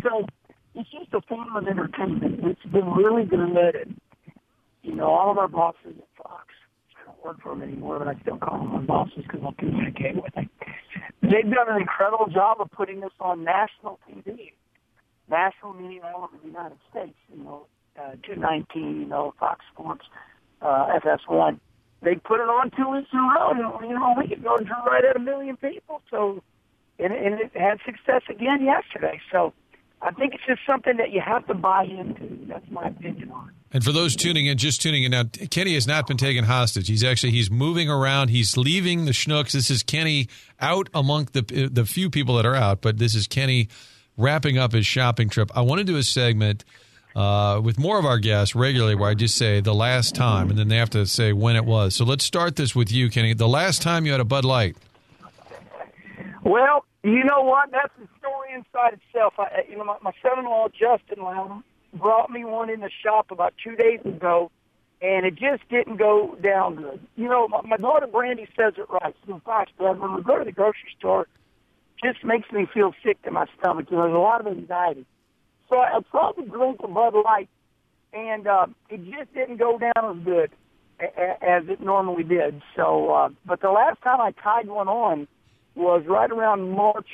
So 0.03 0.27
it's 0.75 0.91
just 0.91 1.13
a 1.15 1.21
form 1.23 1.57
of 1.57 1.67
entertainment. 1.67 2.41
It's 2.45 2.73
been 2.73 2.93
really 2.93 3.25
good. 3.25 3.95
You 4.83 4.95
know, 4.95 5.07
all 5.07 5.31
of 5.31 5.39
our 5.39 5.49
bosses 5.49 5.95
at 5.97 6.23
Fox, 6.23 6.47
I 7.01 7.05
don't 7.07 7.25
work 7.25 7.41
for 7.43 7.51
them 7.51 7.63
anymore, 7.63 7.99
but 8.01 8.09
I 8.09 8.21
still 8.21 8.37
call 8.37 8.59
them 8.59 8.73
my 8.73 8.81
bosses 8.81 9.23
because 9.23 9.41
I'll 9.45 9.53
communicate 9.53 10.17
with 10.17 10.35
them. 10.35 10.51
They've 11.23 11.45
done 11.45 11.69
an 11.69 11.81
incredible 11.81 12.27
job 12.27 12.61
of 12.61 12.71
putting 12.73 13.01
this 13.01 13.13
on 13.21 13.45
national 13.45 14.01
TV. 14.11 14.53
National 15.31 15.73
meaning 15.73 16.01
all 16.03 16.25
over 16.25 16.37
the 16.43 16.49
United 16.49 16.79
States, 16.91 17.17
you 17.33 17.43
know, 17.43 17.67
uh, 17.99 18.13
219, 18.25 19.01
you 19.01 19.07
know, 19.07 19.35
Fox 19.39 19.65
Sports, 19.73 20.05
uh, 20.61 20.99
FS1. 21.05 21.59
They 22.03 22.17
put 22.17 22.41
it 22.41 22.49
on 22.49 22.71
two 22.71 22.89
weeks 22.89 23.09
in 23.13 23.19
a 23.19 23.23
row. 23.23 23.53
You 23.83 23.95
know, 23.95 24.15
we 24.19 24.29
could 24.29 24.43
go 24.43 24.57
and 24.57 24.67
drew 24.67 24.77
right 24.87 25.05
at 25.05 25.17
a 25.17 25.21
million 25.21 25.57
people. 25.57 26.03
So, 26.11 26.43
and, 26.99 27.13
and 27.13 27.41
it 27.41 27.53
had 27.55 27.79
success 27.85 28.23
again 28.29 28.65
yesterday. 28.65 29.21
So, 29.31 29.53
I 30.03 30.11
think 30.11 30.35
it's 30.35 30.43
just 30.45 30.61
something 30.67 30.97
that 30.97 31.13
you 31.13 31.21
have 31.21 31.47
to 31.47 31.55
buy 31.55 31.85
into. 31.85 32.47
That's 32.49 32.69
my 32.71 32.89
opinion 32.89 33.31
on 33.31 33.49
it. 33.49 33.55
And 33.75 33.85
for 33.85 33.93
those 33.93 34.17
tuning 34.17 34.47
in, 34.47 34.59
just 34.59 34.83
tuning 34.83 35.05
in 35.05 35.13
now, 35.13 35.25
Kenny 35.51 35.75
has 35.75 35.87
not 35.87 36.09
been 36.09 36.17
taken 36.17 36.45
hostage. 36.45 36.89
He's 36.89 37.05
actually 37.05 37.31
he's 37.31 37.51
moving 37.51 37.89
around. 37.89 38.29
He's 38.29 38.57
leaving 38.57 39.05
the 39.05 39.13
Schnucks. 39.13 39.53
This 39.53 39.71
is 39.71 39.83
Kenny 39.83 40.29
out 40.61 40.89
among 40.93 41.29
the 41.33 41.71
the 41.73 41.87
few 41.87 42.11
people 42.11 42.37
that 42.37 42.45
are 42.45 42.55
out, 42.55 42.83
but 42.83 42.99
this 42.99 43.15
is 43.15 43.27
Kenny 43.29 43.69
wrapping 44.19 44.59
up 44.59 44.73
his 44.73 44.87
shopping 44.87 45.29
trip. 45.29 45.51
I 45.55 45.63
want 45.63 45.79
to 45.79 45.85
do 45.85 45.97
a 45.97 46.03
segment 46.03 46.65
uh, 47.15 47.61
with 47.63 47.79
more 47.79 47.99
of 47.99 48.05
our 48.05 48.19
guests 48.19 48.55
regularly 48.55 48.95
where 48.95 49.11
I 49.11 49.15
just 49.15 49.37
say 49.37 49.61
the 49.61 49.75
last 49.75 50.15
time, 50.15 50.51
and 50.51 50.59
then 50.59 50.69
they 50.69 50.77
have 50.77 50.91
to 50.91 51.07
say 51.07 51.33
when 51.33 51.57
it 51.57 51.65
was. 51.65 51.95
So 51.95 52.05
let's 52.05 52.25
start 52.25 52.57
this 52.57 52.75
with 52.75 52.91
you, 52.91 53.11
Kenny. 53.11 53.35
The 53.35 53.49
last 53.49 53.83
time 53.83 54.07
you 54.07 54.13
had 54.13 54.21
a 54.21 54.25
Bud 54.25 54.45
Light. 54.45 54.77
Well, 56.45 56.85
you 57.05 57.25
know 57.25 57.43
what? 57.43 57.71
That's 57.71 57.93
the 57.99 58.09
story 58.19 58.49
inside 58.55 58.99
itself. 59.01 59.35
I, 59.39 59.65
you 59.69 59.77
know, 59.77 59.85
my, 59.85 59.97
my 60.03 60.13
son-in-law 60.23 60.69
Justin 60.69 61.23
Loudon 61.23 61.63
brought 61.95 62.31
me 62.31 62.45
one 62.45 62.71
in 62.71 62.81
the 62.81 62.91
shop 63.03 63.31
about 63.31 63.55
two 63.63 63.77
days 63.77 64.01
ago, 64.05 64.51
and 65.01 65.27
it 65.27 65.35
just 65.35 65.69
didn't 65.69 65.97
go 65.97 66.37
down 66.43 66.77
good. 66.77 67.01
You 67.17 67.29
know, 67.29 67.49
my, 67.49 67.61
my 67.63 67.77
daughter 67.77 68.07
Brandy 68.07 68.49
says 68.57 68.75
it 68.77 68.87
right. 68.89 69.15
She 69.21 69.33
goes, 69.33 69.41
"Gosh, 69.45 69.69
Dad, 69.79 70.01
when 70.01 70.15
we 70.15 70.23
go 70.23 70.39
to 70.39 70.45
the 70.45 70.53
grocery 70.53 70.95
store, 70.99 71.23
it 71.23 72.13
just 72.13 72.25
makes 72.25 72.51
me 72.51 72.67
feel 72.73 72.95
sick 73.05 73.23
to 73.23 73.31
my 73.31 73.47
stomach. 73.59 73.87
You 73.91 73.97
know, 73.97 74.05
there's 74.05 74.15
a 74.15 74.19
lot 74.19 74.41
of 74.41 74.47
anxiety." 74.47 75.07
So 75.73 75.79
I 75.79 76.01
tried 76.11 76.33
to 76.33 76.43
drink 76.51 76.81
a 76.85 76.89
Bud 76.89 77.15
Light, 77.25 77.49
and 78.13 78.47
uh, 78.47 78.67
it 78.91 79.03
just 79.07 79.33
didn't 79.33 79.57
go 79.57 79.79
down 79.79 80.19
as 80.19 80.23
good 80.23 80.51
as 81.01 81.63
it 81.67 81.81
normally 81.81 82.25
did. 82.25 82.61
So, 82.77 83.11
uh, 83.11 83.31
but 83.47 83.63
the 83.63 83.71
last 83.71 84.03
time 84.03 84.21
I 84.21 84.33
tied 84.33 84.69
one 84.69 84.89
on 84.89 85.27
was 85.75 86.05
right 86.07 86.31
around 86.31 86.73
March 86.73 87.09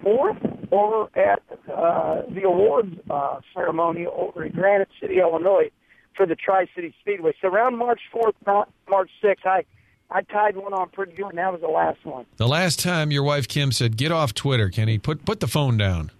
4th 0.00 0.68
over 0.70 1.10
at 1.18 1.42
uh, 1.68 2.22
the 2.32 2.42
awards 2.44 2.94
uh, 3.10 3.40
ceremony 3.52 4.06
over 4.06 4.44
in 4.44 4.52
Granite 4.52 4.90
City, 5.00 5.18
Illinois 5.18 5.72
for 6.16 6.24
the 6.24 6.36
Tri-City 6.36 6.94
Speedway. 7.00 7.34
So 7.42 7.48
around 7.48 7.78
March 7.78 8.00
4th, 8.14 8.34
not 8.46 8.70
March 8.88 9.10
6th, 9.20 9.44
I, 9.44 9.64
I 10.08 10.22
tied 10.22 10.56
one 10.56 10.72
on 10.72 10.90
pretty 10.90 11.14
good, 11.14 11.30
and 11.30 11.38
that 11.38 11.50
was 11.50 11.62
the 11.62 11.66
last 11.66 12.06
one. 12.06 12.26
The 12.36 12.46
last 12.46 12.78
time 12.78 13.10
your 13.10 13.24
wife 13.24 13.48
Kim 13.48 13.72
said, 13.72 13.96
"Get 13.96 14.12
off 14.12 14.34
Twitter, 14.34 14.68
Kenny. 14.68 14.98
Put 14.98 15.24
put 15.24 15.40
the 15.40 15.48
phone 15.48 15.76
down." 15.76 16.12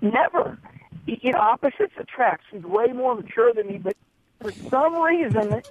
Never. 0.00 0.58
You 1.06 1.32
know, 1.32 1.38
opposites 1.38 1.94
attract. 1.98 2.44
She's 2.50 2.62
way 2.62 2.88
more 2.88 3.14
mature 3.14 3.52
than 3.52 3.66
me, 3.66 3.78
but 3.78 3.96
for 4.40 4.52
some 4.70 4.94
reason, 5.00 5.62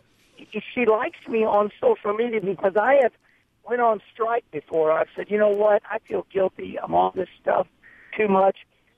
she 0.73 0.85
likes 0.85 1.19
me 1.27 1.45
on 1.45 1.71
social 1.81 2.13
media 2.13 2.41
because 2.41 2.75
I 2.75 2.99
have– 3.03 3.11
went 3.69 3.81
on 3.81 4.01
strike 4.11 4.49
before. 4.51 4.91
I 4.91 5.05
said, 5.15 5.27
you 5.29 5.37
know 5.37 5.49
what? 5.49 5.83
I 5.89 5.99
feel 5.99 6.25
guilty. 6.33 6.77
I'm 6.81 6.95
on 6.95 7.11
this 7.15 7.29
stuff 7.41 7.67
too 8.17 8.27
much. 8.27 8.57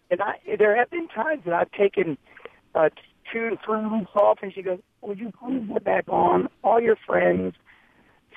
And 0.09 0.21
I, 0.21 0.39
there 0.57 0.75
have 0.75 0.89
been 0.89 1.07
times 1.09 1.43
that 1.45 1.53
I've 1.53 1.71
taken 1.71 2.17
uh, 2.73 2.89
two 3.31 3.57
three 3.65 3.85
weeks 3.85 4.11
off, 4.15 4.39
and 4.41 4.53
she 4.53 4.61
goes, 4.61 4.79
"Would 5.01 5.19
you 5.19 5.31
please 5.31 5.63
get 5.71 5.83
back 5.83 6.09
on? 6.09 6.49
All 6.63 6.81
your 6.81 6.97
friends, 7.05 7.55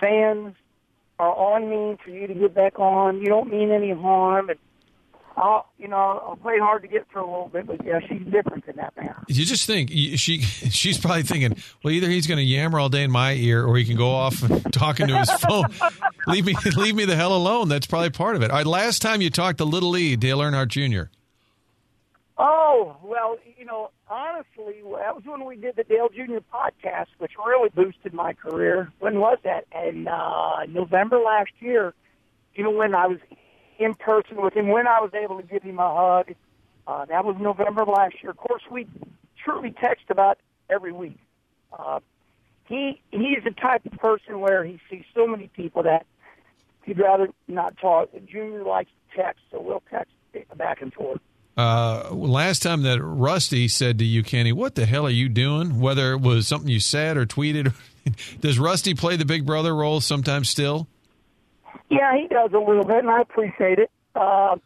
fans 0.01 0.55
are 1.19 1.35
on 1.35 1.69
me 1.69 1.97
for 2.05 2.11
you 2.11 2.29
to 2.29 2.35
get 2.35 2.55
back 2.55 2.79
on. 2.79 3.19
You 3.19 3.27
don't 3.27 3.51
mean 3.51 3.73
any 3.73 3.93
harm." 3.93 4.51
And 4.51 4.59
I'll, 5.37 5.67
you 5.79 5.89
know, 5.89 5.97
I'll 5.97 6.39
play 6.41 6.59
hard 6.59 6.83
to 6.83 6.89
get 6.89 7.07
for 7.11 7.19
a 7.19 7.25
little 7.25 7.49
bit, 7.49 7.67
but 7.67 7.85
yeah, 7.85 7.99
she's 8.09 8.23
different 8.31 8.67
than 8.67 8.77
that 8.77 8.97
man. 8.97 9.15
You 9.27 9.45
just 9.45 9.67
think 9.67 9.91
she, 9.91 10.17
she's 10.41 10.99
probably 10.99 11.23
thinking, 11.23 11.57
well, 11.83 11.93
either 11.93 12.09
he's 12.09 12.27
going 12.27 12.39
to 12.39 12.45
yammer 12.45 12.79
all 12.79 12.89
day 12.89 13.03
in 13.03 13.11
my 13.11 13.33
ear, 13.33 13.65
or 13.65 13.77
he 13.77 13.85
can 13.85 13.97
go 13.97 14.11
off 14.11 14.43
talking 14.73 15.09
to 15.09 15.19
his 15.19 15.31
phone. 15.49 15.67
leave 16.27 16.45
me, 16.45 16.55
leave 16.77 16.95
me 16.95 17.05
the 17.05 17.17
hell 17.17 17.35
alone. 17.35 17.69
That's 17.69 17.87
probably 17.87 18.11
part 18.11 18.37
of 18.37 18.43
it. 18.43 18.51
All 18.51 18.59
right, 18.59 18.67
last 18.67 19.03
time 19.03 19.21
you 19.21 19.31
talked 19.31 19.59
to 19.59 19.65
Little 19.65 19.97
E, 19.97 20.17
Dale 20.17 20.39
Earnhardt 20.39 20.69
Jr. 20.69 21.11
Oh 22.37 22.97
well, 23.03 23.39
you 23.57 23.65
know, 23.65 23.91
honestly, 24.09 24.83
that 24.83 25.15
was 25.15 25.23
when 25.25 25.45
we 25.45 25.57
did 25.57 25.77
the 25.77 25.85
Dale 25.85 26.09
Jr. 26.09 26.39
podcast, 26.53 27.07
which 27.19 27.33
really 27.45 27.69
boosted 27.69 28.13
my 28.13 28.33
career. 28.33 28.93
When 28.99 29.21
was 29.21 29.39
that? 29.45 29.67
In 29.87 30.09
uh, 30.09 30.65
November 30.69 31.19
last 31.21 31.53
year. 31.61 31.95
You 32.57 32.65
know, 32.65 32.71
when 32.71 32.95
I 32.95 33.07
was 33.07 33.19
in 33.79 33.95
person 33.95 34.41
with 34.41 34.55
him 34.55 34.69
when 34.69 34.87
I 34.87 35.01
was 35.01 35.13
able 35.15 35.37
to 35.37 35.43
give 35.43 35.63
him 35.63 35.79
a 35.79 35.95
hug. 35.95 36.35
Uh, 36.87 37.05
that 37.07 37.25
was 37.25 37.37
November 37.41 37.85
last 37.85 38.23
year. 38.23 38.31
Of 38.31 38.37
course, 38.37 38.63
we 38.71 38.87
truly 39.43 39.71
text 39.71 40.05
about 40.11 40.39
every 40.69 40.93
week. 40.93 41.19
Uh, 41.73 42.01
he 42.67 43.01
he's 43.11 43.43
the 43.45 43.51
type 43.51 43.85
of 43.87 43.93
person 43.99 44.41
where 44.41 44.65
he 44.65 44.79
sees 44.91 45.05
so 45.15 45.27
many 45.27 45.49
people 45.49 45.83
that 45.83 46.07
he'd 46.85 46.99
rather 46.99 47.29
not 47.49 47.77
talk. 47.79 48.11
Junior 48.27 48.63
likes 48.63 48.91
to 49.11 49.23
text, 49.23 49.43
so 49.51 49.61
we'll 49.61 49.83
text 49.91 50.13
back 50.57 50.83
and 50.83 50.93
forth. 50.93 51.21
Uh, 51.57 52.09
last 52.11 52.63
time 52.63 52.83
that 52.83 53.01
Rusty 53.01 53.69
said 53.69 53.99
to 53.99 54.05
you, 54.05 54.25
Kenny, 54.25 54.53
what 54.53 54.75
the 54.75 54.87
hell 54.87 55.07
are 55.07 55.11
you 55.11 55.29
doing? 55.29 55.79
Whether 55.79 56.13
it 56.13 56.21
was 56.21 56.49
something 56.49 56.69
you 56.69 56.81
said 56.81 57.17
or 57.17 57.27
tweeted, 57.27 57.73
does 58.41 58.59
Rusty 58.59 58.95
play 58.95 59.17
the 59.17 59.25
big 59.25 59.47
brother 59.47 59.75
role 59.75 60.01
sometimes 60.01 60.49
still? 60.49 60.89
Yeah, 61.91 62.17
he 62.17 62.29
does 62.29 62.51
a 62.53 62.59
little 62.59 62.85
bit, 62.85 62.99
and 62.99 63.11
I 63.11 63.21
appreciate 63.21 63.79
it. 63.79 63.91
Uh, 64.15 64.57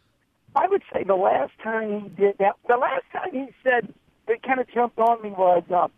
I 0.56 0.66
would 0.68 0.82
say 0.92 1.04
the 1.04 1.14
last 1.14 1.52
time 1.62 2.02
he 2.02 2.08
did 2.08 2.38
that, 2.38 2.56
the 2.66 2.76
last 2.76 3.04
time 3.12 3.32
he 3.32 3.48
said 3.62 3.92
it 4.26 4.42
kind 4.42 4.60
of 4.60 4.68
jumped 4.72 4.98
on 4.98 5.22
me 5.22 5.30
was 5.30 5.64
uh, 5.74 5.88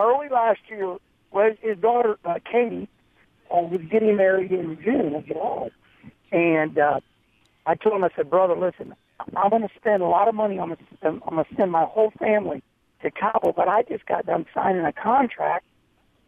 early 0.00 0.28
last 0.28 0.60
year. 0.68 0.96
Was 1.32 1.56
his 1.62 1.78
daughter 1.78 2.18
uh, 2.24 2.34
Katie 2.50 2.88
uh, 3.50 3.62
was 3.62 3.80
getting 3.90 4.16
married 4.16 4.52
in 4.52 4.78
June 4.82 5.14
of 5.14 5.26
July, 5.26 5.70
and 6.30 6.78
uh, 6.78 7.00
I 7.64 7.74
told 7.74 7.96
him, 7.96 8.04
I 8.04 8.10
said, 8.14 8.28
brother, 8.28 8.56
listen, 8.56 8.94
I'm 9.36 9.50
going 9.50 9.62
to 9.62 9.70
spend 9.76 10.02
a 10.02 10.06
lot 10.06 10.28
of 10.28 10.34
money. 10.34 10.58
I'm 10.58 10.68
going 10.68 10.78
I'm 11.02 11.18
going 11.20 11.44
to 11.44 11.54
send 11.56 11.70
my 11.70 11.84
whole 11.84 12.12
family 12.18 12.62
to 13.02 13.10
Cabo, 13.10 13.52
but 13.52 13.68
I 13.68 13.82
just 13.82 14.06
got 14.06 14.26
done 14.26 14.46
signing 14.54 14.84
a 14.84 14.92
contract 14.92 15.64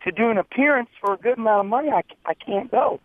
to 0.04 0.12
do 0.12 0.30
an 0.30 0.38
appearance 0.38 0.90
for 1.00 1.14
a 1.14 1.16
good 1.16 1.38
amount 1.38 1.60
of 1.60 1.66
money. 1.66 1.90
I, 1.90 2.02
I 2.24 2.34
can't 2.34 2.70
go. 2.70 3.00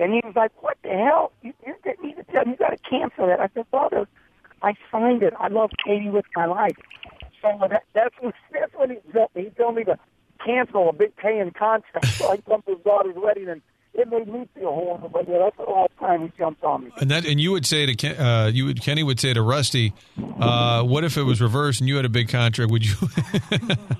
And 0.00 0.12
he 0.12 0.20
was 0.24 0.34
like, 0.34 0.50
"What 0.62 0.76
the 0.82 0.90
hell? 0.90 1.32
You, 1.42 1.52
you 1.66 1.74
didn't 1.84 2.04
need 2.04 2.16
to 2.16 2.24
tell 2.24 2.44
me 2.44 2.52
you 2.52 2.56
got 2.56 2.70
to 2.70 2.90
cancel 2.90 3.26
that." 3.26 3.40
I 3.40 3.48
said, 3.54 3.70
"Brother, 3.70 4.08
I 4.62 4.74
signed 4.90 5.22
it. 5.22 5.34
I 5.38 5.48
love 5.48 5.70
Katie 5.84 6.10
with 6.10 6.26
my 6.34 6.46
life." 6.46 6.76
So 7.40 7.66
that, 7.68 7.84
that's 7.92 8.14
when 8.20 8.32
that's 8.52 8.74
when 8.74 8.90
he 8.90 8.96
he 9.40 9.50
told 9.50 9.76
me 9.76 9.84
to 9.84 9.98
cancel 10.44 10.88
a 10.88 10.92
big 10.92 11.14
paying 11.16 11.50
contract 11.52 12.06
so 12.06 12.30
I 12.30 12.36
to 12.36 12.62
his 12.66 12.78
daughter's 12.84 13.14
wedding, 13.16 13.48
and 13.48 13.62
it 13.94 14.08
made 14.08 14.26
me 14.26 14.48
feel 14.54 14.72
horrible. 14.72 15.08
But 15.08 15.28
yeah, 15.28 15.38
that's 15.38 15.56
the 15.56 15.62
last 15.64 15.92
time 15.98 16.22
he 16.22 16.32
jumped 16.36 16.64
on 16.64 16.84
me. 16.84 16.90
And 16.98 17.10
that 17.10 17.24
and 17.24 17.40
you 17.40 17.52
would 17.52 17.66
say 17.66 17.86
to 17.86 17.94
Ken, 17.94 18.16
uh, 18.16 18.50
you 18.52 18.66
would 18.66 18.82
Kenny 18.82 19.02
would 19.02 19.20
say 19.20 19.32
to 19.32 19.42
Rusty, 19.42 19.92
uh, 20.40 20.82
"What 20.82 21.04
if 21.04 21.16
it 21.16 21.22
was 21.22 21.40
reversed 21.40 21.80
and 21.80 21.88
you 21.88 21.96
had 21.96 22.04
a 22.04 22.10
big 22.10 22.28
contract? 22.28 22.70
Would 22.70 22.84
you?" 22.84 22.96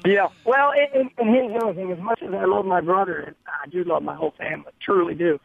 yeah. 0.05 0.28
Well, 0.45 0.72
and, 0.95 1.11
and 1.18 1.30
here's 1.30 1.53
the 1.53 1.64
other 1.64 1.74
thing: 1.74 1.92
as 1.92 2.01
much 2.01 2.22
as 2.22 2.32
I 2.34 2.45
love 2.47 2.64
my 2.64 2.80
brother, 2.80 3.18
and 3.20 3.36
I 3.47 3.68
do 3.68 3.84
love 3.84 4.03
my 4.03 4.14
whole 4.14 4.34
family. 4.36 4.72
Truly 4.80 5.14
do 5.14 5.38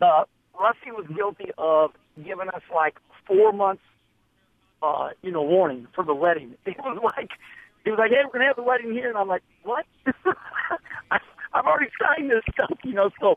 uh, 0.00 0.24
Rusty 0.58 0.90
was 0.90 1.06
guilty 1.14 1.50
of 1.58 1.92
giving 2.16 2.48
us 2.48 2.62
like 2.74 2.96
four 3.26 3.52
months, 3.52 3.82
uh, 4.82 5.10
you 5.22 5.30
know, 5.30 5.42
warning 5.42 5.86
for 5.94 6.04
the 6.04 6.14
wedding. 6.14 6.54
It 6.66 6.76
was 6.78 6.98
like, 7.02 7.30
he 7.84 7.90
was 7.90 7.98
like, 7.98 8.10
hey, 8.10 8.22
we're 8.24 8.32
going 8.32 8.40
to 8.40 8.46
have 8.46 8.56
the 8.56 8.62
wedding 8.62 8.92
here. 8.92 9.08
And 9.08 9.18
I'm 9.18 9.28
like, 9.28 9.42
what? 9.62 9.84
I, 11.10 11.18
I've 11.52 11.64
already 11.64 11.90
signed 12.00 12.30
this 12.30 12.42
stuff, 12.52 12.78
you 12.84 12.92
know, 12.92 13.10
so 13.20 13.36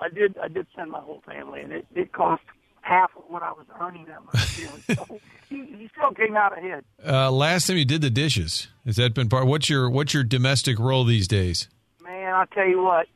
I 0.00 0.08
did, 0.08 0.36
I 0.38 0.48
did 0.48 0.66
send 0.76 0.90
my 0.90 1.00
whole 1.00 1.22
family 1.26 1.60
and 1.60 1.72
it, 1.72 1.86
it 1.94 2.12
cost 2.12 2.42
half 2.80 3.10
of 3.16 3.24
what 3.28 3.42
I 3.42 3.52
was 3.52 3.66
earning 3.80 4.06
them. 4.06 4.24
so 4.32 5.20
he, 5.48 5.56
he 5.56 5.90
still 5.96 6.12
came 6.12 6.36
out 6.36 6.56
ahead. 6.56 6.84
Uh, 7.04 7.30
last 7.30 7.66
time 7.66 7.76
you 7.76 7.84
did 7.84 8.00
the 8.00 8.10
dishes, 8.10 8.68
has 8.86 8.96
that 8.96 9.14
been 9.14 9.28
part? 9.28 9.46
What's 9.46 9.68
your 9.68 9.90
what's 9.90 10.14
your 10.14 10.24
domestic 10.24 10.78
role 10.78 11.04
these 11.04 11.28
days? 11.28 11.68
Man, 12.02 12.34
I'll 12.34 12.46
tell 12.46 12.66
you 12.66 12.82
what, 12.82 13.06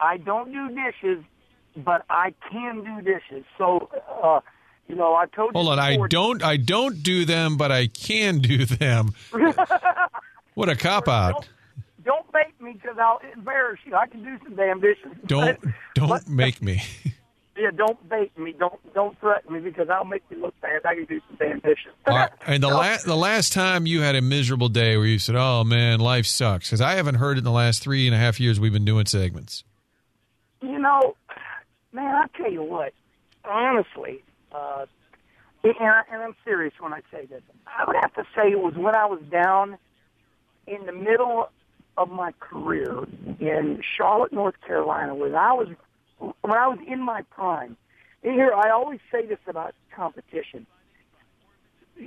I 0.00 0.18
don't 0.18 0.52
do 0.52 0.68
dishes, 0.68 1.24
but 1.76 2.04
I 2.10 2.34
can 2.50 2.84
do 2.84 3.02
dishes. 3.02 3.44
So, 3.58 3.88
uh, 4.22 4.40
you 4.88 4.94
know, 4.94 5.14
I 5.14 5.26
told 5.26 5.52
Hold 5.54 5.66
you. 5.66 5.70
Hold 5.70 5.78
on, 5.78 5.78
I 5.78 5.96
don't. 6.08 6.42
I 6.42 6.56
don't 6.56 7.02
do 7.02 7.24
them, 7.24 7.56
but 7.56 7.72
I 7.72 7.86
can 7.86 8.38
do 8.38 8.64
them. 8.64 9.14
what 10.54 10.68
a 10.68 10.76
cop 10.76 11.08
out! 11.08 11.48
Don't, 12.04 12.26
don't 12.26 12.34
make 12.34 12.60
me 12.60 12.72
because 12.74 12.98
I'll 12.98 13.20
embarrass 13.34 13.80
you. 13.84 13.94
I 13.94 14.06
can 14.06 14.22
do 14.22 14.38
some 14.44 14.56
damn 14.56 14.80
dishes. 14.80 15.12
Don't 15.26 15.60
but, 15.60 15.72
don't 15.94 16.08
but, 16.08 16.28
make 16.28 16.62
me. 16.62 16.82
Yeah, 17.56 17.70
don't 17.70 18.08
bait 18.08 18.36
me. 18.36 18.52
Don't 18.58 18.80
don't 18.94 19.16
threaten 19.20 19.52
me 19.52 19.60
because 19.60 19.88
I'll 19.88 20.04
make 20.04 20.24
you 20.28 20.40
look 20.40 20.60
bad. 20.60 20.84
I 20.84 20.96
can 20.96 21.04
do 21.04 21.20
some 21.28 21.36
damn 21.38 21.60
dishes. 21.60 21.92
Right. 22.04 22.28
And 22.44 22.60
the 22.60 22.68
last 22.68 23.06
the 23.06 23.16
last 23.16 23.52
time 23.52 23.86
you 23.86 24.00
had 24.00 24.16
a 24.16 24.22
miserable 24.22 24.68
day 24.68 24.96
where 24.96 25.06
you 25.06 25.20
said, 25.20 25.36
"Oh 25.36 25.62
man, 25.62 26.00
life 26.00 26.26
sucks," 26.26 26.68
because 26.68 26.80
I 26.80 26.94
haven't 26.94 27.14
heard 27.14 27.36
it 27.36 27.38
in 27.38 27.44
the 27.44 27.52
last 27.52 27.80
three 27.80 28.08
and 28.08 28.14
a 28.14 28.18
half 28.18 28.40
years 28.40 28.58
we've 28.58 28.72
been 28.72 28.84
doing 28.84 29.06
segments. 29.06 29.62
You 30.62 30.80
know, 30.80 31.14
man, 31.94 32.14
I 32.14 32.26
tell 32.36 32.50
you 32.50 32.62
what, 32.62 32.92
honestly, 33.44 34.22
uh, 34.52 34.86
and, 35.62 35.74
I, 35.80 36.02
and 36.12 36.22
I'm 36.22 36.36
serious 36.44 36.74
when 36.78 36.92
I 36.92 37.00
say 37.10 37.24
this. 37.26 37.40
I 37.66 37.84
would 37.86 37.96
have 37.96 38.12
to 38.14 38.24
say 38.36 38.50
it 38.50 38.60
was 38.60 38.74
when 38.74 38.94
I 38.94 39.06
was 39.06 39.22
down 39.30 39.78
in 40.66 40.84
the 40.84 40.92
middle 40.92 41.48
of 41.96 42.10
my 42.10 42.32
career 42.40 43.04
in 43.40 43.80
Charlotte, 43.96 44.32
North 44.32 44.56
Carolina, 44.66 45.14
when 45.14 45.34
I 45.34 45.52
was 45.52 45.68
when 46.18 46.56
I 46.56 46.66
was 46.68 46.78
in 46.86 47.00
my 47.00 47.22
prime. 47.22 47.76
And 48.22 48.34
here, 48.34 48.52
I 48.52 48.70
always 48.70 49.00
say 49.12 49.26
this 49.26 49.38
about 49.46 49.74
competition. 49.94 50.66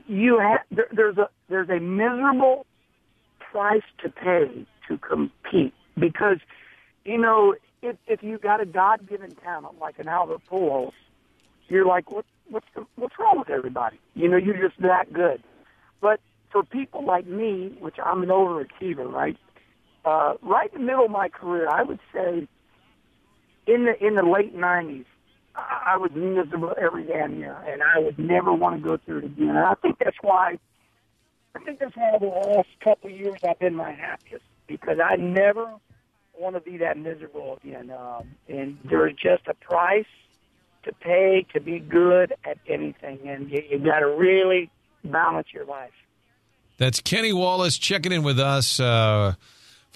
you 0.07 0.39
have 0.39 0.59
there, 0.71 0.87
there's 0.91 1.17
a 1.17 1.29
there's 1.49 1.69
a 1.69 1.79
miserable 1.79 2.65
price 3.39 3.83
to 4.03 4.09
pay 4.09 4.65
to 4.87 4.97
compete 4.97 5.73
because 5.97 6.37
you 7.05 7.17
know 7.17 7.55
if 7.87 7.97
if 8.07 8.23
you 8.23 8.37
got 8.37 8.61
a 8.61 8.65
God 8.65 9.07
given 9.07 9.35
talent 9.35 9.79
like 9.79 9.99
an 9.99 10.07
Albert 10.07 10.41
Pujols, 10.49 10.93
you're 11.67 11.85
like 11.85 12.11
what 12.11 12.25
what's 12.49 12.67
the, 12.75 12.85
what's 12.95 13.17
wrong 13.19 13.39
with 13.39 13.49
everybody? 13.49 13.99
You 14.13 14.27
know, 14.27 14.37
you're 14.37 14.57
just 14.57 14.81
that 14.81 15.11
good. 15.11 15.41
But 16.01 16.19
for 16.51 16.63
people 16.63 17.05
like 17.05 17.25
me, 17.25 17.75
which 17.79 17.95
I'm 18.03 18.23
an 18.23 18.29
overachiever, 18.29 19.11
right? 19.11 19.37
Uh, 20.05 20.35
right 20.41 20.71
in 20.73 20.81
the 20.81 20.85
middle 20.85 21.05
of 21.05 21.11
my 21.11 21.29
career, 21.29 21.67
I 21.69 21.83
would 21.83 21.99
say 22.13 22.47
in 23.65 23.85
the 23.85 24.05
in 24.05 24.15
the 24.15 24.23
late 24.23 24.55
'90s, 24.55 25.05
I 25.55 25.97
was 25.97 26.11
miserable 26.13 26.73
every 26.79 27.03
damn 27.03 27.37
year, 27.37 27.57
and 27.67 27.81
I 27.83 27.99
would 27.99 28.19
never 28.19 28.53
want 28.53 28.81
to 28.81 28.87
go 28.87 28.97
through 28.97 29.19
it 29.19 29.25
again. 29.25 29.49
And 29.49 29.59
I 29.59 29.73
think 29.75 29.97
that's 29.99 30.17
why, 30.21 30.57
I 31.55 31.59
think 31.59 31.79
that's 31.79 31.95
why 31.95 32.17
the 32.19 32.27
last 32.27 32.69
couple 32.81 33.09
of 33.09 33.15
years 33.17 33.39
I've 33.47 33.59
been 33.59 33.75
my 33.75 33.91
happiest 33.91 34.45
because 34.67 34.99
I 35.03 35.15
never 35.15 35.73
want 36.39 36.55
to 36.55 36.61
be 36.61 36.77
that 36.77 36.97
miserable 36.97 37.59
again. 37.63 37.91
Um, 37.91 38.35
and 38.47 38.77
there's 38.83 39.13
just 39.13 39.47
a 39.47 39.53
price 39.53 40.05
to 40.83 40.93
pay 40.93 41.45
to 41.53 41.59
be 41.59 41.79
good 41.79 42.33
at 42.45 42.57
anything, 42.67 43.19
and 43.27 43.49
you, 43.49 43.61
you 43.69 43.79
got 43.79 43.99
to 43.99 44.07
really 44.07 44.69
balance 45.03 45.47
your 45.53 45.65
life. 45.65 45.91
That's 46.77 47.01
Kenny 47.01 47.33
Wallace 47.33 47.77
checking 47.77 48.11
in 48.11 48.23
with 48.23 48.39
us. 48.39 48.79
Uh 48.79 49.33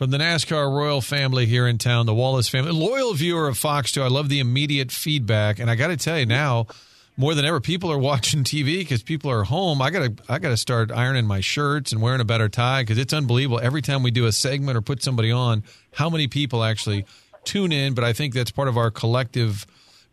from 0.02 0.10
the 0.10 0.18
NASCAR 0.18 0.76
Royal 0.76 1.00
family 1.00 1.46
here 1.46 1.68
in 1.68 1.78
town, 1.78 2.08
the 2.08 2.14
Wallace 2.16 2.50
family, 2.50 2.72
loyal 2.72 3.14
viewer 3.14 3.48
of 3.48 3.56
Fox 3.56 3.92
2. 3.92 4.02
I 4.02 4.08
love 4.08 4.30
the 4.30 4.40
immediate 4.40 4.92
feedback. 4.92 5.60
And 5.60 5.70
I 5.70 5.76
got 5.76 5.90
to 5.90 5.98
tell 5.98 6.18
you 6.18 6.26
now, 6.26 6.66
more 7.18 7.36
than 7.36 7.46
ever, 7.46 7.60
people 7.60 7.92
are 7.92 7.98
watching 7.98 8.44
TV 8.44 8.80
because 8.80 9.04
people 9.04 9.32
are 9.32 9.44
home. 9.44 9.82
I 9.82 9.90
got 9.90 10.18
to 10.18 10.24
I 10.30 10.40
got 10.40 10.50
to 10.50 10.58
start 10.58 10.92
ironing 10.92 11.26
my 11.26 11.42
shirts 11.42 11.92
and 11.92 12.02
wearing 12.02 12.22
a 12.22 12.26
better 12.26 12.50
tie 12.50 12.84
because 12.84 12.98
it's 12.98 13.14
unbelievable. 13.14 13.60
Every 13.62 13.82
time 13.82 14.04
we 14.04 14.12
do 14.12 14.26
a 14.26 14.32
segment 14.32 14.78
or 14.78 14.82
put 14.82 15.04
somebody 15.04 15.32
on, 15.32 15.64
how 15.94 16.10
many 16.10 16.28
people 16.28 16.64
actually 16.64 17.06
tune 17.44 17.72
in. 17.72 17.94
But 17.94 18.04
I 18.04 18.14
think 18.14 18.34
that's 18.34 18.52
part 18.52 18.68
of 18.68 18.78
our 18.78 18.92
collective 18.92 19.66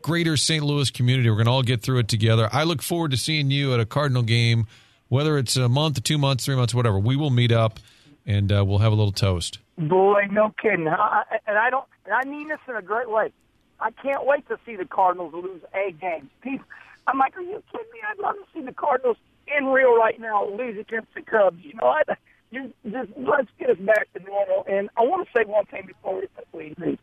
greater 0.03 0.37
St. 0.37 0.65
Louis 0.65 0.91
community. 0.91 1.31
We're 1.31 1.45
to 1.45 1.51
all 1.51 1.63
get 1.63 1.83
through 1.83 1.99
it 1.99 2.09
together. 2.09 2.49
I 2.53 2.65
look 2.65 2.83
forward 2.83 3.11
to 3.13 3.17
seeing 3.17 3.51
you 3.51 3.75
at 3.75 3.81
a 3.81 3.87
Cardinal 3.87 4.23
game, 4.23 4.67
whether 5.09 5.39
it's 5.39 5.57
a 5.57 5.69
month, 5.69 6.03
two 6.03 6.19
months, 6.19 6.45
three 6.45 6.57
months, 6.57 6.75
whatever. 6.75 6.99
We 6.99 7.17
will 7.17 7.31
meet 7.31 7.53
up 7.53 7.81
and 8.27 8.53
uh, 8.53 8.65
we'll 8.65 8.79
have 8.79 8.93
a 8.93 8.95
little 8.95 9.13
toast. 9.13 9.59
Boy, 9.79 10.27
no 10.31 10.55
kidding. 10.61 10.89
I, 10.89 11.23
and 11.47 11.57
I 11.57 11.71
don't. 11.71 11.85
And 12.05 12.15
I 12.15 12.25
mean 12.25 12.49
this 12.49 12.59
in 12.69 12.75
a 12.75 12.83
great 12.83 13.11
way. 13.11 13.33
I 13.81 13.91
can't 13.93 14.27
wait 14.27 14.47
to 14.49 14.59
see 14.67 14.77
the 14.77 14.85
Cardinals 14.85 15.33
lose 15.33 15.63
a 15.73 15.93
game. 15.93 16.31
People, 16.43 16.65
I'm 17.09 17.19
like, 17.19 17.37
are 17.37 17.43
you 17.43 17.63
kidding 17.73 17.87
me? 17.93 18.01
I'd 18.09 18.19
love 18.19 18.35
to 18.37 18.45
see 18.55 18.65
the 18.65 18.73
Cardinals 18.73 19.17
in 19.57 19.67
real 19.67 19.97
right 19.97 20.19
now 20.21 20.49
lose 20.49 20.79
against 20.79 21.15
the 21.15 21.23
Cubs. 21.23 21.59
You 21.63 21.75
know, 21.75 21.89
I, 21.89 22.03
you 22.51 22.73
just 22.85 23.11
let's 23.17 23.49
get 23.59 23.71
us 23.71 23.79
back 23.79 24.13
to 24.15 24.23
normal. 24.23 24.65
And 24.69 24.91
I 24.97 25.03
want 25.03 25.27
to 25.27 25.33
say 25.37 25.45
one 25.45 25.65
thing 25.67 25.85
before 25.87 26.23
we 26.53 26.75
leave. 26.79 26.99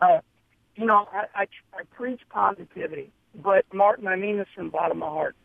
Uh, 0.00 0.20
you 0.76 0.86
know, 0.86 1.08
I, 1.12 1.24
I, 1.34 1.46
I 1.74 1.82
preach 1.90 2.20
positivity, 2.30 3.10
but 3.34 3.64
Martin, 3.72 4.06
I 4.06 4.16
mean 4.16 4.38
this 4.38 4.46
from 4.54 4.66
the 4.66 4.70
bottom 4.70 5.02
of 5.02 5.08
my 5.08 5.14
heart. 5.14 5.36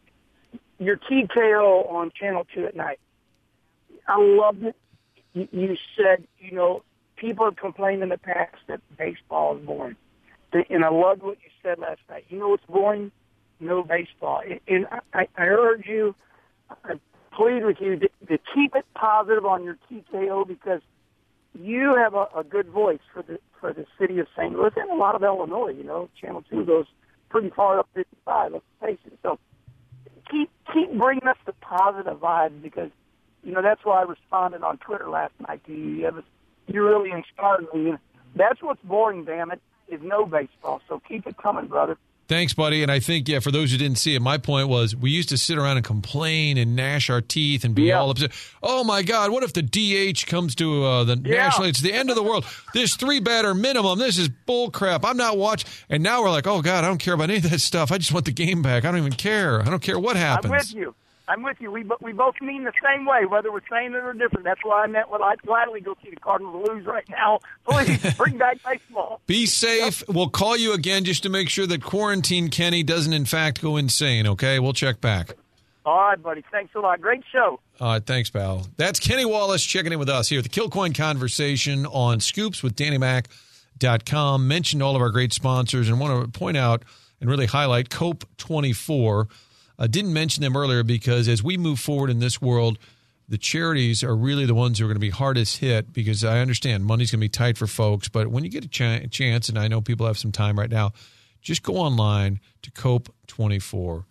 Your 0.80 0.98
TKO 0.98 1.92
on 1.92 2.12
Channel 2.20 2.46
Two 2.54 2.66
at 2.66 2.76
night, 2.76 3.00
I 4.08 4.18
loved 4.20 4.64
it 4.64 4.76
you 5.34 5.76
said, 5.98 6.28
you 6.40 6.52
know, 6.52 6.84
people 7.16 7.46
have 7.46 7.56
complained 7.56 8.04
in 8.04 8.10
the 8.10 8.18
past 8.18 8.56
that 8.68 8.82
baseball 8.98 9.58
is 9.58 9.66
boring. 9.66 9.96
And 10.70 10.86
I 10.86 10.90
loved 10.90 11.24
what 11.24 11.38
you 11.44 11.50
said 11.64 11.80
last 11.80 12.02
night. 12.10 12.26
You 12.30 12.40
know 12.40 12.50
what's 12.50 12.66
boring? 12.66 13.12
No 13.64 13.84
baseball. 13.84 14.42
And 14.68 14.88
I, 15.14 15.28
I 15.36 15.46
urge 15.46 15.86
you, 15.88 16.16
I 16.84 16.94
plead 17.32 17.66
with 17.66 17.78
you 17.80 17.98
to, 17.98 18.10
to 18.28 18.40
keep 18.54 18.76
it 18.76 18.86
positive 18.94 19.46
on 19.46 19.64
your 19.64 19.78
TKO 19.90 20.48
because 20.48 20.82
you 21.60 21.96
have 21.96 22.14
a, 22.14 22.28
a 22.36 22.44
good 22.44 22.68
voice 22.68 23.02
for 23.14 23.22
the 23.24 23.40
for 23.60 23.74
the 23.74 23.86
city 24.00 24.20
of 24.20 24.28
St. 24.36 24.54
Louis 24.54 24.72
and 24.76 24.90
a 24.90 24.96
lot 24.96 25.16
of 25.16 25.24
Illinois. 25.24 25.70
You 25.70 25.84
know, 25.84 26.10
Channel 26.20 26.44
Two 26.50 26.66
goes 26.66 26.86
pretty 27.30 27.50
far 27.50 27.80
up 27.80 27.88
55. 27.94 28.54
Let's 28.54 28.66
face 28.82 28.98
it. 29.06 29.18
So 29.24 29.40
keep 30.30 30.50
keep 30.74 30.98
bringing 30.98 31.28
us 31.28 31.38
the 31.46 31.54
positive 31.54 32.20
vibes 32.20 32.62
because 32.62 32.90
you 33.44 33.52
know, 33.52 33.62
that's 33.62 33.84
why 33.84 34.00
I 34.00 34.04
responded 34.04 34.64
on 34.64 34.78
Twitter 34.78 35.10
last 35.10 35.34
night 35.48 35.64
to 35.66 35.74
you. 35.74 35.86
You, 35.86 36.06
have 36.06 36.24
you 36.68 36.84
really 36.84 37.12
inspired 37.12 37.68
me. 37.74 37.94
That's 38.36 38.62
what's 38.62 38.82
boring, 38.84 39.26
damn 39.26 39.52
it, 39.52 39.62
is 39.88 40.00
no 40.02 40.26
baseball. 40.26 40.82
So 40.88 41.02
keep 41.08 41.28
it 41.28 41.38
coming, 41.38 41.68
brother. 41.68 41.98
Thanks, 42.34 42.56
buddy. 42.56 42.82
And 42.82 42.92
I 42.92 43.00
think, 43.00 43.30
yeah, 43.30 43.38
for 43.38 43.52
those 43.52 43.72
who 43.72 43.78
didn't 43.78 44.00
see 44.00 44.16
it, 44.16 44.20
my 44.20 44.40
point 44.40 44.68
was 44.68 44.96
we 44.96 45.12
used 45.12 45.30
to 45.30 45.38
sit 45.38 45.60
around 45.60 45.78
and 45.78 45.86
complain 45.86 46.58
and 46.58 46.76
gnash 46.76 47.12
our 47.12 47.22
teeth 47.22 47.64
and 47.64 47.76
be 47.76 47.84
yeah. 47.84 48.00
all 48.00 48.10
upset. 48.10 48.32
Oh 48.64 48.84
my 48.84 49.04
God, 49.04 49.30
what 49.30 49.44
if 49.44 49.54
the 49.54 49.62
DH 49.62 50.26
comes 50.26 50.56
to 50.56 50.84
uh, 50.84 51.04
the 51.04 51.16
yeah. 51.24 51.36
national? 51.36 51.68
It's 51.68 51.82
the 51.82 51.94
end 51.94 52.10
of 52.10 52.16
the 52.16 52.24
world. 52.24 52.44
This 52.74 52.96
three 52.96 53.20
batter 53.20 53.54
minimum. 53.54 54.00
This 54.00 54.18
is 54.18 54.30
bull 54.30 54.72
crap. 54.72 55.06
I'm 55.06 55.16
not 55.16 55.38
watching. 55.38 55.70
And 55.92 56.02
now 56.02 56.24
we're 56.24 56.32
like, 56.32 56.48
oh 56.48 56.64
God, 56.64 56.84
I 56.84 56.88
don't 56.88 56.98
care 56.98 57.14
about 57.14 57.30
any 57.30 57.38
of 57.38 57.52
that 57.52 57.62
stuff. 57.62 57.92
I 57.92 58.00
just 58.00 58.12
want 58.12 58.26
the 58.26 58.32
game 58.32 58.64
back. 58.64 58.84
I 58.84 58.90
don't 58.90 59.00
even 59.00 59.14
care. 59.14 59.62
I 59.62 59.66
don't 59.66 59.84
care 59.84 60.00
what 60.00 60.16
happens. 60.16 60.52
I'm 60.52 60.58
with 60.58 60.74
you. 60.74 60.96
I'm 61.28 61.42
with 61.44 61.58
you. 61.60 61.72
We 61.72 61.86
we 62.02 62.12
both 62.12 62.36
mean 62.42 62.66
the 62.66 62.74
same 62.84 63.06
way, 63.06 63.26
whether 63.26 63.52
we're 63.52 63.62
saying 63.70 63.94
it 63.94 64.04
or 64.04 64.14
different. 64.14 64.44
That's 64.44 64.60
why 64.64 64.84
I 64.84 64.88
meant 64.88 65.10
what 65.10 65.22
I'd 65.22 65.42
gladly 65.42 65.80
go 65.80 65.96
see 66.04 66.10
the 66.10 66.18
Cardinals 66.18 66.68
lose 66.68 66.86
right 66.86 67.08
now. 67.10 67.40
Please 67.68 68.14
bring 68.16 68.38
back 68.38 68.58
baseball. 68.64 69.22
Be 69.26 69.46
safe. 69.46 70.04
We'll 70.10 70.30
call 70.30 70.58
you 70.58 70.74
again 70.74 71.06
just 71.06 71.24
to 71.24 71.30
make 71.30 71.50
sure 71.50 71.66
that 71.68 71.82
quarantine 71.82 72.50
Kenny 72.50 72.84
doesn't 72.84 73.14
in 73.14 73.26
fact 73.26 73.62
go 73.62 73.78
insane. 73.78 74.28
Okay, 74.28 74.60
we'll 74.60 74.74
check 74.74 75.00
back. 75.00 75.36
All 75.86 75.98
right, 75.98 76.22
buddy. 76.22 76.44
Thanks 76.52 76.76
a 76.76 76.80
lot. 76.80 77.02
Great 77.02 77.24
show. 77.32 77.60
All 77.80 77.94
right, 77.94 78.06
thanks, 78.06 78.30
pal. 78.30 78.68
That's 78.78 79.00
Kenny 79.00 79.26
Wallace 79.26 79.64
checking 79.64 79.92
in 79.92 80.00
with 80.00 80.10
us 80.10 80.30
here 80.30 80.40
at 80.40 80.44
the 80.46 80.50
Kilcoyne 80.50 80.96
Conversation 80.96 81.86
on 81.86 82.20
Scoops 82.20 82.64
with 82.64 82.76
Danny 82.76 82.98
Mac. 82.98 83.28
Dot 83.80 84.06
com 84.06 84.48
Mentioned 84.48 84.84
all 84.84 84.96
of 84.96 85.02
our 85.02 85.10
great 85.10 85.34
sponsors 85.34 85.90
and 85.90 86.00
want 86.00 86.32
to 86.32 86.40
point 86.40 86.56
out 86.58 86.84
and 87.20 87.30
really 87.30 87.48
highlight 87.48 87.90
Cope 87.90 88.24
24 88.38 89.28
I 89.78 89.88
didn't 89.88 90.14
mention 90.14 90.44
them 90.44 90.56
earlier 90.56 90.84
because 90.84 91.28
as 91.28 91.44
we 91.44 91.58
move 91.58 91.80
forward 91.80 92.10
in 92.10 92.20
this 92.20 92.42
world, 92.42 92.78
the 93.28 93.38
charities 93.38 94.04
are 94.04 94.16
really 94.16 94.46
the 94.46 94.54
ones 94.54 94.78
who 94.78 94.86
are 94.86 94.88
going 94.88 94.96
to 94.96 95.00
be 95.00 95.10
hardest 95.10 95.58
hit 95.58 95.94
because 95.94 96.24
I 96.24 96.40
understand 96.40 96.86
money's 96.86 97.12
going 97.12 97.20
to 97.20 97.26
be 97.26 97.30
tight 97.30 97.58
for 97.58 97.68
folks. 97.68 98.10
But 98.10 98.28
when 98.28 98.44
you 98.44 98.50
get 98.50 98.66
a 98.66 98.68
ch- 98.68 99.12
chance, 99.12 99.50
and 99.50 99.58
I 99.58 99.68
know 99.68 99.82
people 99.82 100.06
have 100.06 100.18
some 100.18 100.32
time 100.32 100.60
right 100.60 100.70
now, 100.70 100.92
just 101.42 101.64
go 101.64 101.76
online 101.76 102.40
to 102.62 102.72
Cope24 102.72 104.06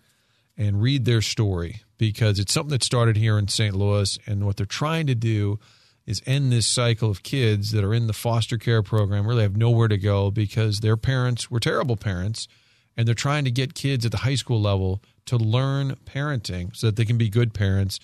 and 0.56 0.82
read 0.82 1.04
their 1.04 1.22
story 1.22 1.82
because 1.98 2.38
it's 2.38 2.52
something 2.52 2.70
that 2.70 2.82
started 2.82 3.16
here 3.16 3.38
in 3.38 3.48
St. 3.48 3.74
Louis. 3.74 4.18
And 4.26 4.44
what 4.44 4.56
they're 4.56 4.66
trying 4.66 5.06
to 5.06 5.14
do 5.14 5.58
is 6.06 6.22
end 6.26 6.52
this 6.52 6.66
cycle 6.66 7.10
of 7.10 7.22
kids 7.22 7.70
that 7.70 7.84
are 7.84 7.94
in 7.94 8.06
the 8.06 8.12
foster 8.12 8.58
care 8.58 8.82
program, 8.82 9.26
really 9.26 9.42
have 9.42 9.56
nowhere 9.56 9.88
to 9.88 9.98
go 9.98 10.30
because 10.30 10.80
their 10.80 10.96
parents 10.96 11.50
were 11.50 11.60
terrible 11.60 11.96
parents. 11.96 12.48
And 12.97 13.07
they're 13.07 13.14
trying 13.14 13.45
to 13.45 13.51
get 13.51 13.74
kids 13.74 14.05
at 14.05 14.12
the 14.12 14.18
high 14.18 14.34
school 14.34 14.61
level 14.61 15.03
to 15.26 15.36
learn 15.36 15.97
parenting 16.05 16.74
so 16.76 16.88
that 16.88 16.97
they 16.97 17.05
can 17.05 17.16
be 17.16 17.28
good 17.28 17.55
parents. 17.55 17.99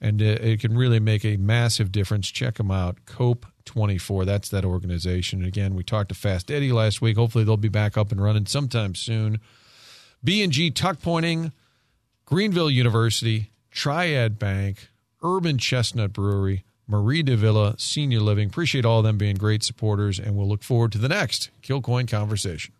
And 0.00 0.20
it 0.20 0.60
can 0.60 0.76
really 0.76 1.00
make 1.00 1.24
a 1.24 1.38
massive 1.38 1.90
difference. 1.90 2.30
Check 2.30 2.56
them 2.56 2.70
out. 2.70 3.06
Cope 3.06 3.46
24. 3.64 4.26
That's 4.26 4.48
that 4.50 4.64
organization. 4.64 5.44
again, 5.44 5.74
we 5.74 5.82
talked 5.82 6.10
to 6.10 6.14
Fast 6.14 6.50
Eddie 6.50 6.72
last 6.72 7.00
week. 7.00 7.16
Hopefully, 7.16 7.44
they'll 7.44 7.56
be 7.56 7.68
back 7.68 7.96
up 7.96 8.12
and 8.12 8.22
running 8.22 8.46
sometime 8.46 8.94
soon. 8.94 9.40
B&G 10.22 10.70
Tuck 10.70 11.00
Pointing, 11.00 11.52
Greenville 12.24 12.70
University, 12.70 13.52
Triad 13.70 14.38
Bank, 14.38 14.88
Urban 15.22 15.58
Chestnut 15.58 16.12
Brewery, 16.12 16.64
Mari 16.88 17.22
de 17.22 17.36
Villa 17.36 17.74
Senior 17.78 18.20
Living. 18.20 18.48
Appreciate 18.48 18.84
all 18.84 18.98
of 18.98 19.04
them 19.04 19.18
being 19.18 19.36
great 19.36 19.62
supporters, 19.62 20.18
and 20.18 20.36
we'll 20.36 20.48
look 20.48 20.62
forward 20.62 20.92
to 20.92 20.98
the 20.98 21.08
next 21.08 21.50
Kilcoyne 21.62 22.08
conversation. 22.08 22.72